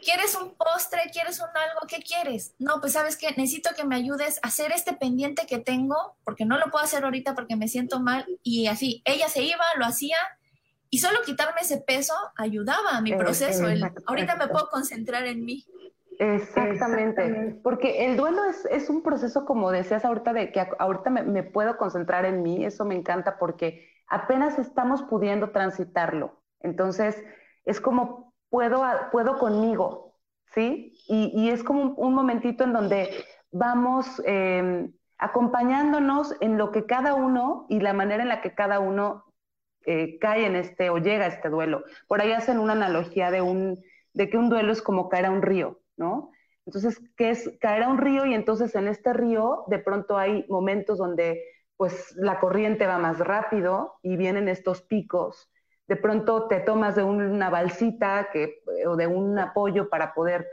¿Quieres 0.04 0.36
un 0.36 0.56
postre? 0.56 1.10
¿Quieres 1.12 1.40
un 1.40 1.48
algo? 1.48 1.88
¿Qué 1.88 1.98
quieres? 2.04 2.54
No, 2.60 2.80
pues 2.80 2.94
sabes 2.94 3.18
que 3.18 3.28
necesito 3.30 3.72
que 3.76 3.86
me 3.86 3.96
ayudes 3.96 4.38
a 4.44 4.50
hacer 4.50 4.72
este 4.72 4.94
pendiente 4.94 5.48
que 5.48 5.58
tengo, 5.58 6.16
porque 6.24 6.46
no 6.46 6.60
lo 6.60 6.70
puedo 6.70 6.86
hacer 6.86 7.06
ahorita 7.06 7.34
porque 7.34 7.56
me 7.56 7.68
siento 7.68 8.02
mal. 8.02 8.24
Y 8.44 8.68
así, 8.68 9.02
ella 9.04 9.30
se 9.30 9.42
iba, 9.42 9.66
lo 9.78 9.86
hacía, 9.86 10.18
y 10.94 11.00
solo 11.00 11.20
quitarme 11.26 11.62
ese 11.62 11.78
peso 11.78 12.14
ayudaba 12.36 12.98
a 12.98 13.02
mi 13.02 13.16
proceso. 13.16 13.66
ahorita 14.06 14.36
me 14.36 14.48
puedo 14.50 14.68
concentrar 14.70 15.26
en 15.26 15.46
mí. 15.46 15.66
Exactamente, 16.20 17.60
porque 17.64 18.06
el 18.06 18.18
duelo 18.18 18.44
es, 18.46 18.66
es, 18.66 18.90
un 18.90 19.02
proceso, 19.02 19.46
como 19.46 19.72
decías 19.72 20.06
ahorita, 20.06 20.34
de 20.34 20.52
que 20.52 20.68
ahorita 20.78 21.10
me, 21.10 21.24
me, 21.24 21.42
puedo 21.42 21.78
concentrar 21.78 22.26
en 22.26 22.44
mí, 22.44 22.64
eso 22.64 22.86
me 22.86 22.94
encanta 22.94 23.40
porque 23.40 23.90
apenas 24.08 24.60
estamos 24.60 25.02
pudiendo 25.02 25.50
transitarlo. 25.50 26.44
Entonces, 26.60 27.18
es 27.66 27.82
como 27.82 28.34
puedo, 28.50 28.84
puedo 29.12 29.40
conmigo, 29.40 30.20
¿sí? 30.54 30.94
Y, 31.08 31.32
y 31.34 31.50
es 31.50 31.64
como 31.64 31.82
un, 31.82 31.94
un, 31.98 32.14
momentito 32.14 32.66
en 32.66 32.74
donde 32.74 33.26
vamos 33.52 34.22
em, 34.26 34.92
acompañándonos 35.18 36.36
en 36.42 36.58
lo 36.58 36.72
que 36.72 36.86
cada 36.86 37.16
uno 37.16 37.66
y 37.70 37.80
la 37.80 37.94
manera 37.94 38.22
en 38.22 38.30
la 38.30 38.42
que 38.42 38.54
cada 38.54 38.80
uno 38.80 39.31
eh, 39.86 40.18
cae 40.20 40.46
en 40.46 40.56
este 40.56 40.90
o 40.90 40.98
llega 40.98 41.26
a 41.26 41.30
este 41.30 41.50
duelo. 41.50 41.84
Por 42.08 42.22
ahí 42.22 42.32
hacen 42.32 42.60
una 42.60 42.74
analogía 42.74 43.32
de, 43.32 43.42
un, 43.42 43.84
de 44.14 44.30
que 44.30 44.38
un 44.38 44.50
duelo 44.50 44.72
es 44.72 44.82
como 44.82 45.10
caer 45.10 45.26
a 45.26 45.32
un 45.32 45.42
río, 45.42 45.80
¿no? 45.98 46.32
Entonces, 46.66 47.02
¿qué 47.18 47.32
es 47.32 47.58
caer 47.60 47.84
a 47.84 47.90
un 47.90 47.98
río? 47.98 48.26
Y 48.26 48.34
entonces 48.34 48.76
en 48.76 48.88
este 48.88 49.14
río 49.14 49.64
de 49.68 49.80
pronto 49.80 50.18
hay 50.18 50.46
momentos 50.48 50.98
donde 50.98 51.44
pues 51.78 52.14
la 52.16 52.40
corriente 52.40 52.86
va 52.86 53.00
más 53.00 53.18
rápido 53.20 53.96
y 54.04 54.16
vienen 54.16 54.48
estos 54.48 54.84
picos. 54.84 55.50
De 55.88 55.96
pronto 55.96 56.48
te 56.48 56.60
tomas 56.60 56.96
de 56.96 57.04
una 57.04 57.50
balsita 57.50 58.30
que, 58.32 58.62
o 58.86 58.96
de 58.96 59.08
un 59.08 59.38
apoyo 59.40 59.90
para 59.90 60.14
poder 60.14 60.48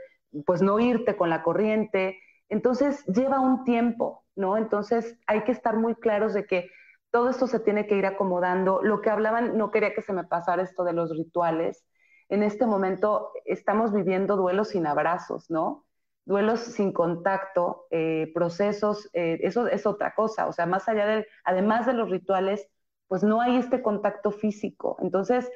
pues 0.45 0.61
no 0.61 0.79
irte 0.79 1.15
con 1.15 1.29
la 1.29 1.43
corriente. 1.43 2.19
Entonces 2.49 3.05
lleva 3.05 3.39
un 3.39 3.63
tiempo, 3.63 4.25
¿no? 4.35 4.57
Entonces 4.57 5.17
hay 5.27 5.43
que 5.43 5.51
estar 5.51 5.77
muy 5.77 5.95
claros 5.95 6.33
de 6.33 6.45
que 6.45 6.69
todo 7.11 7.29
esto 7.29 7.47
se 7.47 7.59
tiene 7.59 7.87
que 7.87 7.95
ir 7.97 8.05
acomodando. 8.05 8.81
Lo 8.83 9.01
que 9.01 9.09
hablaban, 9.09 9.57
no 9.57 9.71
quería 9.71 9.93
que 9.93 10.01
se 10.01 10.13
me 10.13 10.23
pasara 10.25 10.63
esto 10.63 10.83
de 10.83 10.93
los 10.93 11.15
rituales. 11.17 11.85
En 12.29 12.43
este 12.43 12.65
momento 12.65 13.31
estamos 13.45 13.93
viviendo 13.93 14.35
duelos 14.37 14.69
sin 14.69 14.85
abrazos, 14.85 15.49
¿no? 15.49 15.85
Duelos 16.25 16.59
sin 16.59 16.93
contacto, 16.93 17.87
eh, 17.89 18.31
procesos, 18.35 19.09
eh, 19.13 19.39
eso 19.41 19.67
es 19.67 19.85
otra 19.87 20.13
cosa. 20.13 20.47
O 20.47 20.53
sea, 20.53 20.65
más 20.67 20.87
allá 20.87 21.07
del, 21.07 21.25
además 21.43 21.87
de 21.87 21.93
los 21.93 22.09
rituales, 22.09 22.67
pues 23.07 23.23
no 23.23 23.41
hay 23.41 23.57
este 23.57 23.81
contacto 23.81 24.31
físico. 24.31 24.97
Entonces, 25.01 25.49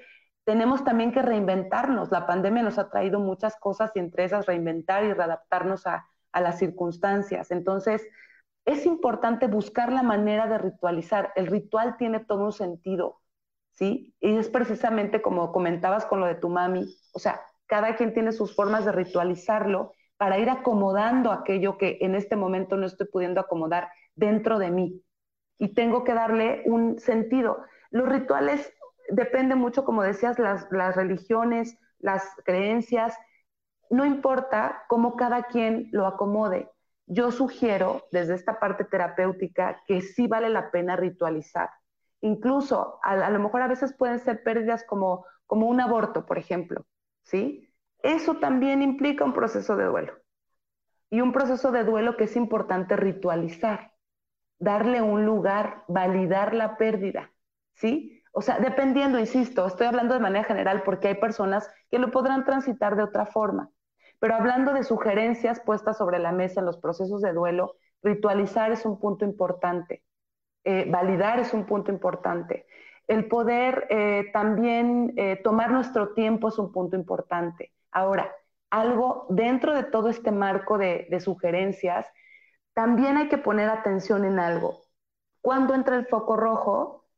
tenemos 0.45 0.83
también 0.83 1.11
que 1.11 1.21
reinventarnos. 1.21 2.11
La 2.11 2.25
pandemia 2.25 2.63
nos 2.63 2.79
ha 2.79 2.89
traído 2.89 3.19
muchas 3.19 3.55
cosas 3.57 3.91
y 3.95 3.99
entre 3.99 4.25
esas 4.25 4.47
reinventar 4.47 5.03
y 5.03 5.13
readaptarnos 5.13 5.85
a, 5.87 6.07
a 6.31 6.41
las 6.41 6.57
circunstancias. 6.59 7.51
Entonces, 7.51 8.03
es 8.65 8.85
importante 8.85 9.47
buscar 9.47 9.91
la 9.91 10.03
manera 10.03 10.47
de 10.47 10.57
ritualizar. 10.57 11.31
El 11.35 11.47
ritual 11.47 11.97
tiene 11.97 12.19
todo 12.19 12.45
un 12.45 12.53
sentido, 12.53 13.21
¿sí? 13.71 14.15
Y 14.19 14.37
es 14.37 14.49
precisamente 14.49 15.21
como 15.21 15.51
comentabas 15.51 16.05
con 16.05 16.19
lo 16.19 16.25
de 16.25 16.35
tu 16.35 16.49
mami, 16.49 16.85
o 17.13 17.19
sea, 17.19 17.41
cada 17.65 17.95
quien 17.95 18.13
tiene 18.13 18.31
sus 18.31 18.55
formas 18.55 18.85
de 18.85 18.91
ritualizarlo 18.91 19.93
para 20.17 20.37
ir 20.37 20.49
acomodando 20.49 21.31
aquello 21.31 21.77
que 21.77 21.97
en 22.01 22.15
este 22.15 22.35
momento 22.35 22.77
no 22.77 22.85
estoy 22.85 23.07
pudiendo 23.07 23.41
acomodar 23.41 23.89
dentro 24.15 24.59
de 24.59 24.71
mí. 24.71 25.03
Y 25.57 25.73
tengo 25.73 26.03
que 26.03 26.13
darle 26.13 26.63
un 26.65 26.99
sentido. 26.99 27.65
Los 27.89 28.07
rituales 28.07 28.73
dependen 29.09 29.57
mucho, 29.57 29.83
como 29.83 30.03
decías, 30.03 30.39
las, 30.39 30.67
las 30.71 30.95
religiones, 30.95 31.77
las 31.99 32.23
creencias, 32.45 33.17
no 33.89 34.05
importa 34.05 34.83
cómo 34.87 35.15
cada 35.15 35.43
quien 35.43 35.89
lo 35.91 36.07
acomode 36.07 36.69
yo 37.05 37.31
sugiero 37.31 38.05
desde 38.11 38.35
esta 38.35 38.59
parte 38.59 38.85
terapéutica 38.85 39.81
que 39.85 40.01
sí 40.01 40.27
vale 40.27 40.49
la 40.49 40.71
pena 40.71 40.95
ritualizar. 40.95 41.69
Incluso 42.21 42.99
a, 43.03 43.29
lo 43.29 43.39
mejor 43.39 43.61
a 43.61 43.67
veces 43.67 43.93
pueden 43.93 44.19
ser 44.19 44.43
pérdidas 44.43 44.85
como, 44.85 45.25
como 45.45 45.67
un 45.67 45.81
aborto, 45.81 46.25
por 46.25 46.37
ejemplo, 46.37 46.85
¿sí? 47.23 47.69
Eso 47.99 48.35
también 48.37 48.81
implica 48.81 49.25
un 49.25 49.33
proceso 49.33 49.75
de 49.75 49.85
duelo. 49.85 50.13
Y 51.09 51.21
un 51.21 51.31
proceso 51.31 51.71
de 51.71 51.83
duelo 51.83 52.17
que 52.17 52.23
es 52.23 52.35
importante 52.35 52.95
ritualizar, 52.95 53.91
darle 54.57 55.01
un 55.01 55.25
lugar, 55.25 55.83
validar 55.87 56.53
la 56.53 56.77
pérdida, 56.77 57.31
¿sí? 57.73 58.23
O 58.31 58.41
sea, 58.41 58.57
dependiendo, 58.57 59.19
insisto, 59.19 59.67
estoy 59.67 59.85
hablando 59.87 60.15
de 60.15 60.19
manera 60.19 60.43
general 60.43 60.81
porque 60.83 61.09
hay 61.09 61.15
personas 61.15 61.69
que 61.91 61.99
lo 61.99 62.09
podrán 62.09 62.45
transitar 62.45 62.95
de 62.95 63.03
otra 63.03 63.25
forma. 63.25 63.69
Pero 64.23 64.35
hablando 64.35 64.71
de 64.71 64.83
sugerencias 64.83 65.59
puestas 65.59 65.97
sobre 65.97 66.17
la 66.17 66.31
mesa 66.31 66.61
en 66.61 66.65
los 66.65 66.77
procesos 66.77 67.21
de 67.21 67.33
duelo, 67.33 67.75
ritualizar 68.01 68.71
es 68.71 68.85
un 68.85 68.97
punto 68.97 69.25
importante, 69.25 70.01
eh, 70.63 70.89
validar 70.89 71.41
es 71.41 71.53
un 71.53 71.65
punto 71.65 71.91
importante. 71.91 72.65
El 73.05 73.27
poder 73.27 73.85
eh, 73.89 74.29
también 74.31 75.11
eh, 75.17 75.41
tomar 75.43 75.71
nuestro 75.71 76.13
tiempo 76.13 76.47
es 76.47 76.57
un 76.57 76.71
punto 76.71 76.95
importante. 76.95 77.73
Ahora, 77.91 78.33
algo 78.69 79.27
dentro 79.29 79.75
de 79.75 79.83
todo 79.83 80.07
este 80.07 80.31
marco 80.31 80.77
de, 80.77 81.05
de 81.11 81.19
sugerencias, 81.19 82.07
también 82.73 83.17
hay 83.17 83.27
que 83.27 83.37
poner 83.37 83.69
atención 83.69 84.23
en 84.23 84.39
algo. 84.39 84.85
Cuando 85.41 85.73
entra 85.75 85.97
el 85.97 86.05
foco 86.07 86.37
rojo, 86.37 87.09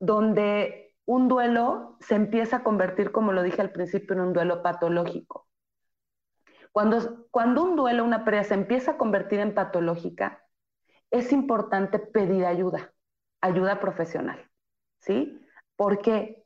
donde 0.00 0.94
un 1.04 1.28
duelo 1.28 1.98
se 2.00 2.14
empieza 2.14 2.56
a 2.56 2.64
convertir, 2.64 3.12
como 3.12 3.32
lo 3.32 3.42
dije 3.42 3.60
al 3.60 3.72
principio, 3.72 4.14
en 4.14 4.22
un 4.22 4.32
duelo 4.32 4.62
patológico. 4.62 5.47
Cuando, 6.72 7.26
un 7.62 7.76
duelo, 7.76 8.04
una 8.04 8.24
pérdida 8.24 8.44
se 8.44 8.54
empieza 8.54 8.92
a 8.92 8.96
convertir 8.96 9.40
en 9.40 9.54
patológica, 9.54 10.44
es 11.10 11.32
importante 11.32 11.98
pedir 11.98 12.44
ayuda, 12.44 12.92
ayuda 13.40 13.80
profesional, 13.80 14.50
¿sí? 15.00 15.40
Porque 15.76 16.44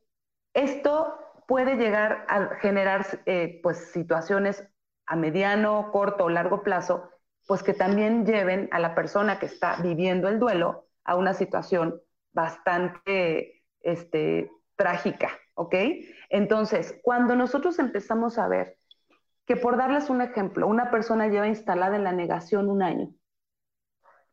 esto 0.55 1.19
puede 1.47 1.77
llegar 1.77 2.25
a 2.29 2.57
generar 2.57 3.07
eh, 3.27 3.61
pues, 3.63 3.91
situaciones 3.93 4.67
a 5.07 5.17
mediano, 5.17 5.91
corto 5.93 6.25
o 6.25 6.29
largo 6.29 6.63
plazo, 6.63 7.11
pues 7.47 7.63
que 7.63 7.75
también 7.75 8.25
lleven 8.25 8.69
a 8.73 8.79
la 8.79 8.95
persona 8.95 9.39
que 9.39 9.47
está 9.47 9.77
viviendo 9.83 10.29
el 10.29 10.39
duelo 10.39 10.87
a 11.05 11.17
una 11.17 11.35
situación 11.35 12.01
bastante 12.33 13.65
este, 13.81 14.51
trágica, 14.77 15.31
¿ok? 15.55 15.75
Entonces, 16.31 16.99
cuando 17.03 17.35
nosotros 17.35 17.79
empezamos 17.79 18.39
a 18.39 18.49
ver 18.49 18.79
que 19.53 19.57
por 19.59 19.77
darles 19.77 20.09
un 20.09 20.23
ejemplo, 20.23 20.67
una 20.67 20.91
persona 20.91 21.29
lleva 21.29 21.47
instalada 21.47 21.95
en 21.97 22.05
la 22.05 22.13
negación 22.13 22.71
un 22.71 22.83
año. 22.83 23.11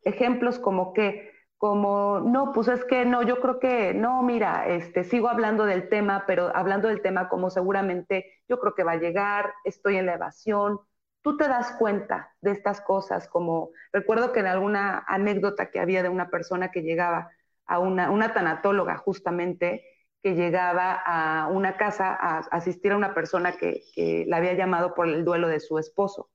Ejemplos 0.00 0.58
como 0.58 0.94
que, 0.94 1.30
como, 1.58 2.20
no, 2.20 2.52
pues 2.54 2.68
es 2.68 2.86
que 2.86 3.04
no, 3.04 3.20
yo 3.20 3.38
creo 3.42 3.60
que, 3.60 3.92
no, 3.92 4.22
mira, 4.22 4.66
este, 4.66 5.04
sigo 5.04 5.28
hablando 5.28 5.66
del 5.66 5.90
tema, 5.90 6.24
pero 6.26 6.50
hablando 6.56 6.88
del 6.88 7.02
tema 7.02 7.28
como 7.28 7.50
seguramente 7.50 8.32
yo 8.48 8.58
creo 8.60 8.74
que 8.74 8.82
va 8.82 8.92
a 8.92 8.96
llegar, 8.96 9.52
estoy 9.64 9.98
en 9.98 10.06
la 10.06 10.14
evasión. 10.14 10.80
Tú 11.20 11.36
te 11.36 11.48
das 11.48 11.72
cuenta 11.72 12.34
de 12.40 12.52
estas 12.52 12.80
cosas, 12.80 13.28
como 13.28 13.72
recuerdo 13.92 14.32
que 14.32 14.40
en 14.40 14.46
alguna 14.46 15.04
anécdota 15.06 15.70
que 15.70 15.80
había 15.80 16.02
de 16.02 16.08
una 16.08 16.30
persona 16.30 16.70
que 16.70 16.80
llegaba 16.80 17.28
a 17.66 17.78
una, 17.78 18.10
una 18.10 18.32
tanatóloga 18.32 18.96
justamente, 18.96 19.84
que 20.22 20.34
llegaba 20.34 21.00
a 21.04 21.48
una 21.48 21.76
casa 21.76 22.14
a 22.14 22.38
asistir 22.50 22.92
a 22.92 22.96
una 22.96 23.14
persona 23.14 23.52
que, 23.52 23.82
la 24.26 24.36
había 24.36 24.54
llamado 24.54 24.94
por 24.94 25.08
el 25.08 25.24
duelo 25.24 25.48
de 25.48 25.60
su 25.60 25.78
esposo. 25.78 26.30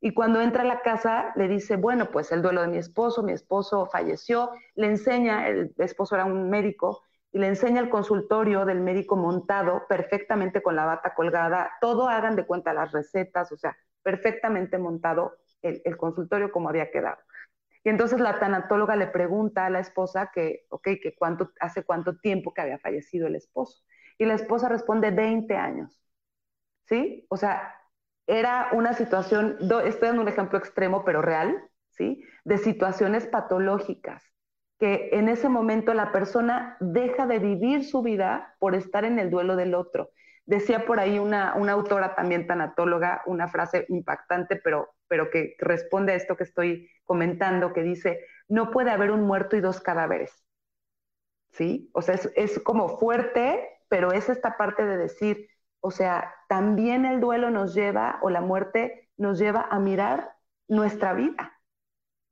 Y 0.00 0.14
cuando 0.14 0.40
entra 0.40 0.62
a 0.62 0.66
la 0.66 0.80
casa, 0.80 1.32
le 1.36 1.46
dice, 1.46 1.76
bueno, 1.76 2.10
pues 2.10 2.32
el 2.32 2.42
duelo 2.42 2.62
de 2.62 2.68
mi 2.68 2.78
esposo, 2.78 3.22
mi 3.22 3.32
esposo 3.32 3.86
falleció, 3.86 4.50
le 4.74 4.86
enseña, 4.86 5.48
el 5.48 5.74
esposo 5.78 6.14
era 6.14 6.24
un 6.24 6.48
médico, 6.48 7.02
y 7.32 7.38
le 7.38 7.46
enseña 7.46 7.80
el 7.80 7.90
consultorio 7.90 8.64
del 8.64 8.80
médico 8.80 9.14
montado 9.14 9.86
perfectamente 9.88 10.62
con 10.62 10.74
la 10.74 10.86
bata 10.86 11.14
colgada, 11.14 11.70
todo 11.80 12.08
hagan 12.08 12.34
de 12.34 12.46
cuenta 12.46 12.72
las 12.72 12.92
recetas, 12.92 13.52
o 13.52 13.56
sea, 13.56 13.76
perfectamente 14.02 14.78
montado 14.78 15.36
el, 15.62 15.80
el 15.84 15.96
consultorio 15.96 16.50
como 16.50 16.68
había 16.68 16.90
quedado. 16.90 17.18
Y 17.84 17.88
entonces 17.88 18.20
la 18.20 18.38
tanatóloga 18.38 18.96
le 18.96 19.06
pregunta 19.06 19.66
a 19.66 19.70
la 19.70 19.80
esposa 19.80 20.30
que, 20.34 20.66
ok, 20.68 20.88
que 21.02 21.14
cuánto, 21.18 21.50
hace 21.60 21.84
cuánto 21.84 22.18
tiempo 22.18 22.52
que 22.52 22.60
había 22.60 22.78
fallecido 22.78 23.26
el 23.26 23.36
esposo. 23.36 23.82
Y 24.18 24.26
la 24.26 24.34
esposa 24.34 24.68
responde 24.68 25.10
20 25.10 25.56
años. 25.56 26.02
¿Sí? 26.84 27.26
O 27.30 27.36
sea, 27.36 27.74
era 28.26 28.68
una 28.72 28.92
situación, 28.92 29.56
estoy 29.84 30.08
dando 30.08 30.22
un 30.22 30.28
ejemplo 30.28 30.58
extremo, 30.58 31.04
pero 31.04 31.22
real, 31.22 31.60
¿sí? 31.88 32.22
De 32.44 32.58
situaciones 32.58 33.26
patológicas, 33.26 34.22
que 34.78 35.10
en 35.12 35.28
ese 35.28 35.48
momento 35.48 35.94
la 35.94 36.12
persona 36.12 36.76
deja 36.80 37.26
de 37.26 37.38
vivir 37.40 37.84
su 37.84 38.02
vida 38.02 38.54
por 38.60 38.74
estar 38.74 39.04
en 39.04 39.18
el 39.18 39.30
duelo 39.30 39.56
del 39.56 39.74
otro. 39.74 40.10
Decía 40.46 40.86
por 40.86 41.00
ahí 41.00 41.18
una, 41.18 41.54
una 41.54 41.72
autora 41.72 42.14
también 42.14 42.46
tanatóloga 42.46 43.22
una 43.26 43.48
frase 43.48 43.86
impactante, 43.88 44.56
pero, 44.56 44.90
pero 45.10 45.28
que 45.28 45.56
responde 45.58 46.12
a 46.12 46.14
esto 46.14 46.36
que 46.36 46.44
estoy 46.44 46.88
comentando, 47.04 47.72
que 47.72 47.82
dice, 47.82 48.24
no 48.48 48.70
puede 48.70 48.92
haber 48.92 49.10
un 49.10 49.22
muerto 49.22 49.56
y 49.56 49.60
dos 49.60 49.80
cadáveres. 49.80 50.32
¿Sí? 51.50 51.90
O 51.92 52.00
sea, 52.00 52.14
es, 52.14 52.32
es 52.36 52.60
como 52.60 52.96
fuerte, 52.96 53.68
pero 53.88 54.12
es 54.12 54.28
esta 54.28 54.56
parte 54.56 54.86
de 54.86 54.96
decir, 54.96 55.48
o 55.80 55.90
sea, 55.90 56.32
también 56.48 57.04
el 57.04 57.20
duelo 57.20 57.50
nos 57.50 57.74
lleva, 57.74 58.20
o 58.22 58.30
la 58.30 58.40
muerte 58.40 59.10
nos 59.16 59.40
lleva 59.40 59.66
a 59.68 59.80
mirar 59.80 60.32
nuestra 60.68 61.12
vida. 61.12 61.58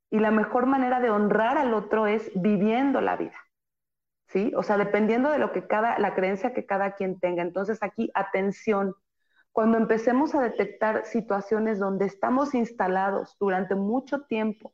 Y 0.09 0.19
la 0.19 0.31
mejor 0.31 0.65
manera 0.65 1.01
de 1.01 1.09
honrar 1.09 1.57
al 1.57 1.73
otro 1.73 2.07
es 2.07 2.31
viviendo 2.33 3.01
la 3.01 3.17
vida. 3.17 3.35
¿Sí? 4.27 4.53
O 4.55 4.63
sea, 4.63 4.77
dependiendo 4.77 5.31
de 5.31 5.39
lo 5.39 5.51
que 5.51 5.67
cada, 5.67 5.99
la 5.99 6.15
creencia 6.15 6.53
que 6.53 6.65
cada 6.65 6.93
quien 6.93 7.19
tenga. 7.19 7.41
Entonces 7.41 7.83
aquí, 7.83 8.09
atención, 8.13 8.95
cuando 9.51 9.77
empecemos 9.77 10.35
a 10.35 10.41
detectar 10.41 11.05
situaciones 11.05 11.79
donde 11.79 12.05
estamos 12.05 12.53
instalados 12.53 13.35
durante 13.39 13.75
mucho 13.75 14.21
tiempo 14.21 14.73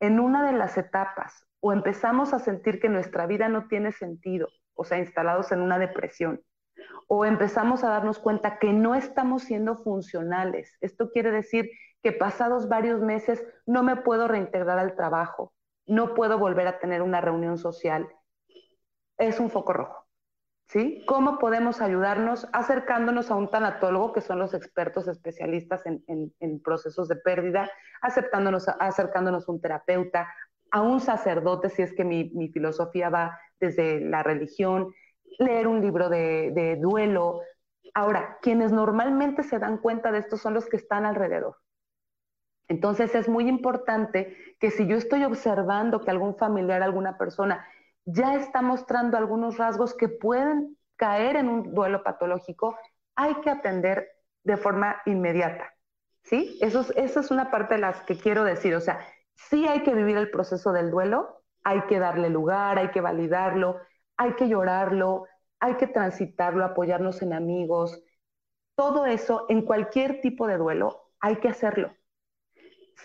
en 0.00 0.20
una 0.20 0.46
de 0.46 0.52
las 0.52 0.76
etapas 0.76 1.46
o 1.60 1.72
empezamos 1.72 2.34
a 2.34 2.38
sentir 2.38 2.80
que 2.80 2.88
nuestra 2.88 3.26
vida 3.26 3.48
no 3.48 3.68
tiene 3.68 3.92
sentido, 3.92 4.48
o 4.74 4.84
sea, 4.84 4.98
instalados 4.98 5.50
en 5.50 5.60
una 5.60 5.78
depresión, 5.78 6.42
o 7.08 7.24
empezamos 7.24 7.84
a 7.84 7.88
darnos 7.88 8.18
cuenta 8.18 8.58
que 8.58 8.72
no 8.72 8.94
estamos 8.94 9.44
siendo 9.44 9.76
funcionales. 9.76 10.76
Esto 10.82 11.10
quiere 11.10 11.30
decir 11.30 11.70
que 12.02 12.12
pasados 12.12 12.68
varios 12.68 13.00
meses 13.00 13.42
no 13.66 13.82
me 13.82 13.96
puedo 13.96 14.28
reintegrar 14.28 14.78
al 14.78 14.94
trabajo, 14.94 15.54
no 15.86 16.14
puedo 16.14 16.38
volver 16.38 16.66
a 16.66 16.78
tener 16.78 17.00
una 17.00 17.22
reunión 17.22 17.56
social. 17.56 18.08
Es 19.16 19.40
un 19.40 19.48
foco 19.48 19.72
rojo. 19.72 20.03
¿Sí? 20.74 21.04
¿Cómo 21.06 21.38
podemos 21.38 21.80
ayudarnos 21.80 22.48
acercándonos 22.52 23.30
a 23.30 23.36
un 23.36 23.48
tanatólogo, 23.48 24.12
que 24.12 24.20
son 24.20 24.40
los 24.40 24.54
expertos 24.54 25.06
especialistas 25.06 25.82
en, 25.86 26.60
procesos 26.64 27.06
de 27.06 27.14
pérdida, 27.14 27.70
aceptándonos, 28.02 28.66
acercándonos 28.80 29.48
a 29.48 29.52
un 29.52 29.60
terapeuta, 29.60 30.34
a 30.72 30.82
un 30.82 30.98
sacerdote, 30.98 31.68
si 31.68 31.82
es 31.82 31.92
que 31.92 32.02
mi, 32.02 32.48
filosofía 32.48 33.08
va 33.08 33.38
desde 33.60 34.00
la 34.00 34.24
religión, 34.24 34.92
leer 35.38 35.68
un 35.68 35.80
libro 35.80 36.08
de, 36.08 36.50
de 36.52 36.74
duelo. 36.74 37.42
Ahora, 37.94 38.38
quienes 38.42 38.72
normalmente 38.72 39.44
se 39.44 39.60
dan 39.60 39.78
cuenta 39.78 40.10
de 40.10 40.18
esto 40.18 40.36
son 40.36 40.54
los 40.54 40.66
que 40.66 40.76
están 40.76 41.06
alrededor. 41.06 41.54
Entonces 42.66 43.14
es 43.14 43.28
muy 43.28 43.48
importante 43.48 44.36
que 44.58 44.72
si 44.72 44.88
yo 44.88 44.96
estoy 44.96 45.22
observando 45.22 46.00
que 46.00 46.10
algún 46.10 46.34
familiar, 46.34 46.82
alguna 46.82 47.16
persona 47.16 47.64
ya 48.04 48.34
está 48.34 48.62
mostrando 48.62 49.16
algunos 49.16 49.58
rasgos 49.58 49.94
que 49.94 50.08
pueden 50.08 50.76
caer 50.96 51.36
en 51.36 51.48
un 51.48 51.74
duelo 51.74 52.02
patológico, 52.02 52.76
hay 53.16 53.34
que 53.36 53.50
atender 53.50 54.08
de 54.42 54.56
forma 54.56 55.00
inmediata. 55.06 55.72
¿Sí? 56.22 56.58
Eso 56.62 56.80
es, 56.80 56.92
esa 56.96 57.20
es 57.20 57.30
una 57.30 57.50
parte 57.50 57.74
de 57.74 57.80
las 57.80 58.02
que 58.02 58.16
quiero 58.16 58.44
decir. 58.44 58.74
O 58.74 58.80
sea, 58.80 59.00
sí 59.34 59.66
hay 59.66 59.82
que 59.82 59.94
vivir 59.94 60.16
el 60.16 60.30
proceso 60.30 60.72
del 60.72 60.90
duelo, 60.90 61.42
hay 61.62 61.82
que 61.82 61.98
darle 61.98 62.30
lugar, 62.30 62.78
hay 62.78 62.90
que 62.90 63.00
validarlo, 63.00 63.78
hay 64.16 64.34
que 64.34 64.48
llorarlo, 64.48 65.26
hay 65.60 65.74
que 65.74 65.86
transitarlo, 65.86 66.64
apoyarnos 66.64 67.20
en 67.22 67.32
amigos. 67.32 68.02
Todo 68.74 69.06
eso, 69.06 69.46
en 69.48 69.62
cualquier 69.62 70.20
tipo 70.20 70.46
de 70.46 70.56
duelo, 70.56 71.10
hay 71.20 71.36
que 71.36 71.48
hacerlo. 71.48 71.92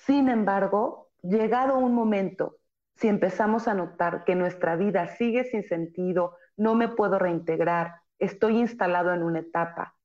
Sin 0.05 0.29
embargo, 0.29 1.09
llegado 1.21 1.77
un 1.77 1.93
momento, 1.93 2.58
si 2.99 3.07
empezamos 3.07 3.67
a 3.67 3.73
notar 3.73 4.25
que 4.25 4.35
nuestra 4.35 4.75
vida 4.75 5.07
sigue 5.15 5.45
sin 5.45 5.63
sentido, 5.63 6.35
no 6.57 6.75
me 6.75 6.89
puedo 6.89 7.17
reintegrar, 7.17 8.01
estoy 8.17 8.57
instalado 8.57 9.13
en 9.13 9.23
una 9.23 9.39
etapa, 9.39 9.95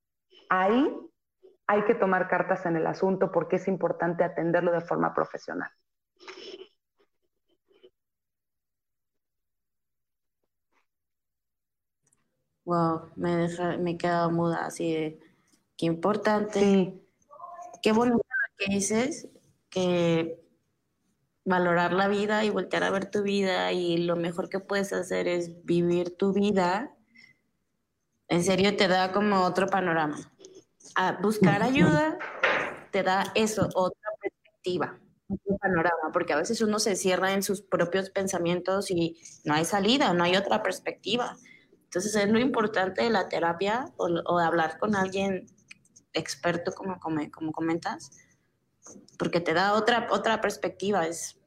ahí 0.48 0.96
hay 1.66 1.82
que 1.84 1.94
tomar 1.94 2.28
cartas 2.28 2.66
en 2.66 2.76
el 2.76 2.86
asunto 2.86 3.32
porque 3.32 3.56
es 3.56 3.66
importante 3.66 4.22
atenderlo 4.22 4.70
de 4.70 4.80
forma 4.80 5.12
profesional. 5.12 5.70
Wow, 12.64 13.10
me 13.16 13.36
deja, 13.36 13.76
me 13.76 13.92
he 13.92 13.96
quedado 13.98 14.30
muda 14.30 14.66
así 14.66 14.94
de 14.94 15.20
qué 15.76 15.86
importante. 15.86 16.60
Sí. 16.60 17.00
Qué 17.82 17.92
bonito 17.92 18.16
lo 18.16 18.56
que 18.56 18.72
dices, 18.72 19.28
que 19.68 20.43
valorar 21.44 21.92
la 21.92 22.08
vida 22.08 22.44
y 22.44 22.50
voltear 22.50 22.84
a 22.84 22.90
ver 22.90 23.10
tu 23.10 23.22
vida 23.22 23.72
y 23.72 23.98
lo 23.98 24.16
mejor 24.16 24.48
que 24.48 24.60
puedes 24.60 24.92
hacer 24.92 25.28
es 25.28 25.64
vivir 25.64 26.16
tu 26.16 26.32
vida, 26.32 26.94
en 28.28 28.42
serio 28.42 28.76
te 28.76 28.88
da 28.88 29.12
como 29.12 29.42
otro 29.42 29.66
panorama. 29.66 30.18
A 30.96 31.12
buscar 31.20 31.62
ayuda 31.62 32.18
te 32.90 33.02
da 33.02 33.24
eso, 33.34 33.68
otra 33.74 34.10
perspectiva, 34.20 34.98
otro 35.28 35.56
panorama, 35.58 36.12
porque 36.12 36.32
a 36.32 36.36
veces 36.36 36.60
uno 36.60 36.78
se 36.78 36.96
cierra 36.96 37.32
en 37.32 37.42
sus 37.42 37.60
propios 37.60 38.10
pensamientos 38.10 38.90
y 38.90 39.18
no 39.44 39.54
hay 39.54 39.64
salida, 39.64 40.12
no 40.14 40.24
hay 40.24 40.36
otra 40.36 40.62
perspectiva. 40.62 41.36
Entonces 41.84 42.14
es 42.14 42.28
lo 42.28 42.38
importante 42.38 43.02
de 43.02 43.10
la 43.10 43.28
terapia 43.28 43.92
o, 43.96 44.38
de 44.38 44.44
hablar 44.44 44.78
con 44.78 44.96
alguien 44.96 45.46
experto, 46.12 46.72
como, 46.72 46.98
como, 47.00 47.20
como 47.30 47.52
comentas, 47.52 48.12
porque 49.18 49.40
te 49.40 49.54
da 49.54 49.74
otra, 49.74 50.08
otra 50.10 50.40
perspectiva. 50.40 51.06
Es, 51.06 51.40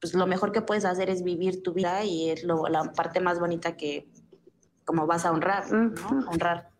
pues 0.00 0.14
lo 0.14 0.26
mejor 0.26 0.52
que 0.52 0.62
puedes 0.62 0.84
hacer 0.84 1.10
es 1.10 1.22
vivir 1.22 1.62
tu 1.62 1.72
vida 1.72 2.04
y 2.04 2.30
es 2.30 2.44
lo, 2.44 2.66
la 2.68 2.92
parte 2.92 3.20
más 3.20 3.38
bonita 3.38 3.76
que 3.76 4.08
como 4.84 5.06
vas 5.06 5.24
a 5.24 5.32
honrar, 5.32 5.70
¿no? 5.70 6.28
Honrar. 6.28 6.70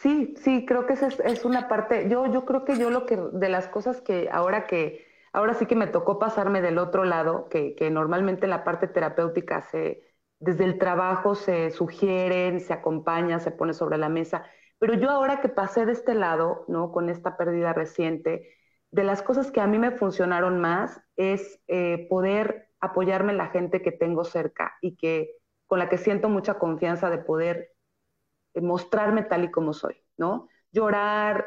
Sí, 0.00 0.34
sí, 0.38 0.64
creo 0.66 0.86
que 0.86 0.94
esa 0.94 1.08
es, 1.08 1.44
una 1.44 1.68
parte, 1.68 2.08
yo, 2.08 2.26
yo 2.26 2.44
creo 2.44 2.64
que 2.64 2.78
yo 2.78 2.90
lo 2.90 3.04
que, 3.06 3.16
de 3.16 3.48
las 3.48 3.68
cosas 3.68 4.00
que 4.00 4.28
ahora 4.32 4.66
que, 4.66 5.06
ahora 5.32 5.54
sí 5.54 5.66
que 5.66 5.76
me 5.76 5.86
tocó 5.86 6.18
pasarme 6.18 6.62
del 6.62 6.78
otro 6.78 7.04
lado, 7.04 7.48
que, 7.50 7.74
que 7.74 7.90
normalmente 7.90 8.46
en 8.46 8.50
la 8.50 8.64
parte 8.64 8.88
terapéutica 8.88 9.60
se, 9.60 10.02
desde 10.38 10.64
el 10.64 10.78
trabajo 10.78 11.34
se 11.34 11.70
sugieren, 11.70 12.60
se 12.60 12.72
acompaña, 12.72 13.40
se 13.40 13.50
pone 13.50 13.74
sobre 13.74 13.98
la 13.98 14.08
mesa, 14.08 14.44
pero 14.80 14.94
yo 14.94 15.10
ahora 15.10 15.40
que 15.42 15.50
pasé 15.50 15.84
de 15.84 15.92
este 15.92 16.14
lado, 16.14 16.64
¿no? 16.66 16.90
Con 16.90 17.10
esta 17.10 17.36
pérdida 17.36 17.74
reciente, 17.74 18.56
de 18.90 19.04
las 19.04 19.22
cosas 19.22 19.52
que 19.52 19.60
a 19.60 19.66
mí 19.66 19.78
me 19.78 19.92
funcionaron 19.92 20.58
más 20.58 21.00
es 21.16 21.62
eh, 21.68 22.06
poder 22.08 22.70
apoyarme 22.80 23.32
en 23.32 23.38
la 23.38 23.48
gente 23.48 23.82
que 23.82 23.92
tengo 23.92 24.24
cerca 24.24 24.72
y 24.80 24.96
que 24.96 25.36
con 25.66 25.78
la 25.78 25.88
que 25.90 25.98
siento 25.98 26.30
mucha 26.30 26.58
confianza 26.58 27.10
de 27.10 27.18
poder 27.18 27.72
eh, 28.54 28.62
mostrarme 28.62 29.22
tal 29.22 29.44
y 29.44 29.50
como 29.50 29.74
soy, 29.74 30.02
¿no? 30.16 30.48
Llorar, 30.72 31.46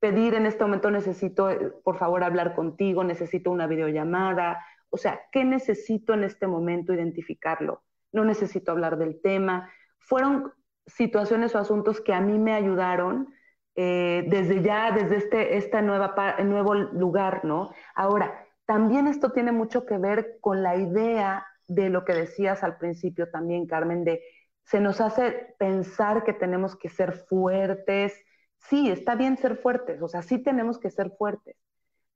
pedir 0.00 0.34
en 0.34 0.46
este 0.46 0.64
momento 0.64 0.90
necesito, 0.90 1.50
eh, 1.50 1.72
por 1.84 1.98
favor, 1.98 2.24
hablar 2.24 2.54
contigo, 2.54 3.04
necesito 3.04 3.50
una 3.50 3.66
videollamada, 3.66 4.64
o 4.88 4.96
sea, 4.96 5.20
¿qué 5.30 5.44
necesito 5.44 6.14
en 6.14 6.24
este 6.24 6.46
momento 6.46 6.94
identificarlo? 6.94 7.84
No 8.12 8.24
necesito 8.24 8.72
hablar 8.72 8.96
del 8.96 9.20
tema. 9.20 9.70
Fueron 9.98 10.52
situaciones 10.86 11.54
o 11.54 11.58
asuntos 11.58 12.00
que 12.00 12.14
a 12.14 12.20
mí 12.20 12.38
me 12.38 12.54
ayudaron 12.54 13.32
eh, 13.74 14.24
desde 14.28 14.62
ya, 14.62 14.92
desde 14.92 15.16
este 15.16 15.56
esta 15.56 15.80
nueva, 15.80 16.14
nuevo 16.44 16.74
lugar, 16.74 17.44
¿no? 17.44 17.70
Ahora, 17.94 18.46
también 18.66 19.06
esto 19.06 19.32
tiene 19.32 19.52
mucho 19.52 19.86
que 19.86 19.98
ver 19.98 20.38
con 20.40 20.62
la 20.62 20.76
idea 20.76 21.46
de 21.68 21.88
lo 21.90 22.04
que 22.04 22.12
decías 22.12 22.62
al 22.62 22.76
principio 22.78 23.30
también, 23.30 23.66
Carmen, 23.66 24.04
de 24.04 24.22
se 24.64 24.80
nos 24.80 25.00
hace 25.00 25.54
pensar 25.58 26.24
que 26.24 26.32
tenemos 26.32 26.76
que 26.76 26.88
ser 26.88 27.12
fuertes. 27.12 28.14
Sí, 28.58 28.90
está 28.90 29.14
bien 29.14 29.36
ser 29.36 29.56
fuertes, 29.56 30.00
o 30.02 30.08
sea, 30.08 30.22
sí 30.22 30.38
tenemos 30.42 30.78
que 30.78 30.90
ser 30.90 31.10
fuertes, 31.18 31.56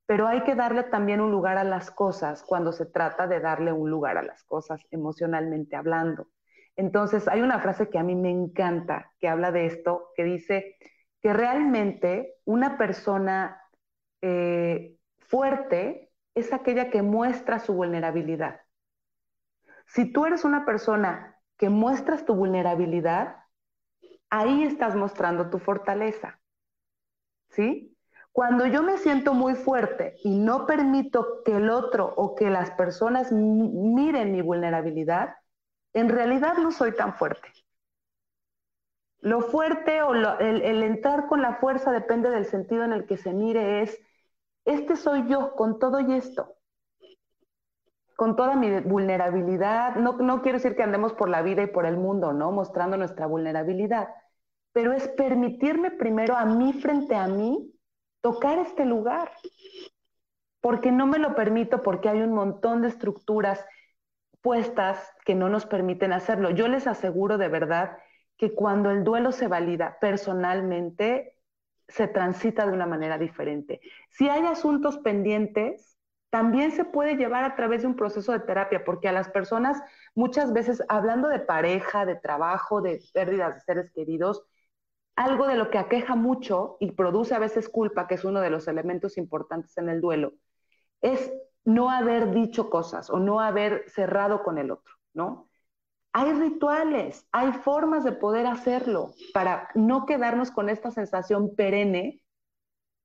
pero 0.07 0.29
hay 0.29 0.45
que 0.45 0.55
darle 0.55 0.85
también 0.85 1.21
un 1.21 1.33
lugar 1.33 1.59
a 1.59 1.65
las 1.65 1.91
cosas 1.91 2.43
cuando 2.45 2.73
se 2.73 2.87
trata 2.87 3.27
de 3.27 3.41
darle 3.41 3.73
un 3.73 3.91
lugar 3.91 4.17
a 4.19 4.23
las 4.23 4.45
cosas 4.45 4.81
emocionalmente 4.91 5.77
hablando. 5.77 6.29
Entonces, 6.77 7.27
hay 7.27 7.41
una 7.41 7.59
frase 7.61 7.89
que 7.89 7.99
a 7.99 8.03
mí 8.03 8.15
me 8.15 8.31
encanta, 8.31 9.13
que 9.19 9.29
habla 9.29 9.51
de 9.51 9.67
esto, 9.67 10.11
que 10.15 10.25
dice 10.25 10.77
que 11.23 11.33
realmente 11.33 12.35
una 12.45 12.77
persona 12.77 13.61
eh, 14.21 14.97
fuerte 15.19 16.13
es 16.35 16.53
aquella 16.53 16.91
que 16.91 17.03
muestra 17.03 17.59
su 17.59 17.73
vulnerabilidad. 17.75 18.61
Si 19.87 20.13
tú 20.13 20.27
eres 20.27 20.45
una 20.45 20.65
persona 20.67 21.41
que 21.57 21.71
muestras 21.71 22.27
tu 22.27 22.35
vulnerabilidad, 22.35 23.37
ahí 24.31 24.65
estás 24.65 24.95
mostrando 24.95 25.49
tu 25.49 25.59
fortaleza. 25.59 26.41
¿Sí? 27.49 27.97
Cuando 28.33 28.67
yo 28.67 28.83
me 28.83 28.99
siento 28.99 29.33
muy 29.33 29.55
fuerte 29.55 30.17
y 30.23 30.37
no 30.37 30.67
permito 30.67 31.43
que 31.43 31.57
el 31.57 31.71
otro 31.71 32.13
o 32.17 32.35
que 32.35 32.51
las 32.51 32.71
personas 32.73 33.33
miren 33.33 34.33
mi 34.33 34.43
vulnerabilidad, 34.43 35.37
en 35.97 36.11
realidad 36.11 36.59
no 36.59 36.73
soy 36.73 36.93
tan 36.93 37.15
fuerte. 37.15 37.49
Lo 39.21 39.41
fuerte 39.41 40.03
o 40.03 40.13
el, 40.13 40.83
entrar 40.83 41.27
con 41.27 41.41
la 41.41 41.55
fuerza 41.55 41.91
depende 41.91 42.29
del 42.29 42.45
sentido 42.45 42.85
en 42.85 42.93
el 42.93 43.07
que 43.07 43.17
se 43.17 43.33
mire, 43.33 43.81
es, 43.81 43.99
este 44.67 44.95
soy 44.97 45.27
yo 45.27 45.55
con 45.55 45.79
todo 45.79 46.01
y 46.01 46.13
esto, 46.13 46.55
con 48.15 48.37
toda 48.37 48.57
mi 48.57 48.79
vulnerabilidad. 48.81 49.97
No, 49.97 50.19
no 50.19 50.43
quiero 50.43 50.59
decir 50.59 50.77
que 50.77 50.83
andemos 50.83 51.15
por 51.15 51.31
la 51.31 51.41
vida 51.41 51.63
y 51.63 51.69
por 51.69 51.87
el 51.87 51.97
mundo, 51.97 52.35
¿no? 52.35 52.53
Mostrando 52.53 52.99
nuestra 52.99 53.27
vulnerabilidad, 53.27 54.09
pero 54.73 54.93
es 54.93 55.09
permitirme 55.09 55.93
primero 55.93 56.37
a 56.37 56.45
mí 56.45 56.75
frente 56.75 57.17
a 57.17 57.27
mí 57.27 57.73
tocar 58.21 58.59
este 58.59 58.85
lugar, 58.85 59.31
porque 60.61 60.93
no 60.93 61.07
me 61.07 61.19
lo 61.19 61.35
permito 61.35 61.83
porque 61.83 62.11
hay 62.11 62.21
un 62.21 62.35
montón 62.35 62.83
de 62.83 62.89
estructuras 62.89 63.65
que 65.27 65.35
no 65.35 65.49
nos 65.49 65.67
permiten 65.67 66.13
hacerlo. 66.13 66.51
Yo 66.51 66.69
les 66.69 66.87
aseguro 66.87 67.37
de 67.37 67.49
verdad 67.49 67.99
que 68.39 68.55
cuando 68.55 68.91
el 68.91 69.03
duelo 69.03 69.33
se 69.33 69.49
valida 69.49 69.99
personalmente, 70.01 71.37
se 71.89 72.07
transita 72.07 72.65
de 72.65 72.73
una 72.73 72.87
manera 72.87 73.19
diferente. 73.19 73.81
Si 74.09 74.29
hay 74.29 74.47
asuntos 74.47 74.99
pendientes, 74.99 75.99
también 76.31 76.71
se 76.71 76.85
puede 76.85 77.17
llevar 77.17 77.45
a 77.45 77.57
través 77.57 77.83
de 77.83 77.89
un 77.89 77.97
proceso 77.97 78.33
de 78.33 78.41
terapia, 78.41 78.85
porque 78.85 79.09
a 79.09 79.13
las 79.13 79.29
personas 79.29 79.83
muchas 80.15 80.53
veces, 80.53 80.83
hablando 80.89 81.29
de 81.29 81.41
pareja, 81.41 82.07
de 82.07 82.15
trabajo, 82.17 82.81
de 82.81 83.03
pérdidas 83.13 83.55
de 83.55 83.61
seres 83.63 83.91
queridos, 83.93 84.45
algo 85.17 85.49
de 85.49 85.57
lo 85.57 85.71
que 85.71 85.79
aqueja 85.79 86.15
mucho 86.15 86.77
y 86.79 86.93
produce 86.93 87.35
a 87.35 87.41
veces 87.41 87.69
culpa, 87.69 88.07
que 88.07 88.15
es 88.15 88.25
uno 88.25 88.41
de 88.41 88.51
los 88.51 88.69
elementos 88.69 89.17
importantes 89.19 89.77
en 89.79 89.89
el 89.89 90.01
duelo, 90.01 90.35
es 91.01 91.33
no 91.65 91.91
haber 91.91 92.31
dicho 92.31 92.71
cosas 92.71 93.11
o 93.11 93.19
no 93.19 93.41
haber 93.41 93.89
cerrado 93.89 94.45
con 94.45 94.59
el 94.59 94.71
otro, 94.71 94.96
¿no? 95.17 95.49
Hay 96.13 96.33
rituales, 96.33 97.27
hay 97.33 97.53
formas 97.53 98.05
de 98.05 98.13
poder 98.13 98.47
hacerlo 98.47 99.15
para 99.35 99.69
no 99.75 100.07
quedarnos 100.07 100.51
con 100.51 100.69
esta 100.69 100.91
sensación 100.91 101.55
perenne 101.57 102.23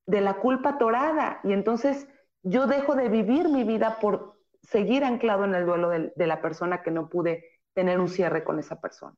de 0.05 0.21
la 0.21 0.39
culpa 0.39 0.77
torada 0.77 1.39
y 1.43 1.53
entonces 1.53 2.07
yo 2.43 2.67
dejo 2.67 2.95
de 2.95 3.09
vivir 3.09 3.49
mi 3.49 3.63
vida 3.63 3.99
por 3.99 4.39
seguir 4.61 5.03
anclado 5.03 5.45
en 5.45 5.55
el 5.55 5.65
duelo 5.65 5.89
de, 5.89 6.13
de 6.15 6.27
la 6.27 6.41
persona 6.41 6.83
que 6.83 6.91
no 6.91 7.09
pude 7.09 7.43
tener 7.73 7.99
un 7.99 8.09
cierre 8.09 8.43
con 8.43 8.59
esa 8.59 8.79
persona. 8.79 9.17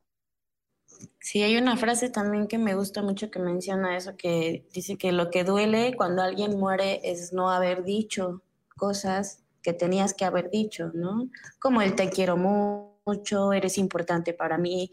Sí, 1.20 1.42
hay 1.42 1.56
una 1.56 1.76
frase 1.76 2.10
también 2.10 2.46
que 2.46 2.58
me 2.58 2.74
gusta 2.74 3.02
mucho 3.02 3.30
que 3.30 3.38
menciona 3.38 3.96
eso, 3.96 4.16
que 4.16 4.66
dice 4.72 4.96
que 4.96 5.12
lo 5.12 5.30
que 5.30 5.44
duele 5.44 5.94
cuando 5.96 6.22
alguien 6.22 6.58
muere 6.58 7.00
es 7.04 7.32
no 7.32 7.50
haber 7.50 7.84
dicho 7.84 8.42
cosas 8.76 9.43
que 9.64 9.72
tenías 9.72 10.12
que 10.14 10.26
haber 10.26 10.50
dicho, 10.50 10.90
¿no? 10.94 11.30
Como 11.58 11.80
el 11.80 11.96
te 11.96 12.10
quiero 12.10 12.36
mucho, 12.36 13.52
eres 13.52 13.78
importante 13.78 14.34
para 14.34 14.58
mí, 14.58 14.90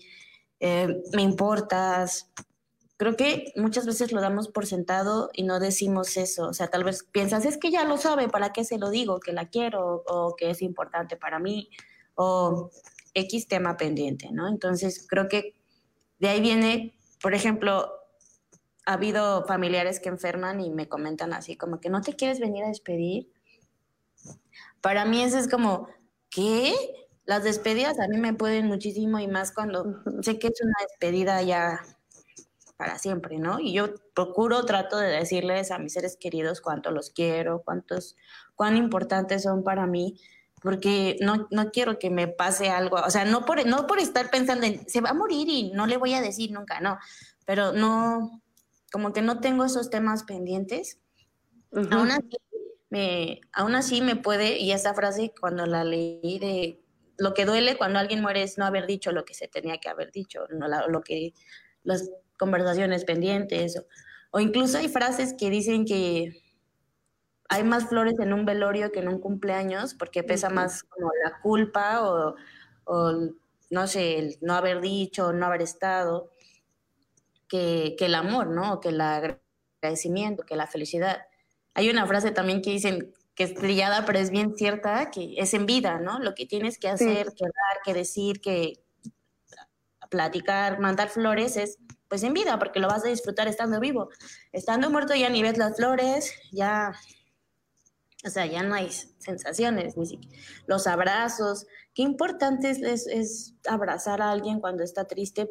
eh, 0.61 1.03
me 1.13 1.21
importas. 1.21 2.31
Creo 2.95 3.17
que 3.17 3.51
muchas 3.57 3.85
veces 3.85 4.13
lo 4.13 4.21
damos 4.21 4.47
por 4.47 4.65
sentado 4.65 5.29
y 5.33 5.43
no 5.43 5.59
decimos 5.59 6.15
eso. 6.15 6.47
O 6.47 6.53
sea, 6.53 6.69
tal 6.69 6.85
vez 6.85 7.03
piensas, 7.11 7.45
es 7.45 7.57
que 7.57 7.69
ya 7.69 7.83
lo 7.83 7.97
sabe, 7.97 8.29
¿para 8.29 8.53
qué 8.53 8.63
se 8.63 8.77
lo 8.77 8.89
digo? 8.89 9.19
Que 9.19 9.33
la 9.33 9.49
quiero 9.49 10.03
o 10.07 10.35
que 10.37 10.51
es 10.51 10.61
importante 10.61 11.17
para 11.17 11.37
mí 11.37 11.69
o 12.15 12.71
X 13.13 13.47
tema 13.47 13.75
pendiente, 13.75 14.31
¿no? 14.31 14.47
Entonces, 14.47 15.05
creo 15.07 15.27
que 15.27 15.53
de 16.19 16.29
ahí 16.29 16.39
viene, 16.39 16.97
por 17.21 17.33
ejemplo, 17.33 17.91
ha 18.85 18.93
habido 18.93 19.45
familiares 19.45 19.99
que 19.99 20.09
enferman 20.09 20.61
y 20.61 20.69
me 20.69 20.87
comentan 20.87 21.33
así, 21.33 21.57
como 21.57 21.81
que 21.81 21.89
no 21.89 22.01
te 22.01 22.15
quieres 22.15 22.39
venir 22.39 22.63
a 22.63 22.69
despedir. 22.69 23.30
Para 24.81 25.05
mí 25.05 25.21
eso 25.21 25.37
es 25.37 25.47
como, 25.47 25.87
¿qué? 26.29 26.73
Las 27.25 27.43
despedidas 27.43 27.99
a 27.99 28.07
mí 28.07 28.17
me 28.17 28.33
pueden 28.33 28.67
muchísimo 28.67 29.19
y 29.19 29.27
más 29.27 29.51
cuando 29.51 30.01
sé 30.21 30.39
que 30.39 30.47
es 30.47 30.61
una 30.61 30.73
despedida 30.87 31.41
ya 31.41 31.81
para 32.81 32.97
siempre, 32.97 33.37
¿no? 33.37 33.59
Y 33.59 33.73
yo 33.73 33.93
procuro, 34.15 34.65
trato 34.65 34.97
de 34.97 35.09
decirles 35.09 35.69
a 35.69 35.77
mis 35.77 35.93
seres 35.93 36.17
queridos 36.19 36.61
cuánto 36.61 36.89
los 36.89 37.11
quiero, 37.11 37.61
cuántos, 37.63 38.15
cuán 38.55 38.75
importantes 38.75 39.43
son 39.43 39.63
para 39.63 39.85
mí, 39.85 40.19
porque 40.63 41.15
no, 41.21 41.47
no 41.51 41.69
quiero 41.69 41.99
que 41.99 42.09
me 42.09 42.27
pase 42.27 42.71
algo, 42.71 42.97
o 42.97 43.09
sea, 43.11 43.23
no 43.23 43.45
por, 43.45 43.63
no 43.67 43.85
por 43.85 43.99
estar 43.99 44.31
pensando 44.31 44.65
en, 44.65 44.89
se 44.89 44.99
va 44.99 45.11
a 45.11 45.13
morir 45.13 45.47
y 45.47 45.71
no 45.73 45.85
le 45.85 45.97
voy 45.97 46.15
a 46.15 46.21
decir 46.21 46.51
nunca, 46.51 46.79
no, 46.79 46.97
pero 47.45 47.71
no, 47.71 48.41
como 48.91 49.13
que 49.13 49.21
no 49.21 49.41
tengo 49.41 49.63
esos 49.63 49.91
temas 49.91 50.23
pendientes. 50.23 50.97
aún, 51.71 52.09
así, 52.09 52.37
me, 52.91 53.41
aún 53.53 53.73
así 53.73 54.01
me 54.01 54.15
puede, 54.15 54.59
y 54.59 54.71
esa 54.71 54.93
frase 54.93 55.33
cuando 55.39 55.65
la 55.65 55.83
leí 55.83 56.37
de 56.37 56.79
lo 57.17 57.33
que 57.33 57.45
duele 57.45 57.77
cuando 57.77 57.97
alguien 57.97 58.21
muere 58.21 58.43
es 58.43 58.59
no 58.59 58.65
haber 58.65 58.85
dicho 58.85 59.11
lo 59.11 59.25
que 59.25 59.33
se 59.33 59.47
tenía 59.47 59.79
que 59.79 59.89
haber 59.89 60.11
dicho, 60.11 60.45
no 60.49 60.67
lo 60.87 61.01
que 61.01 61.33
las 61.83 62.11
conversaciones 62.37 63.05
pendientes, 63.05 63.77
o, 63.77 63.87
o 64.31 64.39
incluso 64.39 64.77
hay 64.77 64.89
frases 64.89 65.33
que 65.33 65.49
dicen 65.49 65.85
que 65.85 66.41
hay 67.51 67.65
más 67.65 67.89
flores 67.89 68.17
en 68.19 68.31
un 68.31 68.45
velorio 68.45 68.93
que 68.93 68.99
en 68.99 69.09
un 69.09 69.19
cumpleaños 69.19 69.93
porque 69.93 70.23
pesa 70.23 70.49
más 70.49 70.83
como 70.83 71.11
la 71.21 71.41
culpa 71.41 72.01
o, 72.01 72.35
no 73.69 73.87
sé, 73.87 74.19
el 74.19 74.37
no 74.39 74.53
haber 74.53 74.79
dicho, 74.79 75.33
no 75.33 75.47
haber 75.47 75.61
estado, 75.61 76.31
que, 77.49 77.97
el 77.99 78.15
amor, 78.15 78.47
¿no? 78.47 78.73
O 78.73 78.79
que 78.79 78.89
el 78.89 79.01
agradecimiento, 79.01 80.45
que 80.45 80.55
la 80.55 80.65
felicidad. 80.65 81.23
Hay 81.73 81.89
una 81.89 82.05
frase 82.05 82.31
también 82.31 82.61
que 82.61 82.71
dicen 82.71 83.13
que 83.35 83.43
es 83.45 83.53
trillada, 83.53 84.05
pero 84.05 84.19
es 84.19 84.29
bien 84.29 84.55
cierta, 84.55 85.09
que 85.09 85.35
es 85.37 85.53
en 85.53 85.65
vida, 85.65 85.99
¿no? 85.99 86.19
Lo 86.19 86.35
que 86.35 86.45
tienes 86.45 86.77
que 86.77 86.89
hacer, 86.89 87.33
que 87.33 87.45
dar, 87.45 87.81
que 87.83 87.93
decir, 87.93 88.41
que 88.41 88.83
platicar, 90.09 90.79
mandar 90.79 91.09
flores 91.09 91.55
es 91.55 91.77
pues 92.09 92.23
en 92.23 92.33
vida, 92.33 92.59
porque 92.59 92.81
lo 92.81 92.89
vas 92.89 93.05
a 93.05 93.07
disfrutar 93.07 93.47
estando 93.47 93.79
vivo. 93.79 94.09
Estando 94.51 94.89
muerto 94.89 95.15
ya 95.15 95.29
ni 95.29 95.41
ves 95.41 95.57
las 95.57 95.77
flores, 95.77 96.33
ya 96.51 96.91
o 98.23 98.29
sea, 98.29 98.45
ya 98.45 98.61
no 98.63 98.75
hay 98.75 98.89
sensaciones, 98.91 99.97
ni 99.97 100.05
siquiera 100.05 100.37
los 100.67 100.87
abrazos. 100.87 101.65
Qué 101.93 102.03
importante 102.03 102.69
es, 102.69 103.07
es, 103.07 103.55
abrazar 103.67 104.21
a 104.21 104.31
alguien 104.31 104.59
cuando 104.59 104.83
está 104.83 105.05
triste. 105.05 105.49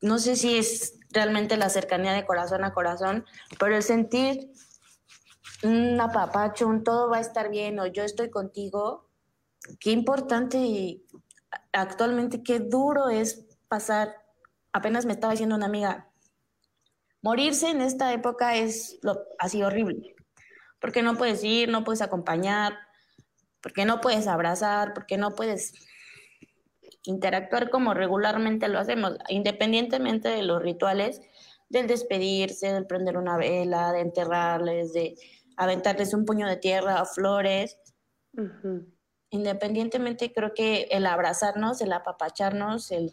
No 0.00 0.18
sé 0.18 0.36
si 0.36 0.58
es 0.58 0.94
realmente 1.10 1.56
la 1.56 1.68
cercanía 1.68 2.12
de 2.12 2.24
corazón 2.24 2.64
a 2.64 2.72
corazón, 2.72 3.24
pero 3.58 3.76
el 3.76 3.82
sentir 3.82 4.50
un 5.62 6.00
apapacho, 6.00 6.68
todo 6.84 7.10
va 7.10 7.18
a 7.18 7.20
estar 7.20 7.50
bien 7.50 7.78
o 7.78 7.86
yo 7.86 8.02
estoy 8.02 8.30
contigo, 8.30 9.08
qué 9.78 9.90
importante 9.90 10.58
y 10.58 11.06
actualmente 11.72 12.42
qué 12.42 12.60
duro 12.60 13.08
es 13.08 13.46
pasar. 13.68 14.14
Apenas 14.72 15.06
me 15.06 15.12
estaba 15.12 15.32
diciendo 15.32 15.56
una 15.56 15.66
amiga, 15.66 16.10
morirse 17.22 17.70
en 17.70 17.80
esta 17.80 18.12
época 18.12 18.56
es 18.56 18.98
lo, 19.02 19.24
así 19.38 19.62
horrible 19.62 20.14
porque 20.80 21.02
no 21.02 21.16
puedes 21.16 21.44
ir, 21.44 21.68
no 21.68 21.84
puedes 21.84 22.02
acompañar, 22.02 22.78
porque 23.60 23.84
no 23.84 24.00
puedes 24.00 24.26
abrazar, 24.26 24.94
porque 24.94 25.18
no 25.18 25.34
puedes 25.34 25.74
interactuar 27.04 27.70
como 27.70 27.94
regularmente 27.94 28.68
lo 28.68 28.78
hacemos, 28.78 29.16
independientemente 29.28 30.28
de 30.28 30.42
los 30.42 30.60
rituales, 30.60 31.20
del 31.68 31.86
despedirse, 31.86 32.72
del 32.72 32.86
prender 32.86 33.16
una 33.16 33.36
vela, 33.36 33.92
de 33.92 34.00
enterrarles, 34.00 34.92
de 34.92 35.14
aventarles 35.64 36.14
un 36.14 36.24
puño 36.24 36.46
de 36.48 36.56
tierra 36.56 37.02
o 37.02 37.06
flores. 37.06 37.78
Independientemente, 39.30 40.32
creo 40.32 40.54
que 40.54 40.88
el 40.90 41.06
abrazarnos, 41.06 41.80
el 41.80 41.92
apapacharnos, 41.92 42.90
el 42.90 43.12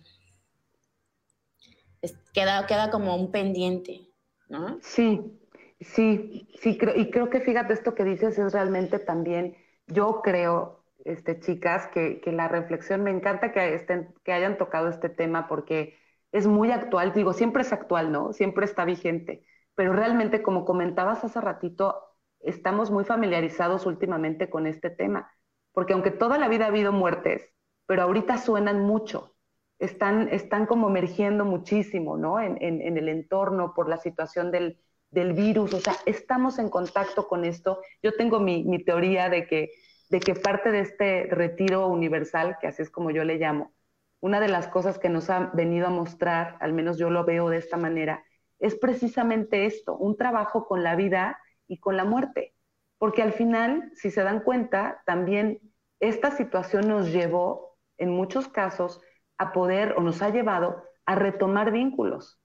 queda, 2.33 2.65
queda 2.65 2.89
como 2.89 3.15
un 3.15 3.31
pendiente, 3.31 4.09
¿no? 4.49 4.79
Sí, 4.81 5.37
Sí, 5.79 6.47
sí, 6.59 6.77
creo, 6.77 6.95
y 6.95 7.11
creo 7.11 7.29
que 7.29 7.39
fíjate 7.39 7.73
esto 7.73 7.93
que 7.93 8.03
dices 8.03 8.37
es 8.39 8.51
realmente 8.53 8.97
también, 8.97 9.55
yo 9.85 10.21
creo, 10.23 10.83
este, 11.05 11.39
chicas, 11.39 11.87
que, 11.89 12.19
que 12.19 12.31
la 12.31 12.47
reflexión, 12.47 13.03
me 13.03 13.11
encanta 13.11 13.51
que, 13.51 13.75
estén, 13.75 14.13
que 14.23 14.33
hayan 14.33 14.57
tocado 14.57 14.89
este 14.89 15.09
tema 15.09 15.47
porque 15.47 15.95
es 16.31 16.47
muy 16.47 16.71
actual, 16.71 17.13
digo, 17.13 17.33
siempre 17.33 17.61
es 17.61 17.71
actual, 17.73 18.11
¿no? 18.11 18.33
Siempre 18.33 18.65
está 18.65 18.85
vigente, 18.85 19.45
pero 19.75 19.93
realmente, 19.93 20.41
como 20.41 20.65
comentabas 20.65 21.23
hace 21.23 21.39
ratito, 21.41 22.06
estamos 22.41 22.91
muy 22.91 23.03
familiarizados 23.03 23.85
últimamente 23.85 24.49
con 24.49 24.67
este 24.67 24.89
tema, 24.89 25.31
porque 25.73 25.93
aunque 25.93 26.11
toda 26.11 26.37
la 26.37 26.47
vida 26.47 26.65
ha 26.65 26.69
habido 26.69 26.91
muertes, 26.91 27.49
pero 27.85 28.01
ahorita 28.03 28.37
suenan 28.37 28.81
mucho, 28.81 29.35
están, 29.79 30.29
están 30.29 30.65
como 30.65 30.89
emergiendo 30.89 31.45
muchísimo, 31.45 32.17
¿no? 32.17 32.39
En, 32.39 32.57
en, 32.61 32.97
el 32.97 33.09
entorno 33.09 33.73
por 33.75 33.87
la 33.87 33.97
situación 33.97 34.51
del, 34.51 34.79
del 35.11 35.33
virus, 35.33 35.73
o 35.73 35.79
sea, 35.79 35.95
estamos 36.05 36.59
en 36.59 36.69
contacto 36.69 37.27
con 37.27 37.45
esto. 37.45 37.81
Yo 38.01 38.13
tengo 38.13 38.39
mi, 38.39 38.83
teoría 38.83 39.29
de 39.29 39.45
que, 39.47 39.71
de 40.09 40.19
que 40.19 40.35
parte 40.35 40.71
de 40.71 40.81
este 40.81 41.27
retiro 41.29 41.87
universal, 41.87 42.57
que 42.59 42.67
así 42.67 42.81
es 42.81 42.89
como 42.89 43.11
yo 43.11 43.23
le 43.23 43.37
llamo, 43.37 43.73
una 44.19 44.39
de 44.39 44.47
las 44.47 44.67
cosas 44.67 44.97
que 44.97 45.09
nos 45.09 45.29
ha 45.29 45.51
venido 45.53 45.87
a 45.87 45.91
mostrar, 45.91 46.57
al 46.59 46.73
menos 46.73 46.97
yo 46.97 47.09
lo 47.09 47.23
veo 47.23 47.49
de 47.49 47.57
esta 47.57 47.77
manera, 47.77 48.23
es 48.59 48.75
precisamente 48.75 49.65
esto, 49.65 49.95
un 49.95 50.17
trabajo 50.17 50.65
con 50.65 50.83
la 50.83 50.95
vida 50.95 51.39
y 51.67 51.79
con 51.79 51.97
la 51.97 52.05
muerte. 52.05 52.55
Porque 52.97 53.21
al 53.21 53.33
final, 53.33 53.91
si 53.93 54.11
se 54.11 54.23
dan 54.23 54.41
cuenta, 54.41 55.01
también 55.05 55.59
esta 55.99 56.31
situación 56.31 56.87
nos 56.87 57.11
llevó, 57.11 57.77
en 57.97 58.11
muchos 58.11 58.47
casos, 58.47 59.01
a 59.37 59.51
poder 59.51 59.93
o 59.97 60.01
nos 60.01 60.21
ha 60.21 60.29
llevado 60.29 60.83
a 61.05 61.15
retomar 61.15 61.71
vínculos 61.71 62.39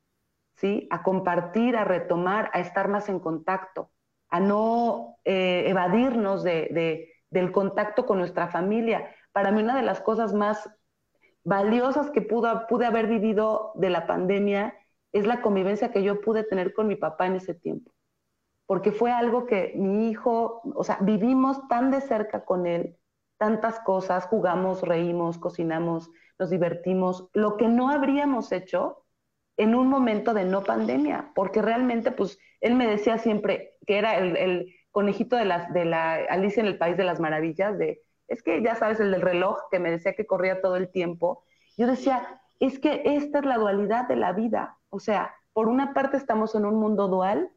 a 0.91 1.03
compartir, 1.03 1.77
a 1.77 1.85
retomar, 1.85 2.51
a 2.53 2.61
estar 2.61 2.89
más 2.89 3.09
en 3.09 3.19
contacto, 3.19 3.91
a 4.29 4.41
no 4.41 5.19
eh, 5.25 5.65
evadirnos 5.67 6.43
de, 6.45 7.11
del 7.31 7.53
contacto 7.53 8.07
con 8.07 8.19
nuestra 8.19 8.49
familia. 8.49 9.15
Para 9.33 9.51
mí 9.51 9.63
una 9.63 9.77
de 9.77 9.83
las 9.83 10.01
cosas 10.01 10.33
más 10.33 10.71
valiosas 11.45 12.11
que 12.11 12.23
pude 12.23 12.87
haber 12.87 13.09
vivido 13.09 13.73
de 13.75 13.91
la 13.91 14.07
pandemia 14.07 14.75
es 15.13 15.27
la 15.27 15.43
convivencia 15.43 15.91
que 15.91 16.03
yo 16.03 16.21
pude 16.21 16.45
tener 16.45 16.73
con 16.73 16.87
mi 16.87 16.97
papá 16.97 17.27
en 17.27 17.37
ese 17.37 17.55
tiempo. 17.55 17.93
Porque 18.73 18.91
fue 18.91 19.13
algo 19.13 19.45
que 19.45 19.75
mi 19.77 20.09
hijo, 20.09 20.63
o 20.75 20.83
sea, 20.83 20.97
vivimos 21.03 21.69
tan 21.69 21.91
de 21.91 22.01
cerca 22.01 22.47
con 22.47 22.67
él, 22.67 22.97
tantas 23.37 23.79
cosas, 23.81 24.25
jugamos, 24.25 24.81
reímos, 24.81 25.37
cocinamos, 25.37 26.11
nos 26.39 26.49
divertimos, 26.49 27.29
lo 27.35 27.59
que 27.59 27.69
no 27.69 27.91
habríamos 27.91 28.51
hecho 28.51 29.05
en 29.59 29.75
un 29.75 29.89
momento 29.89 30.33
de 30.33 30.47
no 30.47 30.65
pandemia, 30.65 31.33
porque 31.35 31.61
realmente, 31.61 32.13
pues, 32.13 32.39
él 32.63 32.75
me 32.75 32.87
decía 32.87 33.19
siempre 33.19 33.77
que 33.87 33.99
era 33.99 34.17
el, 34.17 34.75
conejito 34.91 35.37
de, 35.37 35.45
las, 35.45 35.71
de 35.75 35.85
la 35.85 36.15
Alicia 36.15 36.63
en 36.63 36.67
el 36.69 36.79
País 36.79 36.97
de 36.97 37.05
las 37.05 37.21
Maravillas, 37.21 37.77
de, 37.77 38.01
es 38.27 38.43
que 38.43 38.63
ya 38.63 38.75
sabes, 38.75 39.01
el 39.01 39.11
del 39.11 39.21
reloj, 39.21 39.59
que 39.71 39.81
me 39.81 39.91
decía 39.91 40.15
que 40.15 40.25
corría 40.25 40.63
todo 40.63 40.77
el 40.77 40.91
tiempo. 40.91 41.45
Yo 41.77 41.87
decía, 41.87 42.41
es 42.59 42.79
que 42.79 43.03
esta 43.05 43.41
es 43.41 43.45
la 43.45 43.59
dualidad 43.59 44.09
de 44.09 44.17
la 44.17 44.33
vida. 44.33 44.79
O 44.89 44.99
sea, 44.99 45.35
por 45.53 45.69
una 45.69 45.93
parte 45.93 46.17
estamos 46.17 46.55
en 46.55 46.65
un 46.65 46.77
mundo 46.77 47.09
dual 47.09 47.51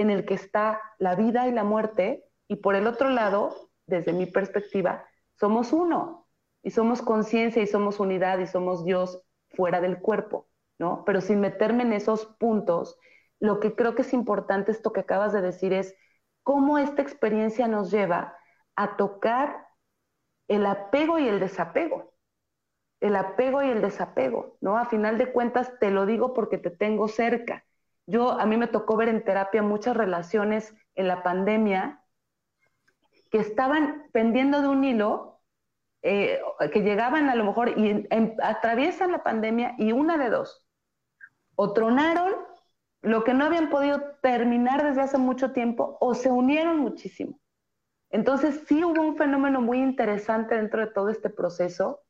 en 0.00 0.10
el 0.10 0.24
que 0.24 0.34
está 0.34 0.80
la 0.98 1.14
vida 1.14 1.46
y 1.48 1.52
la 1.52 1.64
muerte, 1.64 2.24
y 2.48 2.56
por 2.56 2.74
el 2.74 2.86
otro 2.86 3.10
lado, 3.10 3.70
desde 3.86 4.12
mi 4.12 4.26
perspectiva, 4.26 5.04
somos 5.38 5.72
uno, 5.72 6.26
y 6.62 6.70
somos 6.70 7.02
conciencia, 7.02 7.62
y 7.62 7.66
somos 7.66 8.00
unidad, 8.00 8.38
y 8.38 8.46
somos 8.46 8.84
Dios 8.84 9.22
fuera 9.50 9.80
del 9.80 9.98
cuerpo. 9.98 10.48
¿no? 10.78 11.04
Pero 11.04 11.20
sin 11.20 11.40
meterme 11.40 11.82
en 11.82 11.92
esos 11.92 12.24
puntos, 12.24 12.98
lo 13.38 13.60
que 13.60 13.74
creo 13.74 13.94
que 13.94 14.02
es 14.02 14.12
importante, 14.14 14.72
esto 14.72 14.92
que 14.92 15.00
acabas 15.00 15.32
de 15.32 15.42
decir, 15.42 15.72
es 15.74 15.94
cómo 16.42 16.78
esta 16.78 17.02
experiencia 17.02 17.68
nos 17.68 17.90
lleva 17.90 18.34
a 18.76 18.96
tocar 18.96 19.68
el 20.48 20.64
apego 20.64 21.18
y 21.18 21.28
el 21.28 21.38
desapego. 21.38 22.14
El 23.00 23.14
apego 23.16 23.62
y 23.62 23.68
el 23.68 23.82
desapego, 23.82 24.56
¿no? 24.60 24.76
A 24.78 24.86
final 24.86 25.18
de 25.18 25.32
cuentas 25.32 25.78
te 25.78 25.90
lo 25.90 26.06
digo 26.06 26.34
porque 26.34 26.58
te 26.58 26.70
tengo 26.70 27.08
cerca. 27.08 27.64
Yo, 28.10 28.32
a 28.32 28.44
mí 28.44 28.56
me 28.56 28.66
tocó 28.66 28.96
ver 28.96 29.08
en 29.08 29.24
terapia 29.24 29.62
muchas 29.62 29.96
relaciones 29.96 30.74
en 30.96 31.06
la 31.06 31.22
pandemia 31.22 32.02
que 33.30 33.38
estaban 33.38 34.08
pendiendo 34.12 34.60
de 34.60 34.68
un 34.68 34.82
hilo, 34.82 35.40
eh, 36.02 36.40
que 36.72 36.80
llegaban 36.80 37.28
a 37.30 37.36
lo 37.36 37.44
mejor 37.44 37.78
y 37.78 38.08
atraviesan 38.42 39.12
la 39.12 39.22
pandemia 39.22 39.74
y 39.78 39.92
una 39.92 40.18
de 40.18 40.30
dos, 40.30 40.66
o 41.54 41.72
tronaron 41.72 42.34
lo 43.02 43.22
que 43.22 43.32
no 43.32 43.44
habían 43.44 43.70
podido 43.70 44.02
terminar 44.22 44.82
desde 44.82 45.02
hace 45.02 45.18
mucho 45.18 45.52
tiempo 45.52 45.96
o 46.00 46.14
se 46.14 46.30
unieron 46.30 46.80
muchísimo. 46.80 47.38
Entonces 48.10 48.64
sí 48.66 48.82
hubo 48.82 49.00
un 49.00 49.16
fenómeno 49.16 49.60
muy 49.60 49.78
interesante 49.78 50.56
dentro 50.56 50.80
de 50.80 50.92
todo 50.92 51.10
este 51.10 51.30
proceso 51.30 52.00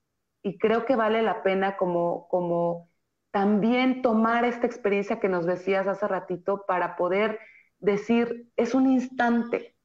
y 0.42 0.59
creo 0.59 0.86
que 0.86 0.96
vale 0.96 1.20
la 1.20 1.42
pena 1.42 1.76
como, 1.76 2.26
como 2.28 2.89
también 3.31 4.03
tomar 4.03 4.45
esta 4.45 4.66
experiencia 4.66 5.20
que 5.20 5.28
nos 5.28 5.47
decías 5.47 5.87
hace 5.87 6.07
ratito 6.09 6.64
para 6.66 6.97
poder 6.97 7.39
decir, 7.78 8.51
es 8.57 8.74
un 8.74 8.91
instante, 8.91 9.76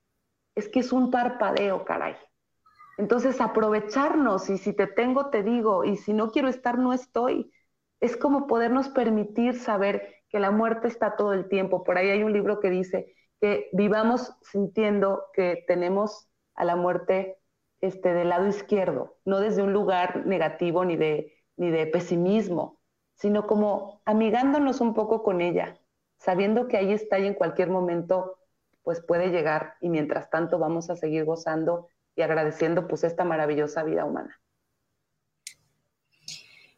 es 0.56 0.68
que 0.68 0.80
es 0.80 0.92
un 0.92 1.12
parpadeo, 1.12 1.86
caray. 1.86 2.16
Entonces 2.98 3.42
aprovecharnos 3.42 4.50
y 4.50 4.58
si 4.58 4.74
te 4.74 4.88
tengo, 4.88 5.30
te 5.30 5.44
digo, 5.44 5.84
y 5.84 5.98
si 5.98 6.14
no 6.14 6.32
quiero 6.32 6.48
estar, 6.48 6.78
no 6.78 6.94
estoy. 6.94 7.52
Es 8.00 8.18
como 8.18 8.48
podernos 8.48 8.90
permitir 8.90 9.60
saber 9.60 10.16
que 10.30 10.40
la 10.40 10.52
muerte 10.52 10.88
está 10.88 11.16
todo 11.16 11.34
el 11.34 11.48
tiempo. 11.50 11.84
Por 11.84 11.98
ahí 11.98 12.10
hay 12.10 12.24
un 12.24 12.34
libro 12.34 12.60
que 12.60 12.70
dice 12.70 13.16
que 13.42 13.70
vivamos 13.74 14.34
sintiendo 14.42 15.26
que 15.34 15.64
tenemos 15.68 16.30
a 16.56 16.64
la 16.64 16.76
muerte 16.76 17.38
este, 17.82 18.14
del 18.14 18.30
lado 18.30 18.48
izquierdo, 18.48 19.18
no 19.26 19.40
desde 19.40 19.62
un 19.62 19.74
lugar 19.74 20.26
negativo 20.26 20.86
ni 20.86 20.96
de, 20.96 21.34
ni 21.58 21.70
de 21.70 21.86
pesimismo, 21.88 22.80
sino 23.16 23.48
como 23.48 24.02
amigándonos 24.06 24.82
un 24.82 24.94
poco 24.94 25.24
con 25.24 25.42
ella, 25.42 25.80
sabiendo 26.18 26.68
que 26.68 26.78
ahí 26.78 26.94
está 26.94 27.20
y 27.20 27.28
en 27.28 27.34
cualquier 27.34 27.70
momento 27.70 28.38
pues 28.84 29.02
puede 29.02 29.30
llegar 29.30 29.76
y 29.82 29.90
mientras 29.90 30.30
tanto 30.30 30.60
vamos 30.60 30.90
a 30.90 30.96
seguir 30.96 31.26
gozando 31.26 31.88
y 32.16 32.22
agradeciendo 32.22 32.88
pues 32.88 33.04
esta 33.04 33.24
maravillosa 33.24 33.84
vida 33.84 34.06
humana. 34.06 34.40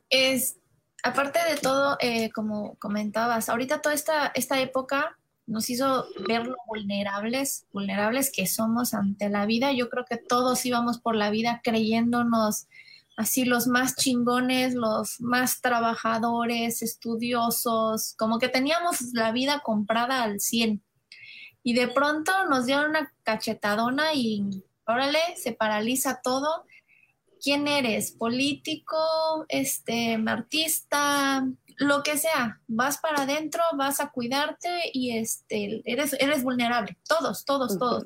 Es, 0.09 0.57
aparte 1.03 1.39
de 1.49 1.57
todo, 1.57 1.97
eh, 1.99 2.31
como 2.31 2.75
comentabas, 2.75 3.49
ahorita 3.49 3.81
toda 3.81 3.93
esta, 3.93 4.27
esta 4.27 4.61
época 4.61 5.17
nos 5.45 5.69
hizo 5.69 6.05
ver 6.27 6.45
lo 6.45 6.55
vulnerables, 6.65 7.65
vulnerables 7.71 8.31
que 8.31 8.47
somos 8.47 8.93
ante 8.93 9.29
la 9.29 9.45
vida. 9.45 9.71
Yo 9.71 9.89
creo 9.89 10.05
que 10.05 10.17
todos 10.17 10.65
íbamos 10.65 10.99
por 10.99 11.15
la 11.15 11.29
vida 11.29 11.61
creyéndonos 11.63 12.67
así 13.17 13.45
los 13.45 13.67
más 13.67 13.95
chingones, 13.95 14.75
los 14.75 15.19
más 15.19 15.59
trabajadores, 15.59 16.83
estudiosos, 16.83 18.13
como 18.15 18.37
que 18.37 18.47
teníamos 18.47 19.01
la 19.13 19.31
vida 19.31 19.61
comprada 19.63 20.23
al 20.23 20.39
100. 20.39 20.83
Y 21.63 21.73
de 21.73 21.87
pronto 21.87 22.31
nos 22.45 22.67
dieron 22.67 22.91
una 22.91 23.11
cachetadona 23.23 24.13
y 24.13 24.63
órale, 24.85 25.19
se 25.35 25.51
paraliza 25.51 26.21
todo. 26.23 26.65
Quién 27.41 27.67
eres, 27.67 28.11
político, 28.11 28.97
este, 29.49 30.17
artista, 30.25 31.45
lo 31.77 32.03
que 32.03 32.17
sea, 32.17 32.61
vas 32.67 32.99
para 32.99 33.23
adentro, 33.23 33.61
vas 33.75 33.99
a 33.99 34.09
cuidarte 34.09 34.89
y 34.93 35.17
este, 35.17 35.81
eres, 35.85 36.13
eres 36.19 36.43
vulnerable, 36.43 36.97
todos, 37.07 37.45
todos, 37.45 37.77
todos. 37.77 38.05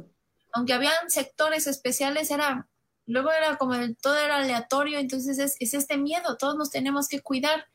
Aunque 0.54 0.74
habían 0.74 1.10
sectores 1.10 1.68
especiales, 1.68 2.32
era, 2.32 2.68
luego 3.06 3.32
era 3.32 3.58
como 3.58 3.76
todo 4.02 4.18
era 4.18 4.38
aleatorio, 4.38 5.00
entonces 5.00 5.40
es, 5.40 5.56
es 5.60 5.74
este 5.74 5.98
miedo, 5.98 6.38
todos 6.38 6.56
nos 6.56 6.72
tenemos 6.72 7.08
que 7.08 7.22
cuidar. 7.22 7.66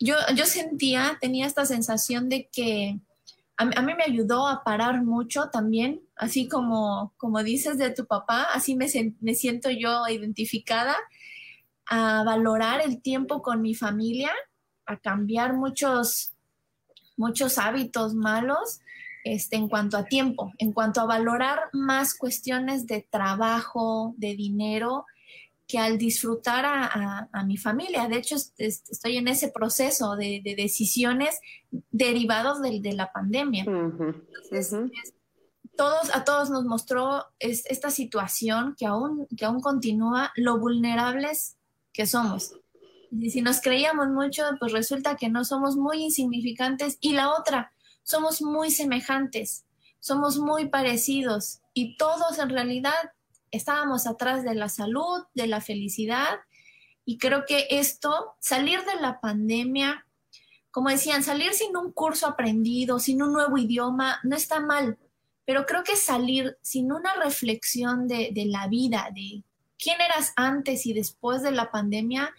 Yo, 0.00 0.16
yo 0.34 0.44
sentía, 0.46 1.18
tenía 1.20 1.46
esta 1.46 1.66
sensación 1.66 2.28
de 2.28 2.48
que 2.52 2.98
a, 3.56 3.82
mí 3.82 3.94
me 3.94 4.04
ayudó 4.04 4.48
a 4.48 4.64
parar 4.64 5.02
mucho 5.04 5.48
también, 5.50 6.02
así 6.16 6.48
como, 6.48 7.14
como 7.16 7.42
dices 7.42 7.78
de 7.78 7.90
tu 7.90 8.06
papá, 8.06 8.48
así 8.52 8.74
me, 8.74 8.86
me 9.20 9.34
siento 9.34 9.70
yo 9.70 10.06
identificada, 10.08 10.96
a 11.86 12.24
valorar 12.24 12.80
el 12.80 13.00
tiempo 13.00 13.42
con 13.42 13.62
mi 13.62 13.74
familia, 13.74 14.32
a 14.86 14.98
cambiar 14.98 15.52
muchos, 15.52 16.34
muchos 17.16 17.58
hábitos 17.58 18.14
malos 18.14 18.80
este, 19.24 19.56
en 19.56 19.68
cuanto 19.68 19.96
a 19.96 20.04
tiempo, 20.04 20.52
en 20.58 20.72
cuanto 20.72 21.00
a 21.00 21.06
valorar 21.06 21.70
más 21.72 22.14
cuestiones 22.14 22.86
de 22.86 23.06
trabajo, 23.10 24.14
de 24.18 24.36
dinero, 24.36 25.06
que 25.66 25.78
al 25.78 25.96
disfrutar 25.96 26.64
a, 26.66 27.44
mi 27.46 27.56
familia. 27.56 28.06
De 28.06 28.16
hecho, 28.16 28.36
estoy 28.58 29.16
en 29.16 29.28
ese 29.28 29.48
proceso 29.48 30.14
de, 30.14 30.42
decisiones 30.56 31.40
derivados 31.90 32.60
de, 32.60 32.92
la 32.92 33.10
pandemia. 33.12 33.64
todos, 35.74 36.14
a 36.14 36.24
todos 36.24 36.50
nos 36.50 36.64
mostró 36.64 37.24
esta 37.38 37.90
situación 37.90 38.76
que 38.78 38.84
aún, 38.84 39.26
que 39.36 39.46
aún 39.46 39.60
continúa, 39.60 40.32
lo 40.36 40.58
vulnerables 40.58 41.56
que 41.94 42.06
somos. 42.06 42.54
Y 43.10 43.30
si 43.30 43.40
nos 43.40 43.60
creíamos 43.60 44.08
mucho, 44.08 44.42
pues 44.60 44.72
resulta 44.72 45.16
que 45.16 45.30
no 45.30 45.44
somos 45.44 45.76
muy 45.76 46.02
insignificantes. 46.02 46.98
Y 47.00 47.12
la 47.12 47.30
otra, 47.30 47.72
somos 48.04 48.40
muy 48.40 48.70
semejantes, 48.70 49.64
somos 49.98 50.38
muy 50.38 50.68
parecidos 50.68 51.60
y 51.72 51.96
todos 51.96 52.38
en 52.38 52.50
realidad 52.50 52.94
estábamos 53.50 54.06
atrás 54.06 54.44
de 54.44 54.54
la 54.54 54.68
salud, 54.68 55.24
de 55.34 55.48
la 55.48 55.60
felicidad, 55.60 56.38
y 57.04 57.18
creo 57.18 57.44
que 57.46 57.66
esto, 57.70 58.34
salir 58.40 58.80
de 58.84 59.00
la 59.00 59.20
pandemia, 59.20 60.06
como 60.70 60.88
decían, 60.88 61.22
salir 61.22 61.52
sin 61.52 61.76
un 61.76 61.92
curso 61.92 62.26
aprendido, 62.26 62.98
sin 62.98 63.22
un 63.22 63.32
nuevo 63.32 63.58
idioma, 63.58 64.20
no 64.22 64.36
está 64.36 64.60
mal, 64.60 64.98
pero 65.44 65.66
creo 65.66 65.84
que 65.84 65.96
salir 65.96 66.56
sin 66.62 66.90
una 66.92 67.14
reflexión 67.14 68.08
de, 68.08 68.32
la 68.46 68.66
vida, 68.68 69.10
de 69.14 69.44
quién 69.78 70.00
eras 70.00 70.32
antes 70.36 70.86
y 70.86 70.94
después 70.94 71.42
de 71.42 71.52
la 71.52 71.70
pandemia, 71.70 72.34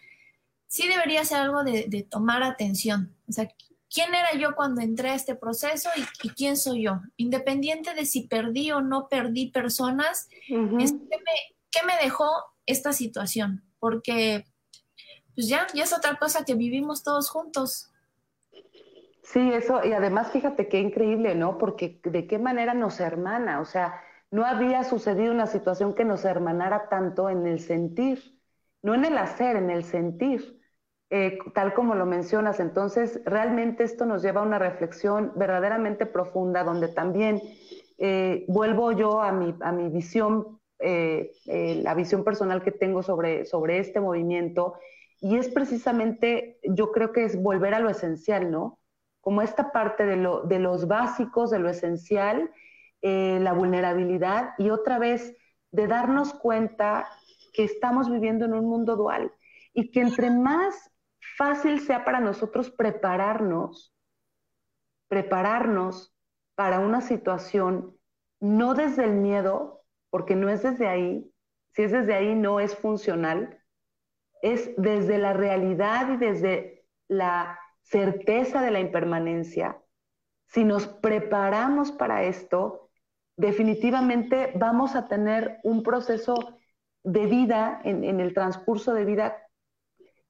sí 0.68 0.88
debería 0.88 1.24
ser 1.24 1.38
algo 1.38 1.64
de, 1.64 2.08
tomar 2.10 2.42
atención. 2.42 3.16
O 3.30 3.32
sea, 3.32 3.48
quién 3.96 4.14
era 4.14 4.34
yo 4.38 4.56
cuando 4.56 4.82
entré 4.82 5.12
a 5.12 5.16
este 5.16 5.36
proceso 5.36 5.90
y, 6.22 6.30
quién 6.30 6.58
soy 6.58 6.84
yo. 6.84 7.00
Independiente 7.16 7.94
de 7.94 8.06
si 8.06 8.28
perdí 8.28 8.72
o 8.72 8.82
no 8.82 9.08
perdí 9.08 9.52
personas, 9.52 10.28
¿qué, 10.48 10.56
me, 11.86 11.98
dejó 12.04 12.30
esta 12.66 12.92
situación? 12.92 13.64
Porque 13.80 14.44
pues 15.34 15.48
ya, 15.48 15.66
ya 15.74 15.84
es 15.84 15.94
otra 15.94 16.18
cosa 16.18 16.44
que 16.44 16.56
vivimos 16.56 17.04
todos 17.04 17.30
juntos. 17.30 17.90
Sí, 19.24 19.52
eso, 19.54 19.84
y 19.84 19.94
además 19.94 20.30
fíjate 20.32 20.68
qué 20.68 20.80
increíble, 20.80 21.34
¿no? 21.34 21.58
Porque 21.58 22.00
de 22.04 22.28
qué 22.28 22.38
manera 22.38 22.74
nos 22.74 23.00
hermana, 23.00 23.62
o 23.62 23.66
sea, 23.66 24.02
no 24.30 24.46
había 24.46 24.84
sucedido 24.84 25.32
una 25.32 25.48
situación 25.48 25.96
que 25.96 26.04
nos 26.04 26.26
hermanara 26.26 26.90
tanto 26.90 27.30
en 27.30 27.48
el 27.48 27.62
sentir, 27.62 28.38
no 28.82 28.94
en 28.94 29.06
el 29.06 29.18
hacer, 29.18 29.56
en 29.56 29.70
el 29.70 29.86
sentir. 29.86 30.60
Eh, 31.12 31.38
tal 31.54 31.74
como 31.74 31.94
lo 31.94 32.06
mencionas. 32.06 32.60
Entonces, 32.60 33.22
realmente 33.26 33.84
esto 33.84 34.06
nos 34.06 34.24
lleva 34.24 34.42
a 34.42 34.44
una 34.44 34.58
reflexión 34.58 35.32
verdaderamente 35.36 36.06
profunda, 36.06 36.64
donde 36.64 36.88
también 36.88 37.42
eh, 38.00 38.44
vuelvo 38.48 38.92
yo 38.92 39.22
a 39.22 39.32
mi, 39.32 39.56
a 39.62 39.72
mi 39.72 39.90
visión, 39.90 40.60
eh, 40.80 41.32
la 41.84 41.94
visión 41.94 42.24
personal 42.24 42.64
que 42.64 42.72
tengo 42.72 43.04
sobre, 43.04 43.46
sobre 43.46 43.78
este 43.80 44.00
movimiento, 44.00 44.76
y 45.22 45.38
es 45.38 45.48
precisamente, 45.48 46.60
yo 46.64 46.92
creo 46.92 47.12
que 47.12 47.24
es 47.24 47.42
volver 47.42 47.74
a 47.76 47.80
lo 47.80 47.90
esencial, 47.90 48.52
¿no? 48.52 48.80
Como 49.22 49.42
esta 49.42 49.72
parte 49.72 50.06
de, 50.06 50.18
lo, 50.18 50.42
de 50.42 50.60
los 50.60 50.88
básicos, 50.88 51.52
de 51.52 51.60
lo 51.60 51.70
esencial, 51.70 52.52
la 53.02 53.54
vulnerabilidad, 53.54 54.56
y 54.58 54.72
otra 54.72 54.98
vez 54.98 55.38
de 55.72 55.86
darnos 55.86 56.34
cuenta 56.34 57.08
que 57.54 57.64
estamos 57.64 58.12
viviendo 58.12 58.46
en 58.46 58.54
un 58.54 58.66
mundo 58.66 58.96
dual 58.96 59.32
y 59.74 59.92
que 59.92 60.02
entre 60.02 60.32
más 60.32 60.92
fácil 61.38 61.80
sea 61.80 62.06
para 62.06 62.20
nosotros 62.20 62.72
prepararnos, 62.72 63.94
prepararnos 65.08 66.16
para 66.56 66.80
una 66.80 67.02
situación, 67.02 67.98
no 68.40 68.74
desde 68.74 69.04
el 69.06 69.14
miedo, 69.14 69.84
porque 70.10 70.36
no 70.36 70.50
es 70.50 70.64
desde 70.64 70.88
ahí, 70.88 71.32
si 71.74 71.84
es 71.84 71.92
desde 71.92 72.16
ahí 72.16 72.36
no 72.36 72.60
es 72.60 72.76
funcional, 72.76 73.62
es 74.42 74.72
desde 74.78 75.18
la 75.18 75.34
realidad 75.34 76.14
y 76.14 76.18
desde 76.18 76.86
la 77.08 77.60
certeza 77.82 78.62
de 78.62 78.72
la 78.72 78.80
impermanencia. 78.80 79.82
Si 80.48 80.64
nos 80.64 80.88
preparamos 80.88 81.92
para 81.92 82.24
esto, 82.24 82.90
definitivamente 83.36 84.54
vamos 84.56 84.96
a 84.96 85.08
tener 85.08 85.60
un 85.64 85.84
proceso 85.84 86.60
de 87.04 87.26
vida 87.28 87.82
en, 87.84 88.20
el 88.20 88.34
transcurso 88.34 88.94
de 88.94 89.06
vida 89.06 89.38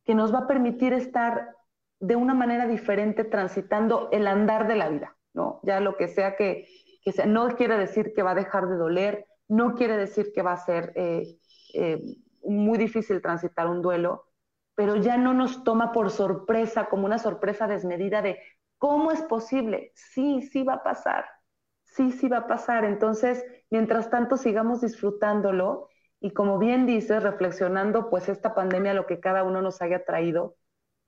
que 0.06 0.16
nos 0.16 0.34
va 0.34 0.40
a 0.40 0.48
permitir 0.48 0.94
estar 0.94 1.56
de 2.00 2.16
una 2.16 2.34
manera 2.34 2.68
diferente 2.68 3.24
transitando 3.24 4.10
el 4.12 4.28
andar 4.28 4.68
de 4.68 4.76
la 4.76 4.90
vida, 4.90 5.18
¿no? 5.34 5.60
Ya 5.64 5.80
lo 5.80 5.98
que 5.98 6.08
sea 6.08 6.36
que, 6.36 6.68
que 7.04 7.26
no 7.26 7.48
quiere 7.56 7.78
decir 7.78 8.14
que 8.14 8.24
va 8.24 8.32
a 8.32 8.36
dejar 8.36 8.68
de 8.68 8.76
doler, 8.76 9.26
no 9.48 9.76
quiere 9.76 9.98
decir 9.98 10.32
que 10.34 10.42
va 10.42 10.54
a 10.54 10.58
ser 10.58 10.92
eh, 10.96 11.38
eh, 11.74 12.02
muy 12.44 12.78
difícil 12.78 13.22
transitar 13.22 13.68
un 13.68 13.82
duelo, 13.82 14.26
pero 14.76 14.98
ya 14.98 15.18
no 15.18 15.34
nos 15.34 15.64
toma 15.64 15.92
por 15.92 16.12
sorpresa, 16.12 16.88
como 16.90 17.06
una 17.06 17.18
sorpresa 17.18 17.68
desmedida 17.68 18.22
de 18.22 18.40
cómo 18.78 19.12
es 19.12 19.22
posible. 19.24 19.92
Sí, 19.96 20.42
sí 20.42 20.64
va 20.64 20.76
a 20.76 20.84
pasar, 20.84 21.26
sí, 21.84 22.12
sí 22.12 22.28
va 22.28 22.40
a 22.40 22.48
pasar. 22.48 22.84
Entonces, 22.84 23.44
mientras 23.70 24.10
tanto, 24.10 24.38
sigamos 24.38 24.82
disfrutándolo 24.82 25.90
y 26.26 26.32
como 26.32 26.58
bien 26.58 26.88
dices, 26.88 27.22
reflexionando 27.22 28.10
pues 28.10 28.30
esta 28.30 28.56
pandemia, 28.56 28.96
lo 28.96 29.06
que 29.06 29.20
cada 29.20 29.44
uno 29.44 29.62
nos 29.62 29.84
haya 29.84 30.06
traído, 30.06 30.58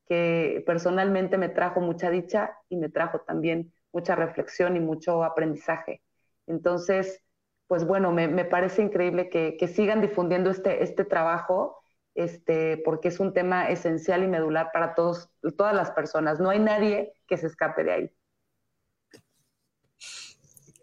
que 0.06 0.64
personalmente 0.68 1.40
me 1.40 1.50
trajo 1.50 1.80
mucha 1.82 2.12
dicha 2.12 2.56
y 2.70 2.78
me 2.78 2.90
trajo 2.90 3.22
también 3.22 3.74
mucha 3.92 4.16
reflexión 4.16 4.76
y 4.76 4.80
mucho 4.80 5.24
aprendizaje. 5.24 6.04
Entonces, 6.46 7.24
pues 7.66 7.84
bueno, 7.84 8.12
me, 8.12 8.46
parece 8.46 8.84
increíble 8.84 9.32
que, 9.32 9.68
sigan 9.68 10.02
difundiendo 10.02 10.52
este, 10.52 10.84
este 10.84 11.04
trabajo, 11.04 11.82
este, 12.14 12.78
porque 12.86 13.08
es 13.08 13.20
un 13.20 13.34
tema 13.34 13.72
esencial 13.72 14.22
y 14.22 14.28
medular 14.28 14.70
para 14.72 14.94
todos, 14.94 15.32
todas 15.58 15.74
las 15.74 15.90
personas. 15.90 16.40
No 16.40 16.52
hay 16.52 16.60
nadie 16.60 17.12
que 17.26 17.38
se 17.38 17.48
escape 17.48 17.84
de 17.84 17.92
ahí. 17.92 18.12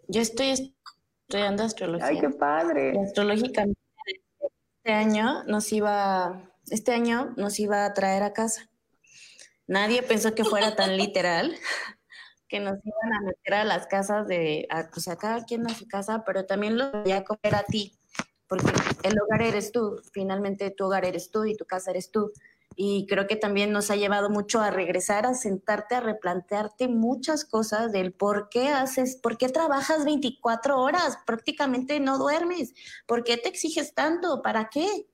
Yo 0.09 0.21
estoy 0.21 0.73
estudiando 1.29 1.63
astrología. 1.63 2.09
¡Ay, 2.09 2.19
qué 2.19 2.31
padre! 2.31 2.99
Astrológicamente, 3.01 3.84
este 4.85 4.93
año 4.93 5.45
nos 5.45 5.73
iba, 5.73 6.43
este 6.69 6.93
año 6.93 7.33
nos 7.39 7.59
iba 7.59 7.87
a 7.87 7.95
traer 7.95 8.23
a 8.23 8.35
casa. 8.35 8.69
Nadie 9.67 10.03
pensó 10.03 10.35
que 10.35 10.45
fuera 10.45 10.77
tan 10.77 10.99
literal 10.99 11.57
que 12.49 12.61
nos 12.61 12.77
iban 12.85 13.13
a 13.15 13.21
meter 13.23 13.55
a 13.55 13.65
las 13.65 13.87
casas 13.87 14.29
de, 14.29 14.67
a, 14.69 14.91
sea, 15.01 15.17
cada 15.17 15.43
quien 15.47 15.67
a 15.67 15.75
su 15.75 15.89
casa, 15.89 16.23
pero 16.27 16.45
también 16.45 16.77
lo 16.77 16.85
a 16.85 17.25
comer 17.25 17.55
a 17.55 17.63
ti, 17.63 17.99
porque 18.47 18.75
el 19.05 19.19
hogar 19.23 19.41
eres 19.41 19.73
tú, 19.73 20.03
finalmente 20.13 20.71
tu 20.71 20.85
hogar 20.85 21.07
eres 21.07 21.31
tú 21.31 21.47
y 21.47 21.57
tu 21.57 21.65
casa 21.65 21.91
eres 21.91 22.11
tú. 22.11 22.31
Y 22.77 23.07
creo 23.07 23.27
que 23.27 23.37
también 23.37 23.73
nos 23.73 23.91
ha 23.91 23.97
llevado 23.97 24.31
mucho 24.31 24.61
a 24.61 24.71
regresar, 24.71 25.27
a 25.27 25.35
sentarte, 25.35 25.95
a 25.95 26.01
replantearte 26.01 26.89
muchas 26.89 27.45
cosas 27.45 27.93
del 27.93 28.13
por 28.13 28.49
qué 28.49 28.69
haces, 28.69 29.17
por 29.17 29.39
qué 29.39 29.49
trabajas 29.49 30.05
24 30.05 30.81
horas, 30.81 31.19
prácticamente 31.27 32.01
no 32.01 32.19
duermes, 32.19 32.75
por 33.07 33.25
qué 33.25 33.37
te 33.37 33.49
exiges 33.49 33.95
tanto, 33.95 34.43
para 34.43 34.69
qué. 34.69 35.07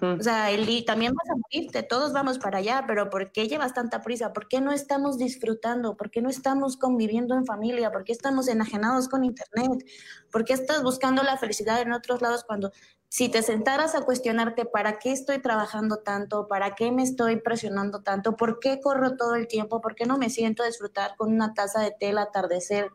O 0.00 0.22
sea, 0.22 0.50
el, 0.50 0.84
también 0.84 1.12
vas 1.14 1.30
a 1.30 1.36
morirte, 1.36 1.84
todos 1.84 2.12
vamos 2.12 2.38
para 2.40 2.58
allá, 2.58 2.84
pero 2.86 3.10
¿por 3.10 3.30
qué 3.30 3.46
llevas 3.46 3.74
tanta 3.74 4.02
prisa? 4.02 4.32
¿Por 4.32 4.48
qué 4.48 4.60
no 4.60 4.72
estamos 4.72 5.18
disfrutando? 5.18 5.96
¿Por 5.96 6.10
qué 6.10 6.20
no 6.20 6.28
estamos 6.28 6.76
conviviendo 6.76 7.36
en 7.36 7.46
familia? 7.46 7.92
¿Por 7.92 8.02
qué 8.02 8.10
estamos 8.10 8.48
enajenados 8.48 9.08
con 9.08 9.22
Internet? 9.22 9.86
¿Por 10.32 10.44
qué 10.44 10.54
estás 10.54 10.82
buscando 10.82 11.22
la 11.22 11.36
felicidad 11.36 11.80
en 11.80 11.92
otros 11.92 12.20
lados 12.20 12.42
cuando 12.44 12.72
si 13.08 13.30
te 13.30 13.42
sentaras 13.42 13.94
a 13.94 14.02
cuestionarte 14.02 14.66
para 14.66 14.98
qué 14.98 15.12
estoy 15.12 15.38
trabajando 15.38 15.98
tanto, 15.98 16.46
para 16.46 16.74
qué 16.74 16.92
me 16.92 17.02
estoy 17.02 17.36
presionando 17.36 18.02
tanto, 18.02 18.36
por 18.36 18.60
qué 18.60 18.80
corro 18.80 19.16
todo 19.16 19.34
el 19.34 19.48
tiempo, 19.48 19.80
por 19.80 19.94
qué 19.94 20.04
no 20.04 20.18
me 20.18 20.28
siento 20.28 20.62
a 20.62 20.66
disfrutar 20.66 21.16
con 21.16 21.32
una 21.32 21.54
taza 21.54 21.80
de 21.80 21.90
té 21.98 22.10
al 22.10 22.18
atardecer? 22.18 22.90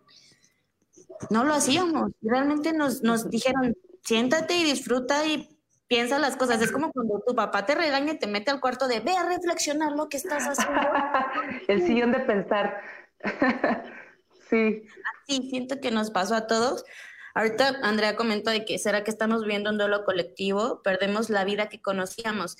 No 1.32 1.44
lo 1.44 1.54
hacíamos. 1.54 2.12
Realmente 2.22 2.74
nos, 2.74 3.02
nos 3.02 3.30
dijeron, 3.30 3.76
siéntate 4.04 4.56
y 4.56 4.64
disfruta 4.64 5.26
y 5.26 5.60
piensa 5.88 6.20
las 6.20 6.38
cosas. 6.38 6.62
Es 6.62 6.72
como 6.72 6.92
cuando 6.92 7.24
tu 7.26 7.36
papá 7.36 7.66
te 7.66 7.74
regaña 7.74 8.14
y 8.14 8.20
te 8.20 8.28
mete 8.28 8.52
al 8.52 8.62
cuarto 8.62 8.88
de 8.88 9.00
ve 9.00 9.16
a 9.16 9.28
reflexionar 9.28 9.94
lo 9.94 10.10
que 10.10 10.18
estás 10.18 10.44
haciendo. 10.44 10.82
El 11.68 11.86
sillón 11.86 12.12
de 12.12 12.20
pensar. 12.20 12.82
sí. 14.50 14.84
Así 15.24 15.50
siento 15.50 15.80
que 15.82 15.90
nos 15.90 16.12
pasó 16.12 16.36
a 16.36 16.46
todos. 16.46 16.84
Ahorita 17.34 17.80
Andrea 17.82 18.16
comentó 18.16 18.52
de 18.52 18.66
que 18.66 18.78
será 18.78 19.04
que 19.04 19.12
estamos 19.12 19.46
viendo 19.46 19.70
un 19.70 19.78
duelo 19.78 20.04
colectivo, 20.04 20.82
perdemos 20.84 21.30
la 21.30 21.44
vida 21.44 21.68
que 21.70 21.82
conocíamos. 21.82 22.56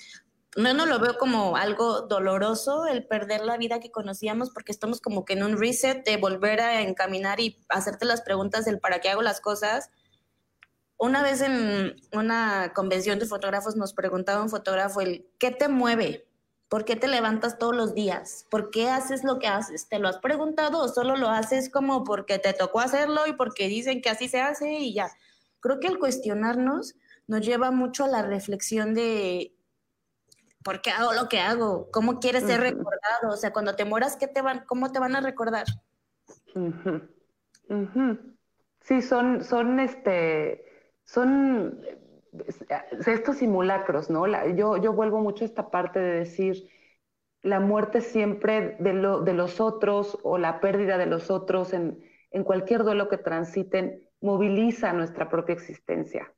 No, 0.56 0.72
no 0.74 0.86
lo 0.86 0.98
veo 0.98 1.18
como 1.18 1.56
algo 1.56 2.02
doloroso 2.02 2.86
el 2.86 3.06
perder 3.06 3.42
la 3.42 3.56
vida 3.56 3.80
que 3.80 3.90
conocíamos 3.90 4.50
porque 4.50 4.72
estamos 4.72 5.00
como 5.00 5.24
que 5.24 5.32
en 5.32 5.42
un 5.42 5.58
reset 5.58 6.04
de 6.04 6.16
volver 6.16 6.60
a 6.60 6.82
encaminar 6.82 7.40
y 7.40 7.64
hacerte 7.68 8.04
las 8.04 8.22
preguntas 8.22 8.64
del 8.64 8.78
para 8.78 9.00
qué 9.00 9.10
hago 9.10 9.22
las 9.22 9.40
cosas 9.40 9.90
una 10.96 11.22
vez 11.22 11.40
en 11.40 11.96
una 12.12 12.72
convención 12.74 13.18
de 13.18 13.26
fotógrafos 13.26 13.76
nos 13.76 13.92
preguntaba 13.92 14.42
un 14.42 14.48
fotógrafo 14.48 15.00
el 15.00 15.26
¿qué 15.38 15.50
te 15.50 15.68
mueve? 15.68 16.26
¿Por 16.74 16.84
qué 16.84 16.96
te 16.96 17.06
levantas 17.06 17.56
todos 17.56 17.76
los 17.76 17.94
días? 17.94 18.48
¿Por 18.50 18.72
qué 18.72 18.90
haces 18.90 19.22
lo 19.22 19.38
que 19.38 19.46
haces? 19.46 19.88
¿Te 19.88 20.00
lo 20.00 20.08
has 20.08 20.18
preguntado 20.18 20.82
o 20.82 20.88
solo 20.88 21.14
lo 21.16 21.28
haces 21.28 21.70
como 21.70 22.02
porque 22.02 22.40
te 22.40 22.52
tocó 22.52 22.80
hacerlo 22.80 23.28
y 23.28 23.32
porque 23.32 23.68
dicen 23.68 24.02
que 24.02 24.10
así 24.10 24.26
se 24.26 24.40
hace 24.40 24.68
y 24.80 24.92
ya? 24.92 25.06
Creo 25.60 25.78
que 25.78 25.86
el 25.86 26.00
cuestionarnos 26.00 26.96
nos 27.28 27.42
lleva 27.42 27.70
mucho 27.70 28.02
a 28.02 28.08
la 28.08 28.22
reflexión 28.22 28.92
de 28.92 29.54
¿por 30.64 30.82
qué 30.82 30.90
hago 30.90 31.12
lo 31.12 31.28
que 31.28 31.38
hago? 31.38 31.92
¿Cómo 31.92 32.18
quieres 32.18 32.42
ser 32.42 32.60
recordado? 32.60 33.28
O 33.30 33.36
sea, 33.36 33.52
cuando 33.52 33.76
te 33.76 33.84
mueras, 33.84 34.16
¿qué 34.16 34.26
te 34.26 34.42
van, 34.42 34.64
¿cómo 34.66 34.90
te 34.90 34.98
van 34.98 35.14
a 35.14 35.20
recordar? 35.20 35.66
Sí, 38.80 39.00
son, 39.00 39.44
son 39.44 39.78
este, 39.78 40.90
son 41.04 41.86
estos 43.06 43.36
simulacros, 43.36 44.10
¿no? 44.10 44.26
yo, 44.54 44.76
yo 44.76 44.92
vuelvo 44.92 45.20
mucho 45.20 45.44
a 45.44 45.46
esta 45.46 45.70
parte 45.70 45.98
de 45.98 46.18
decir, 46.20 46.68
la 47.42 47.60
muerte 47.60 48.00
siempre 48.00 48.76
de, 48.80 48.94
lo, 48.94 49.20
de 49.20 49.34
los 49.34 49.60
otros 49.60 50.18
o 50.22 50.38
la 50.38 50.60
pérdida 50.60 50.96
de 50.96 51.06
los 51.06 51.30
otros 51.30 51.72
en, 51.74 52.02
en 52.30 52.42
cualquier 52.42 52.82
duelo 52.82 53.08
que 53.08 53.18
transiten 53.18 54.08
moviliza 54.20 54.92
nuestra 54.92 55.28
propia 55.28 55.52
existencia. 55.52 56.32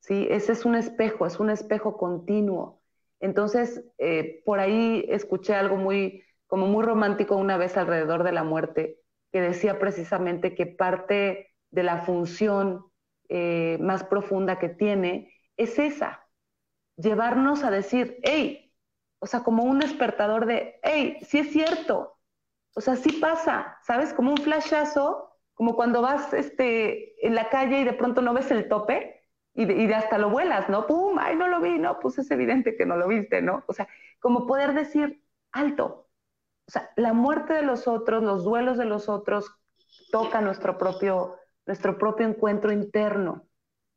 ¿sí? 0.00 0.28
Ese 0.30 0.52
es 0.52 0.64
un 0.64 0.74
espejo, 0.74 1.26
es 1.26 1.40
un 1.40 1.50
espejo 1.50 1.96
continuo. 1.96 2.82
Entonces, 3.20 3.82
eh, 3.98 4.42
por 4.44 4.60
ahí 4.60 5.06
escuché 5.08 5.54
algo 5.54 5.76
muy, 5.76 6.22
como 6.46 6.66
muy 6.66 6.84
romántico 6.84 7.36
una 7.36 7.56
vez 7.56 7.76
alrededor 7.78 8.22
de 8.22 8.32
la 8.32 8.44
muerte, 8.44 9.00
que 9.32 9.40
decía 9.40 9.78
precisamente 9.78 10.54
que 10.54 10.66
parte 10.66 11.54
de 11.70 11.82
la 11.82 12.02
función 12.02 12.84
eh, 13.28 13.78
más 13.80 14.04
profunda 14.04 14.58
que 14.58 14.68
tiene 14.68 15.32
es 15.56 15.78
esa, 15.78 16.26
llevarnos 16.96 17.64
a 17.64 17.70
decir, 17.70 18.18
hey, 18.22 18.72
o 19.18 19.26
sea, 19.26 19.42
como 19.42 19.64
un 19.64 19.78
despertador 19.78 20.46
de, 20.46 20.78
hey, 20.82 21.18
sí 21.22 21.38
es 21.38 21.52
cierto, 21.52 22.18
o 22.74 22.80
sea, 22.80 22.96
sí 22.96 23.12
pasa, 23.12 23.78
¿sabes? 23.82 24.12
Como 24.12 24.32
un 24.32 24.36
flashazo, 24.36 25.30
como 25.54 25.76
cuando 25.76 26.02
vas 26.02 26.32
este, 26.32 27.26
en 27.26 27.34
la 27.34 27.48
calle 27.48 27.80
y 27.80 27.84
de 27.84 27.92
pronto 27.92 28.20
no 28.20 28.34
ves 28.34 28.50
el 28.50 28.68
tope 28.68 29.22
y 29.54 29.64
de, 29.64 29.94
hasta 29.94 30.18
lo 30.18 30.30
vuelas, 30.30 30.68
¿no? 30.68 30.86
¡Pum! 30.86 31.16
¡Ay, 31.20 31.36
no 31.36 31.46
lo 31.46 31.60
vi! 31.60 31.78
No, 31.78 32.00
pues 32.00 32.18
es 32.18 32.30
evidente 32.32 32.76
que 32.76 32.86
no 32.86 32.96
lo 32.96 33.06
viste, 33.06 33.40
¿no? 33.40 33.62
O 33.68 33.72
sea, 33.72 33.88
como 34.18 34.46
poder 34.46 34.74
decir, 34.74 35.22
alto. 35.52 36.08
O 36.66 36.70
sea, 36.72 36.90
la 36.96 37.12
muerte 37.12 37.52
de 37.52 37.62
los 37.62 37.86
otros, 37.86 38.24
los 38.24 38.42
duelos 38.42 38.76
de 38.78 38.86
los 38.86 39.08
otros, 39.08 39.48
toca 40.10 40.40
nuestro 40.40 40.76
propio 40.76 41.36
nuestro 41.66 41.98
propio 41.98 42.26
encuentro 42.26 42.72
interno. 42.72 43.46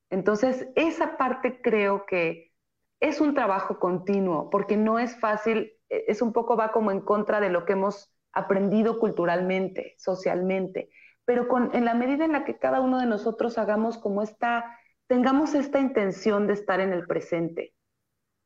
Entonces, 0.10 0.68
esa 0.76 1.18
parte 1.18 1.62
creo 1.62 2.06
que 2.06 2.54
es 3.00 3.22
un 3.22 3.34
trabajo 3.34 3.80
continuo, 3.80 4.50
porque 4.50 4.78
no 4.78 5.00
es 5.00 5.20
fácil, 5.20 5.74
e, 5.90 6.06
es 6.08 6.22
un 6.22 6.34
poco 6.34 6.56
va 6.56 6.72
como 6.72 6.92
en 6.92 7.02
contra 7.02 7.40
de 7.40 7.50
lo 7.50 7.66
que 7.66 7.74
hemos 7.74 8.14
aprendido 8.32 9.00
culturalmente, 9.00 9.96
socialmente, 9.98 10.90
pero 11.26 11.48
con, 11.48 11.76
en 11.76 11.86
la 11.86 11.94
medida 11.94 12.26
en 12.26 12.32
la 12.32 12.46
que 12.46 12.58
cada 12.58 12.82
uno 12.82 13.00
de 13.00 13.06
nosotros 13.06 13.58
hagamos 13.58 13.98
como 13.98 14.22
esta, 14.22 14.80
tengamos 15.08 15.54
esta 15.56 15.80
intención 15.80 16.48
de 16.48 16.54
estar 16.54 16.80
en 16.80 16.94
el 16.94 17.06
presente, 17.06 17.74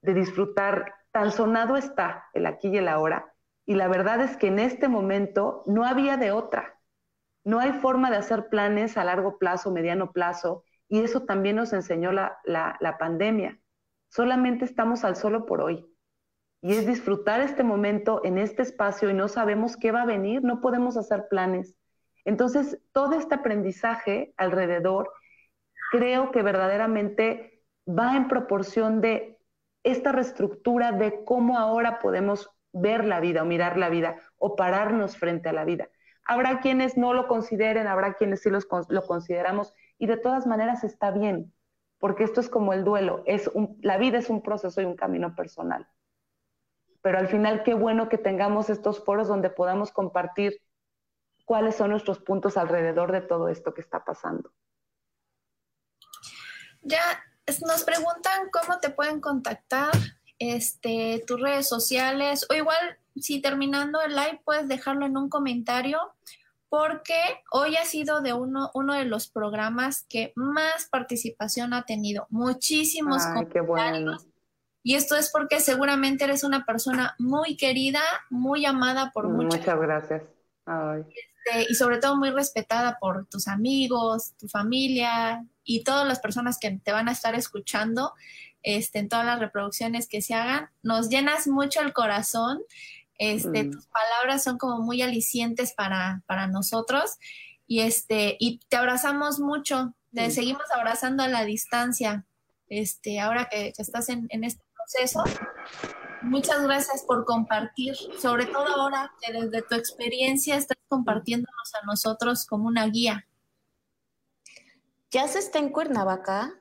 de 0.02 0.14
disfrutar, 0.14 0.96
tan 1.12 1.32
sonado 1.32 1.76
está 1.78 2.30
el 2.34 2.46
aquí 2.46 2.70
y 2.70 2.78
el 2.78 2.88
ahora, 2.88 3.34
y 3.66 3.76
la 3.76 3.88
verdad 3.88 4.22
es 4.22 4.38
que 4.38 4.48
en 4.48 4.60
este 4.60 4.88
momento 4.88 5.64
no 5.66 5.86
había 5.86 6.18
de 6.18 6.32
otra. 6.32 6.81
No 7.44 7.60
hay 7.60 7.74
forma 7.74 8.12
de 8.12 8.18
hacer 8.18 8.50
planes 8.50 8.98
a 8.98 9.04
largo 9.04 9.38
plazo, 9.38 9.72
mediano 9.72 10.12
plazo, 10.12 10.64
y 10.88 11.00
eso 11.00 11.24
también 11.24 11.56
nos 11.56 11.74
enseñó 11.74 12.12
la, 12.12 12.98
pandemia. 13.00 13.60
Solamente 14.10 14.66
estamos 14.66 15.04
al 15.04 15.16
solo 15.16 15.46
por 15.46 15.62
hoy. 15.62 15.86
Y 16.62 16.74
es 16.74 16.86
disfrutar 16.86 17.42
este 17.42 17.64
momento 17.64 18.22
en 18.24 18.38
este 18.38 18.62
espacio 18.62 19.10
y 19.10 19.14
no 19.14 19.28
sabemos 19.28 19.78
qué 19.78 19.92
va 19.92 20.04
a 20.04 20.06
venir, 20.06 20.44
no 20.44 20.62
podemos 20.62 20.98
hacer 20.98 21.28
planes. 21.30 21.76
Entonces, 22.26 22.80
todo 22.92 23.16
este 23.16 23.36
aprendizaje 23.36 24.34
alrededor 24.38 25.12
creo 25.92 26.32
que 26.32 26.44
verdaderamente 26.44 27.64
va 27.88 28.16
en 28.16 28.28
proporción 28.28 29.02
de 29.02 29.40
esta 29.84 30.12
reestructura 30.12 30.92
de 30.92 31.24
cómo 31.24 31.58
ahora 31.58 32.00
podemos 32.00 32.50
ver 32.74 33.06
la 33.06 33.20
vida 33.20 33.44
o 33.44 33.46
mirar 33.46 33.78
la 33.78 33.90
vida 33.90 34.18
o 34.38 34.56
pararnos 34.56 35.18
frente 35.18 35.50
a 35.50 35.54
la 35.54 35.66
vida. 35.66 35.90
Habrá 36.26 36.60
quienes 36.60 36.98
no 36.98 37.14
lo 37.14 37.28
consideren, 37.28 37.88
habrá 37.88 38.14
quienes 38.14 38.42
sí 38.42 38.50
lo 38.50 39.06
consideramos 39.06 39.74
y 39.98 40.08
de 40.08 40.18
todas 40.18 40.48
maneras 40.48 40.84
está 40.84 41.12
bien, 41.12 41.54
porque 42.00 42.24
esto 42.24 42.42
es 42.42 42.50
como 42.50 42.74
el 42.74 42.84
duelo, 42.84 43.24
es 43.26 43.50
la 43.82 43.98
vida 43.98 44.18
es 44.18 44.30
un 44.30 44.42
proceso 44.42 44.82
y 44.82 44.86
un 44.86 44.96
camino 44.96 45.36
personal. 45.36 45.88
Pero 47.02 47.18
al 47.18 47.28
final 47.28 47.64
qué 47.64 47.74
bueno 47.74 48.10
que 48.10 48.18
tengamos 48.18 48.70
estos 48.70 49.04
foros 49.04 49.28
donde 49.28 49.50
podamos 49.50 49.92
compartir 49.92 50.62
cuáles 51.46 51.76
son 51.76 51.92
nuestros 51.92 52.20
puntos 52.20 52.58
alrededor 52.58 53.12
de 53.12 53.22
todo 53.22 53.50
esto 53.50 53.74
que 53.74 53.82
está 53.82 54.04
pasando. 54.04 54.54
Ya 56.82 57.02
nos 57.66 57.84
preguntan 57.84 58.50
cómo 58.52 58.80
te 58.80 58.90
pueden 58.90 59.20
contactar, 59.20 59.92
este, 60.40 61.24
tus 61.28 61.40
redes 61.40 61.68
sociales, 61.68 62.48
o 62.50 62.54
igual 62.54 62.98
si 63.16 63.42
terminando 63.42 64.02
el 64.02 64.16
live 64.16 64.42
puedes 64.44 64.68
dejarlo 64.68 65.06
en 65.06 65.18
un 65.18 65.30
comentario, 65.30 66.00
porque 66.70 67.20
hoy 67.52 67.76
ha 67.76 67.86
sido 67.86 68.22
de 68.22 68.34
uno, 68.34 68.72
uno 68.74 68.94
de 68.94 69.06
los 69.06 69.28
programas 69.30 70.06
que 70.08 70.32
más 70.36 70.88
participación 70.90 71.74
ha 71.74 71.84
tenido. 71.84 72.28
Muchísimos 72.30 73.24
Ay, 73.26 73.48
qué 73.48 73.60
bueno. 73.60 74.18
Y 74.84 74.96
esto 74.96 75.16
es 75.16 75.30
porque 75.32 75.60
seguramente 75.60 76.24
eres 76.24 76.44
una 76.44 76.66
persona 76.66 77.16
muy 77.20 77.58
querida, 77.58 78.02
muy 78.30 78.66
amada 78.66 79.12
por 79.14 79.28
muchos. 79.28 79.60
Muchas 79.60 79.80
gracias. 79.80 80.24
Este, 81.46 81.68
y 81.70 81.76
sobre 81.76 81.98
todo 81.98 82.18
muy 82.18 82.32
respetada 82.32 82.98
por 83.00 83.28
tus 83.28 83.48
amigos, 83.48 84.34
tu 84.38 84.48
familia 84.48 85.46
y 85.64 85.84
todas 85.84 86.08
las 86.08 86.20
personas 86.20 86.58
que 86.60 86.72
te 86.84 86.92
van 86.92 87.10
a 87.10 87.12
estar 87.12 87.36
escuchando 87.36 88.14
este, 88.64 89.00
en 89.00 89.10
todas 89.10 89.26
las 89.26 89.40
reproducciones 89.40 90.08
que 90.08 90.22
se 90.22 90.34
hagan. 90.34 90.70
Nos 90.84 91.10
llenas 91.10 91.48
mucho 91.48 91.82
el 91.82 91.94
corazón. 91.94 92.62
Este, 93.24 93.66
Mm. 93.66 93.72
Tus 93.72 93.86
palabras 93.88 94.44
son 94.44 94.58
como 94.58 94.80
muy 94.80 95.04
alicientes 95.04 95.74
para, 95.74 96.24
para 96.26 96.48
nosotros. 96.48 97.18
Y, 97.68 97.82
este, 97.82 98.36
y 98.40 98.60
te 98.68 98.78
abrazamos 98.78 99.40
mucho. 99.40 99.94
Te 100.12 100.28
Mm. 100.28 100.32
seguimos 100.32 100.64
abrazando 100.76 101.22
a 101.22 101.28
la 101.28 101.46
distancia. 101.46 102.26
Este, 102.68 103.20
ahora 103.20 103.48
que, 103.52 103.74
que 103.74 103.82
estás 103.84 104.10
en, 104.10 104.26
en 104.30 104.44
este 104.44 104.64
proceso. 104.76 105.24
Muchas 106.24 106.64
gracias 106.64 107.04
por 107.04 107.26
compartir, 107.26 107.96
sobre 108.20 108.46
todo 108.48 108.66
ahora 108.76 109.12
que 109.22 109.32
desde 109.34 109.62
tu 109.62 109.76
experiencia 109.76 110.56
estás 110.56 110.78
compartiéndonos 110.88 111.76
a 111.82 111.86
nosotros 111.86 112.46
como 112.48 112.68
una 112.68 112.88
guía. 112.88 113.28
Ya 115.12 115.28
se 115.28 115.40
está 115.40 115.60
en 115.60 115.70
Cuernavaca 115.70 116.54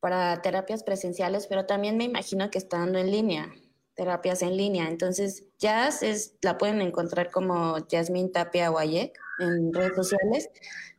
para 0.00 0.40
terapias 0.42 0.82
presenciales, 0.82 1.46
pero 1.46 1.66
también 1.66 1.96
me 1.96 2.04
imagino 2.04 2.50
que 2.50 2.58
está 2.58 2.78
dando 2.78 2.98
en 2.98 3.10
línea, 3.10 3.52
terapias 3.98 4.42
en 4.42 4.56
línea. 4.56 4.88
Entonces, 4.88 5.44
Jazz 5.58 6.04
es, 6.04 6.38
la 6.40 6.56
pueden 6.56 6.80
encontrar 6.80 7.32
como 7.32 7.78
Yasmin 7.88 8.30
Tapia 8.30 8.68
Guayek 8.68 9.18
en 9.40 9.74
redes 9.74 9.96
sociales. 9.96 10.48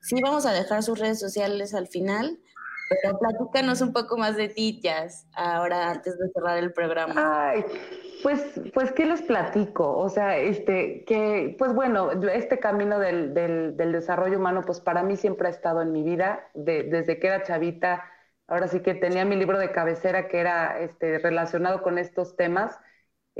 Sí, 0.01 0.21
vamos 0.21 0.45
a 0.45 0.51
dejar 0.51 0.83
sus 0.83 0.99
redes 0.99 1.17
sociales 1.17 1.73
al 1.73 1.87
final, 1.87 2.37
pero 2.89 3.17
platícanos 3.17 3.79
un 3.79 3.93
poco 3.93 4.17
más 4.17 4.35
de 4.35 4.49
ti, 4.49 4.81
Jazz, 4.83 5.27
ahora 5.33 5.91
antes 5.91 6.19
de 6.19 6.29
cerrar 6.33 6.57
el 6.57 6.73
programa. 6.73 7.13
Ay, 7.51 7.63
pues, 8.21 8.59
pues, 8.73 8.91
¿qué 8.91 9.05
les 9.05 9.21
platico? 9.21 9.97
O 9.97 10.09
sea, 10.09 10.37
este, 10.37 11.05
que, 11.05 11.55
pues 11.57 11.73
bueno, 11.73 12.11
este 12.11 12.59
camino 12.59 12.99
del, 12.99 13.33
del, 13.33 13.77
del 13.77 13.93
desarrollo 13.93 14.37
humano, 14.37 14.63
pues 14.65 14.81
para 14.81 15.03
mí 15.03 15.15
siempre 15.15 15.47
ha 15.47 15.51
estado 15.51 15.81
en 15.81 15.93
mi 15.93 16.03
vida, 16.03 16.49
de, 16.53 16.83
desde 16.83 17.17
que 17.17 17.27
era 17.27 17.43
chavita, 17.43 18.03
ahora 18.47 18.67
sí 18.67 18.81
que 18.81 18.93
tenía 18.93 19.23
mi 19.23 19.37
libro 19.37 19.57
de 19.57 19.71
cabecera 19.71 20.27
que 20.27 20.39
era 20.39 20.81
este, 20.81 21.19
relacionado 21.19 21.81
con 21.81 21.97
estos 21.97 22.35
temas. 22.35 22.77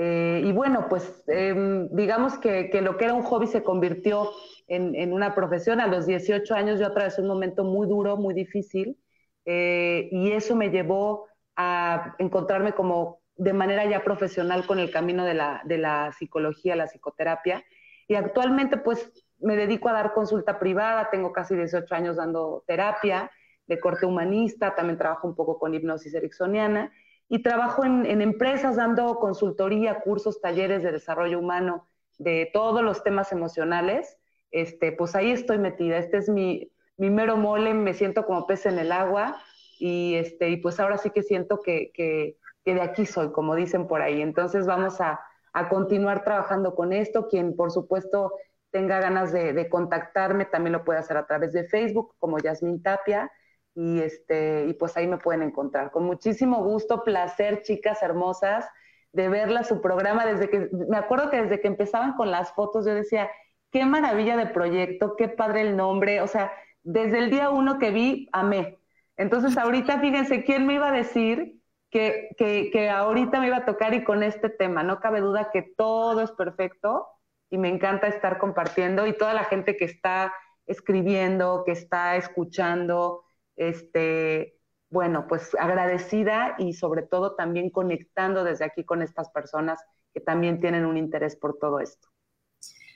Eh, 0.01 0.43
y 0.45 0.53
bueno, 0.53 0.87
pues 0.87 1.25
eh, 1.27 1.53
digamos 1.91 2.37
que, 2.37 2.69
lo 2.81 2.95
que 2.95 3.03
era 3.03 3.13
un 3.13 3.21
hobby 3.23 3.47
se 3.47 3.63
convirtió 3.63 4.31
en, 4.69 4.95
en, 4.95 5.11
una 5.11 5.35
profesión. 5.35 5.81
A 5.81 5.87
los 5.87 6.05
18 6.05 6.55
años 6.55 6.79
yo 6.79 6.87
atravesé 6.87 7.21
un 7.21 7.27
momento 7.27 7.65
muy 7.65 7.85
duro, 7.85 8.15
muy 8.15 8.33
difícil, 8.33 8.97
eh, 9.43 10.07
y 10.13 10.31
eso 10.31 10.55
me 10.55 10.69
llevó 10.69 11.27
a 11.57 12.15
encontrarme 12.17 12.71
como 12.71 13.19
de 13.35 13.51
manera 13.51 13.83
ya 13.89 14.01
profesional 14.01 14.65
con 14.65 14.79
el 14.79 14.89
camino 14.89 15.25
de 15.25 15.33
la, 15.33 15.61
de 15.65 15.77
la 15.77 16.13
psicología, 16.13 16.77
la 16.77 16.87
psicoterapia. 16.87 17.65
Y 18.07 18.15
actualmente 18.15 18.77
pues 18.77 19.11
me 19.39 19.57
dedico 19.57 19.89
a 19.89 19.93
dar 19.93 20.13
consulta 20.13 20.59
privada, 20.59 21.09
tengo 21.11 21.33
casi 21.33 21.57
18 21.57 21.93
años 21.93 22.15
dando 22.15 22.63
terapia 22.67 23.31
de 23.67 23.79
corte 23.81 24.05
humanista, 24.05 24.75
también 24.75 24.97
trabajo 24.97 25.27
un 25.27 25.35
poco 25.35 25.59
con 25.59 25.73
hipnosis 25.73 26.13
ericksoniana 26.13 26.89
y 27.29 27.43
trabajo 27.43 27.85
en, 27.85 28.21
empresas 28.21 28.75
dando 28.75 29.15
consultoría, 29.19 30.01
cursos, 30.01 30.41
talleres 30.41 30.81
de 30.81 30.91
desarrollo 30.91 31.37
humano, 31.37 31.87
de 32.17 32.49
todos 32.51 32.81
los 32.81 33.03
temas 33.03 33.31
emocionales. 33.31 34.17
Este, 34.49 34.91
pues 34.91 35.15
ahí 35.15 35.31
estoy 35.31 35.59
metida. 35.59 35.99
Este 35.99 36.17
es 36.17 36.27
mi, 36.27 36.71
mi 36.97 37.11
mero 37.11 37.37
mole, 37.37 37.75
me 37.75 37.93
siento 37.93 38.25
como 38.25 38.47
pez 38.47 38.65
en 38.65 38.79
el 38.79 38.91
agua 38.91 39.39
y, 39.77 40.15
este, 40.15 40.49
y 40.49 40.57
pues 40.57 40.79
ahora 40.79 40.97
sí 40.97 41.11
que 41.11 41.21
siento 41.21 41.61
que, 41.61 41.91
que, 41.93 42.35
de 42.65 42.81
aquí 42.81 43.05
soy, 43.05 43.31
como 43.31 43.55
dicen 43.55 43.87
por 43.87 44.01
ahí. 44.01 44.21
Entonces 44.21 44.65
vamos 44.65 44.99
a, 44.99 45.19
a, 45.53 45.69
continuar 45.69 46.23
trabajando 46.23 46.73
con 46.73 46.93
esto. 46.93 47.27
Quien 47.27 47.55
por 47.55 47.71
supuesto 47.71 48.33
tenga 48.71 48.99
ganas 48.99 49.31
de, 49.31 49.53
de 49.53 49.69
contactarme 49.69 50.45
también 50.45 50.73
lo 50.73 50.83
puede 50.83 50.99
hacer 50.99 51.17
a 51.17 51.25
través 51.25 51.53
de 51.53 51.63
Facebook 51.63 52.15
como 52.19 52.39
Yasmin 52.39 52.81
Tapia 52.81 53.31
y 53.79 54.01
este 54.01 54.65
y 54.67 54.73
pues 54.73 54.97
ahí 54.97 55.07
me 55.07 55.17
pueden 55.17 55.41
encontrar. 55.41 55.91
Con 55.91 56.03
muchísimo 56.03 56.61
gusto, 56.65 57.03
placer, 57.05 57.61
chicas 57.61 58.03
hermosas, 58.03 58.67
de 59.13 59.29
verla 59.29 59.63
su 59.63 59.79
programa 59.79 60.25
desde 60.25 60.49
que 60.49 60.69
me 60.89 60.97
acuerdo 60.97 61.29
que 61.29 61.41
desde 61.43 61.61
que 61.61 61.69
empezaban 61.69 62.13
con 62.17 62.29
las 62.29 62.51
fotos 62.53 62.85
yo 62.85 62.93
decía, 62.93 63.29
qué 63.71 63.85
maravilla 63.85 64.35
de 64.35 64.47
proyecto, 64.47 65.15
qué 65.15 65.29
padre 65.29 65.61
el 65.61 65.77
nombre, 65.77 66.19
o 66.19 66.27
sea, 66.27 66.51
desde 66.83 67.19
el 67.19 67.29
día 67.29 67.51
uno 67.51 67.79
que 67.79 67.91
vi, 67.91 68.27
amé. 68.33 68.79
Entonces 69.15 69.57
ahorita 69.57 69.99
fíjense, 69.99 70.43
¿quién 70.43 70.67
me 70.67 70.73
iba 70.73 70.89
a 70.89 70.91
decir 70.91 71.61
que, 71.89 72.29
que, 72.37 72.71
que 72.71 72.89
ahorita 72.89 73.39
me 73.39 73.47
iba 73.47 73.57
a 73.57 73.65
tocar 73.65 73.93
y 73.93 74.03
con 74.03 74.23
este 74.23 74.49
tema? 74.49 74.83
No 74.83 74.99
cabe 74.99 75.21
duda 75.21 75.51
que 75.53 75.61
todo 75.61 76.19
es 76.21 76.31
perfecto 76.33 77.07
y 77.49 77.57
me 77.57 77.69
encanta 77.69 78.07
estar 78.07 78.39
compartiendo 78.39 79.07
y 79.07 79.17
toda 79.17 79.33
la 79.33 79.45
gente 79.45 79.77
que 79.77 79.85
está 79.85 80.33
escribiendo, 80.67 81.63
que 81.65 81.71
está 81.71 82.17
escuchando, 82.17 83.23
este, 83.59 84.57
bueno, 84.89 85.27
pues 85.27 85.55
agradecida 85.59 86.55
y 86.57 86.73
sobre 86.73 87.03
todo 87.03 87.35
también 87.35 87.69
conectando 87.69 88.43
desde 88.43 88.65
aquí 88.65 88.83
con 88.83 89.01
estas 89.01 89.29
personas 89.29 89.79
que 90.13 90.21
también 90.21 90.59
tienen 90.59 90.85
un 90.85 90.97
interés 90.97 91.35
por 91.35 91.59
todo 91.59 91.79
esto. 91.79 92.07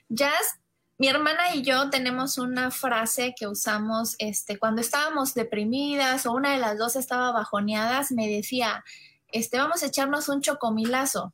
Jazz, 0.09 0.59
mi 0.97 1.07
hermana 1.07 1.53
y 1.53 1.64
yo 1.64 1.89
tenemos 1.89 2.38
una 2.38 2.72
frase 2.72 3.36
que 3.38 3.47
usamos 3.47 4.16
este, 4.20 4.57
cuando 4.57 4.82
estábamos 4.82 5.34
deprimidas 5.34 6.26
o 6.26 6.32
una 6.32 6.53
de 6.53 6.59
las 6.59 6.78
dos 6.78 6.95
estaba 6.95 7.32
bajoneadas, 7.32 8.11
me 8.11 8.28
decía, 8.28 8.84
este, 9.32 9.57
vamos 9.57 9.84
a 9.84 9.88
echarnos 9.88 10.30
un 10.30 10.41
chocomilazo. 10.41 11.34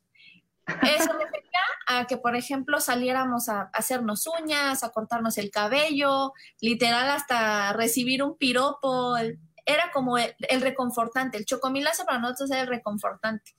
Eso 0.81 1.13
me 1.13 1.25
refería 1.25 1.59
a 1.87 2.05
que, 2.05 2.17
por 2.17 2.35
ejemplo, 2.35 2.79
saliéramos 2.79 3.49
a 3.49 3.69
hacernos 3.73 4.27
uñas, 4.27 4.83
a 4.83 4.91
cortarnos 4.91 5.37
el 5.37 5.49
cabello, 5.49 6.33
literal 6.61 7.09
hasta 7.09 7.73
recibir 7.73 8.23
un 8.23 8.37
piropo. 8.37 9.17
Era 9.65 9.91
como 9.91 10.17
el, 10.17 10.35
el 10.39 10.61
reconfortante. 10.61 11.37
El 11.37 11.45
chocomilazo 11.45 12.05
para 12.05 12.19
nosotros 12.19 12.51
era 12.51 12.61
el 12.61 12.67
reconfortante. 12.67 13.55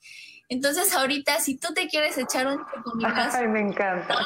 Entonces, 0.49 0.93
ahorita, 0.95 1.39
si 1.39 1.57
tú 1.57 1.73
te 1.73 1.87
quieres 1.87 2.17
echar 2.17 2.47
un 2.47 2.65
chocomilazo. 2.73 3.37
Ay, 3.37 3.47
me 3.47 3.61
encanta. 3.61 4.17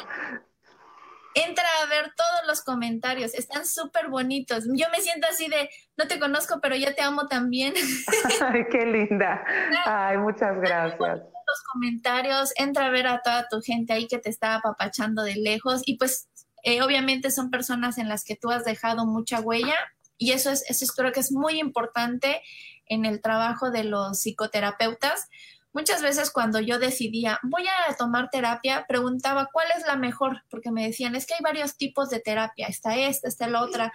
Entra 1.34 1.64
a 1.82 1.86
ver 1.86 2.12
todos 2.16 2.46
los 2.46 2.62
comentarios, 2.62 3.34
están 3.34 3.66
súper 3.66 4.08
bonitos. 4.08 4.64
Yo 4.72 4.86
me 4.90 5.02
siento 5.02 5.26
así 5.30 5.48
de, 5.48 5.68
no 5.96 6.06
te 6.06 6.18
conozco, 6.18 6.60
pero 6.62 6.76
yo 6.76 6.94
te 6.94 7.02
amo 7.02 7.26
también. 7.26 7.74
Ay, 8.40 8.66
qué 8.70 8.86
linda. 8.86 9.44
Ay, 9.84 10.16
muchas 10.16 10.56
gracias 10.58 11.20
los 11.56 11.62
comentarios, 11.72 12.52
entra 12.56 12.86
a 12.86 12.90
ver 12.90 13.06
a 13.06 13.22
toda 13.22 13.48
tu 13.48 13.60
gente 13.60 13.92
ahí 13.92 14.06
que 14.06 14.18
te 14.18 14.30
está 14.30 14.56
apapachando 14.56 15.22
de 15.22 15.36
lejos 15.36 15.82
y 15.84 15.96
pues 15.96 16.28
eh, 16.62 16.82
obviamente 16.82 17.30
son 17.30 17.50
personas 17.50 17.98
en 17.98 18.08
las 18.08 18.24
que 18.24 18.36
tú 18.36 18.50
has 18.50 18.64
dejado 18.64 19.06
mucha 19.06 19.40
huella 19.40 19.76
y 20.18 20.32
eso 20.32 20.50
es, 20.50 20.68
eso 20.68 20.84
es, 20.84 20.92
creo 20.92 21.12
que 21.12 21.20
es 21.20 21.32
muy 21.32 21.58
importante 21.60 22.42
en 22.86 23.04
el 23.04 23.20
trabajo 23.20 23.70
de 23.70 23.84
los 23.84 24.20
psicoterapeutas. 24.20 25.28
Muchas 25.72 26.00
veces 26.00 26.30
cuando 26.30 26.58
yo 26.58 26.78
decidía, 26.78 27.38
voy 27.42 27.64
a 27.68 27.94
tomar 27.96 28.30
terapia, 28.30 28.86
preguntaba 28.88 29.50
cuál 29.52 29.66
es 29.76 29.86
la 29.86 29.96
mejor, 29.96 30.42
porque 30.48 30.70
me 30.70 30.86
decían, 30.86 31.14
es 31.14 31.26
que 31.26 31.34
hay 31.34 31.40
varios 31.42 31.76
tipos 31.76 32.08
de 32.08 32.20
terapia, 32.20 32.66
está 32.66 32.96
esta, 32.96 33.28
está 33.28 33.46
la 33.46 33.62
otra, 33.62 33.92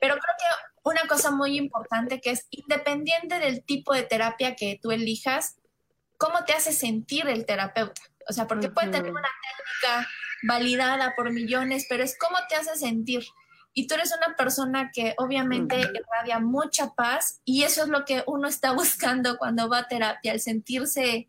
pero 0.00 0.14
creo 0.14 0.34
que 0.38 0.88
una 0.88 1.02
cosa 1.08 1.32
muy 1.32 1.56
importante 1.56 2.20
que 2.20 2.30
es 2.30 2.46
independiente 2.50 3.40
del 3.40 3.64
tipo 3.64 3.94
de 3.94 4.04
terapia 4.04 4.54
que 4.54 4.78
tú 4.80 4.92
elijas, 4.92 5.56
cómo 6.18 6.44
te 6.44 6.52
hace 6.52 6.72
sentir 6.72 7.26
el 7.28 7.46
terapeuta. 7.46 8.02
O 8.28 8.32
sea, 8.32 8.46
porque 8.46 8.66
uh 8.66 8.70
-huh. 8.70 8.74
puede 8.74 8.90
tener 8.90 9.10
una 9.10 9.22
técnica 9.22 10.08
validada 10.42 11.14
por 11.16 11.30
millones, 11.32 11.86
pero 11.88 12.04
es 12.04 12.18
cómo 12.18 12.36
te 12.48 12.56
hace 12.56 12.76
sentir. 12.76 13.24
Y 13.72 13.86
tú 13.86 13.94
eres 13.94 14.12
una 14.14 14.36
persona 14.36 14.90
que 14.92 15.14
obviamente 15.16 15.76
uh 15.76 15.80
-huh. 15.80 16.00
irradia 16.00 16.38
mucha 16.40 16.94
paz 16.94 17.40
y 17.44 17.62
eso 17.62 17.84
es 17.84 17.88
lo 17.88 18.04
que 18.04 18.24
uno 18.26 18.48
está 18.48 18.72
buscando 18.82 19.38
cuando 19.38 19.68
va 19.68 19.78
a 19.78 19.88
terapia, 19.88 20.32
el 20.32 20.40
sentirse 20.40 21.28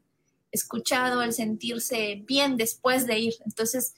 escuchado, 0.52 1.22
el 1.22 1.32
sentirse 1.32 2.24
bien 2.26 2.58
después 2.58 3.06
de 3.06 3.20
ir. 3.20 3.34
Entonces, 3.46 3.96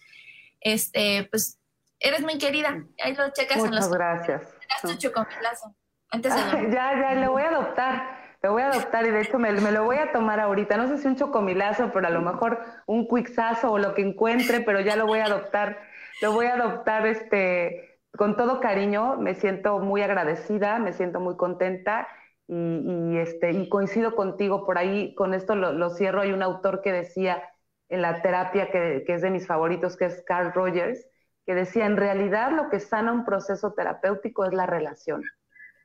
este, 0.60 1.28
pues, 1.32 1.58
eres 2.00 2.22
muy 2.22 2.38
querida. 2.38 2.84
Ahí 3.02 3.16
lo 3.16 3.32
checas 3.32 3.58
Muchas 3.58 3.74
en 3.74 3.80
los 3.80 3.90
gracias. 3.90 4.42
tu 4.82 4.94
chocomilazo. 4.96 5.76
Antes 6.10 6.36
de 6.36 6.42
Ay, 6.42 6.68
ya, 6.72 7.00
ya, 7.00 7.14
lo 7.16 7.32
voy 7.32 7.44
a 7.44 7.50
adoptar. 7.50 8.21
Lo 8.42 8.54
voy 8.54 8.64
a 8.64 8.70
adoptar 8.70 9.06
y 9.06 9.12
de 9.12 9.22
hecho 9.22 9.38
me, 9.38 9.52
lo 9.52 9.84
voy 9.84 9.98
a 9.98 10.12
tomar 10.12 10.40
ahorita. 10.40 10.76
No 10.76 10.88
sé 10.88 10.98
si 10.98 11.08
un 11.08 11.16
chocomilazo, 11.16 11.92
pero 11.94 12.08
a 12.08 12.10
lo 12.10 12.22
mejor 12.22 12.60
un 12.88 13.06
cuixazo 13.06 13.72
o 13.72 13.78
lo 13.78 13.94
que 13.94 14.02
encuentre, 14.02 14.62
pero 14.62 14.80
ya 14.82 14.96
lo 14.96 15.06
voy 15.06 15.20
a 15.20 15.26
adoptar. 15.26 15.78
lo 16.22 16.34
voy 16.34 16.48
a 16.48 16.56
adoptar 16.56 17.06
este, 17.06 18.00
con 18.18 18.36
todo 18.38 18.60
cariño. 18.60 19.18
Me 19.18 19.36
siento 19.36 19.80
muy 19.80 20.02
agradecida, 20.02 20.80
me 20.80 20.94
siento 20.94 21.20
muy 21.20 21.38
contenta 21.38 22.08
y, 22.48 23.18
este, 23.18 23.52
y 23.52 23.70
coincido 23.70 24.16
contigo 24.16 24.66
por 24.66 24.80
ahí. 24.80 25.14
Con 25.14 25.36
esto 25.36 25.56
lo, 25.56 25.90
cierro. 25.92 26.22
Hay 26.22 26.34
un 26.34 26.42
autor 26.42 26.82
que 26.82 26.92
decía 26.92 27.44
en 27.90 28.02
la 28.02 28.24
terapia 28.24 28.72
que, 28.72 29.04
que 29.06 29.14
es 29.14 29.22
de 29.22 29.30
mis 29.30 29.46
favoritos, 29.46 29.98
que 29.98 30.06
es 30.06 30.24
Carl 30.26 30.52
Rogers, 30.54 31.06
que 31.46 31.54
decía, 31.54 31.86
en 31.86 31.98
realidad 31.98 32.52
lo 32.52 32.70
que 32.70 32.80
sana 32.80 33.12
un 33.12 33.26
proceso 33.26 33.74
terapéutico 33.74 34.46
es 34.46 34.54
la 34.54 34.66
relación, 34.66 35.24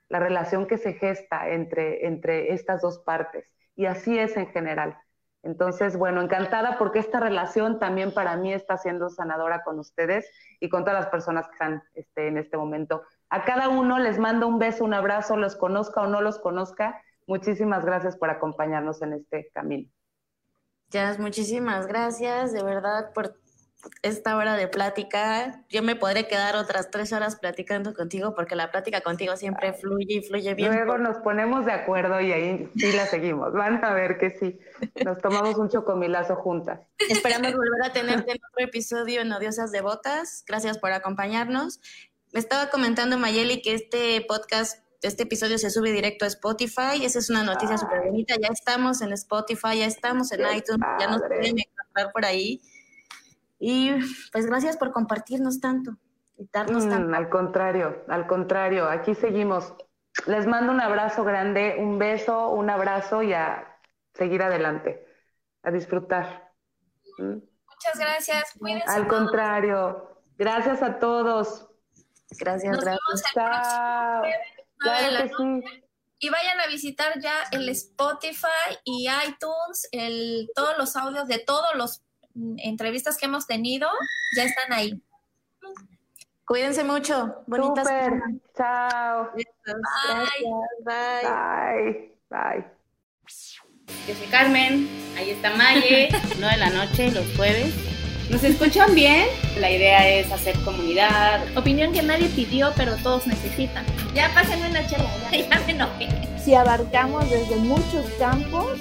la 0.09 0.21
relación 0.21 0.67
que 0.67 0.79
se 0.79 0.95
gesta 0.95 1.49
entre, 1.49 2.07
entre 2.07 2.53
estas 2.53 2.83
dos 2.83 2.99
partes. 3.01 3.53
Y 3.75 3.87
así 3.87 4.19
es 4.19 4.37
en 4.37 4.47
general. 4.49 4.97
Entonces, 5.43 5.97
bueno, 5.97 6.23
encantada 6.23 6.77
porque 6.77 6.99
esta 6.99 7.21
relación 7.21 7.79
también 7.79 8.13
para 8.13 8.37
mí 8.37 8.53
está 8.53 8.79
siendo 8.79 9.11
sanadora 9.11 9.63
con 9.63 9.79
ustedes 9.79 10.29
y 10.59 10.69
con 10.69 10.85
todas 10.85 11.01
las 11.01 11.11
personas 11.11 11.47
que 11.47 11.53
están 11.53 11.83
este, 11.95 12.29
en 12.29 12.37
este 12.39 12.57
momento. 12.57 13.03
A 13.31 13.45
cada 13.45 13.69
uno 13.69 13.99
les 13.99 14.19
mando 14.19 14.49
un 14.49 14.59
beso, 14.59 14.85
un 14.85 14.95
abrazo, 14.95 15.37
los 15.37 15.55
conozca 15.55 16.03
o 16.03 16.07
no 16.09 16.21
los 16.21 16.39
conozca. 16.39 17.01
Muchísimas 17.27 17.85
gracias 17.85 18.17
por 18.17 18.31
acompañarnos 18.31 19.03
en 19.03 19.13
este 19.13 19.51
camino. 19.53 19.89
Jazz, 20.89 21.19
muchísimas 21.19 21.87
gracias 21.87 22.53
de 22.53 22.63
verdad 22.63 23.13
por 23.13 23.37
esta 24.03 24.37
hora 24.37 24.57
de 24.57 24.69
plática. 24.69 25.65
Yo 25.69 25.83
me 25.83 25.97
podré 25.97 26.27
quedar 26.27 26.57
otras 26.57 26.91
tres 26.91 27.13
horas 27.13 27.37
platicando 27.37 27.95
contigo 27.95 28.35
porque 28.35 28.57
la 28.57 28.71
plática 28.71 29.01
contigo 29.01 29.37
siempre 29.37 29.73
fluye 29.73 30.15
y 30.19 30.23
fluye 30.23 30.55
bien. 30.55 30.75
Luego 30.75 30.99
nos 30.99 31.19
ponemos 31.19 31.67
de 31.67 31.73
acuerdo 31.73 32.21
y 32.21 32.33
ahí 32.33 32.71
sí 32.77 32.93
la 32.93 33.07
seguimos. 33.07 33.53
Van 33.53 33.85
a 33.85 33.93
ver 33.93 34.19
que 34.19 34.31
sí. 34.31 34.59
Nos 35.05 35.19
tomamos 35.19 35.57
un 35.57 35.69
chocomilazo 35.69 36.37
juntas. 36.37 36.81
Esperamos 37.09 37.53
volver 37.53 37.85
a 37.85 37.93
tenerte 37.93 38.33
en 38.33 38.39
otro 38.53 38.65
episodio 38.65 39.21
en 39.21 39.33
Odiosas 39.33 39.73
Devotas. 39.73 40.45
Gracias 40.47 40.79
por 40.79 40.93
acompañarnos. 40.93 41.81
Me 42.33 42.41
estaba 42.41 42.71
comentando 42.71 43.19
Mayeli 43.19 43.63
que 43.63 43.75
este 43.75 44.25
podcast 44.27 44.87
este 45.03 45.25
episodio 45.25 45.59
se 45.59 45.71
sube 45.71 45.93
directo 45.93 46.25
a 46.25 46.29
Spotify. 46.29 47.05
Esa 47.05 47.19
es 47.19 47.31
una 47.31 47.45
noticia 47.45 47.79
súper 47.79 48.03
bonita. 48.03 48.35
Ya 48.41 48.49
estamos 48.49 49.03
en 49.03 49.13
Spotify, 49.13 49.79
ya 49.79 49.87
estamos 49.87 50.33
en 50.33 50.41
iTunes, 50.41 50.87
ya 50.99 51.09
nos 51.09 51.21
pueden 51.23 51.57
encontrar 51.59 52.13
por 52.13 52.25
ahí. 52.25 52.61
Y 53.59 53.93
pues 54.33 54.47
gracias 54.47 54.77
por 54.77 54.93
compartirnos 54.93 55.61
tanto 55.61 55.97
y 56.37 56.49
darnos 56.53 56.87
mm, 56.87 56.91
tanto. 56.91 57.17
Al 57.17 57.29
contrario, 57.29 58.05
al 58.09 58.27
contrario, 58.27 58.89
aquí 58.89 59.15
seguimos. 59.15 59.75
Les 60.27 60.47
mando 60.47 60.73
un 60.73 60.81
abrazo 60.81 61.25
grande, 61.25 61.77
un 61.79 61.99
beso, 61.99 62.51
un 62.51 62.71
abrazo 62.71 63.23
y 63.23 63.33
a 63.33 63.79
seguir 64.15 64.43
adelante, 64.43 65.07
a 65.63 65.71
disfrutar. 65.71 66.53
¿Mm? 67.19 67.33
Muchas 67.33 67.99
gracias, 67.99 68.53
cuídense. 68.59 68.91
Al 68.91 69.07
contrario, 69.07 70.23
gracias 70.39 70.83
a 70.83 70.99
todos. 70.99 71.69
Gracias, 72.39 72.81
gracias. 72.81 73.33
Chao. 73.35 74.23
Claro 74.79 75.23
que 75.23 75.29
sí. 75.29 75.83
Y 76.19 76.31
vayan 76.31 76.59
a 76.61 76.67
visitar 76.67 77.21
ya 77.21 77.43
el 77.53 77.69
Spotify 77.69 78.79
y 78.85 79.07
iTunes, 79.29 79.89
el, 79.93 80.51
todos 80.55 80.79
los 80.79 80.97
audios 80.97 81.29
de 81.29 81.39
todos 81.39 81.75
los 81.75 82.03
entrevistas 82.59 83.17
que 83.17 83.27
hemos 83.27 83.47
tenido 83.47 83.89
ya 84.37 84.45
están 84.45 84.73
ahí. 84.73 85.03
Cuídense 86.47 86.85
mucho. 86.85 87.43
Bonitas. 87.47 87.89
Super. 87.89 88.13
Chao. 88.57 89.31
Bye. 89.35 90.53
Bye. 90.85 92.13
Bye. 92.31 92.65
Yo 94.07 94.15
soy 94.15 94.27
Carmen. 94.29 94.89
Ahí 95.17 95.31
está 95.31 95.55
Maye. 95.57 96.09
9 96.39 96.55
de 96.55 96.57
la 96.57 96.71
noche, 96.71 97.11
los 97.11 97.27
jueves. 97.37 97.75
¿Nos 98.31 98.43
escuchan 98.43 98.95
bien? 98.95 99.29
La 99.61 99.71
idea 99.71 100.09
es 100.09 100.31
hacer 100.33 100.57
comunidad. 100.65 101.45
Opinión 101.57 101.93
que 101.93 102.03
nadie 102.03 102.29
pidió, 102.29 102.73
pero 102.77 102.97
todos 102.97 103.27
necesitan. 103.27 103.85
Ya 104.15 104.33
pasen 104.35 104.65
una 104.65 104.87
charla, 104.89 105.09
ya, 105.31 105.49
ya 105.51 105.61
me 105.67 105.73
enojé. 105.73 106.09
Si 106.43 106.55
abarcamos 106.55 107.29
desde 107.31 107.57
muchos 107.57 108.05
campos, 108.19 108.81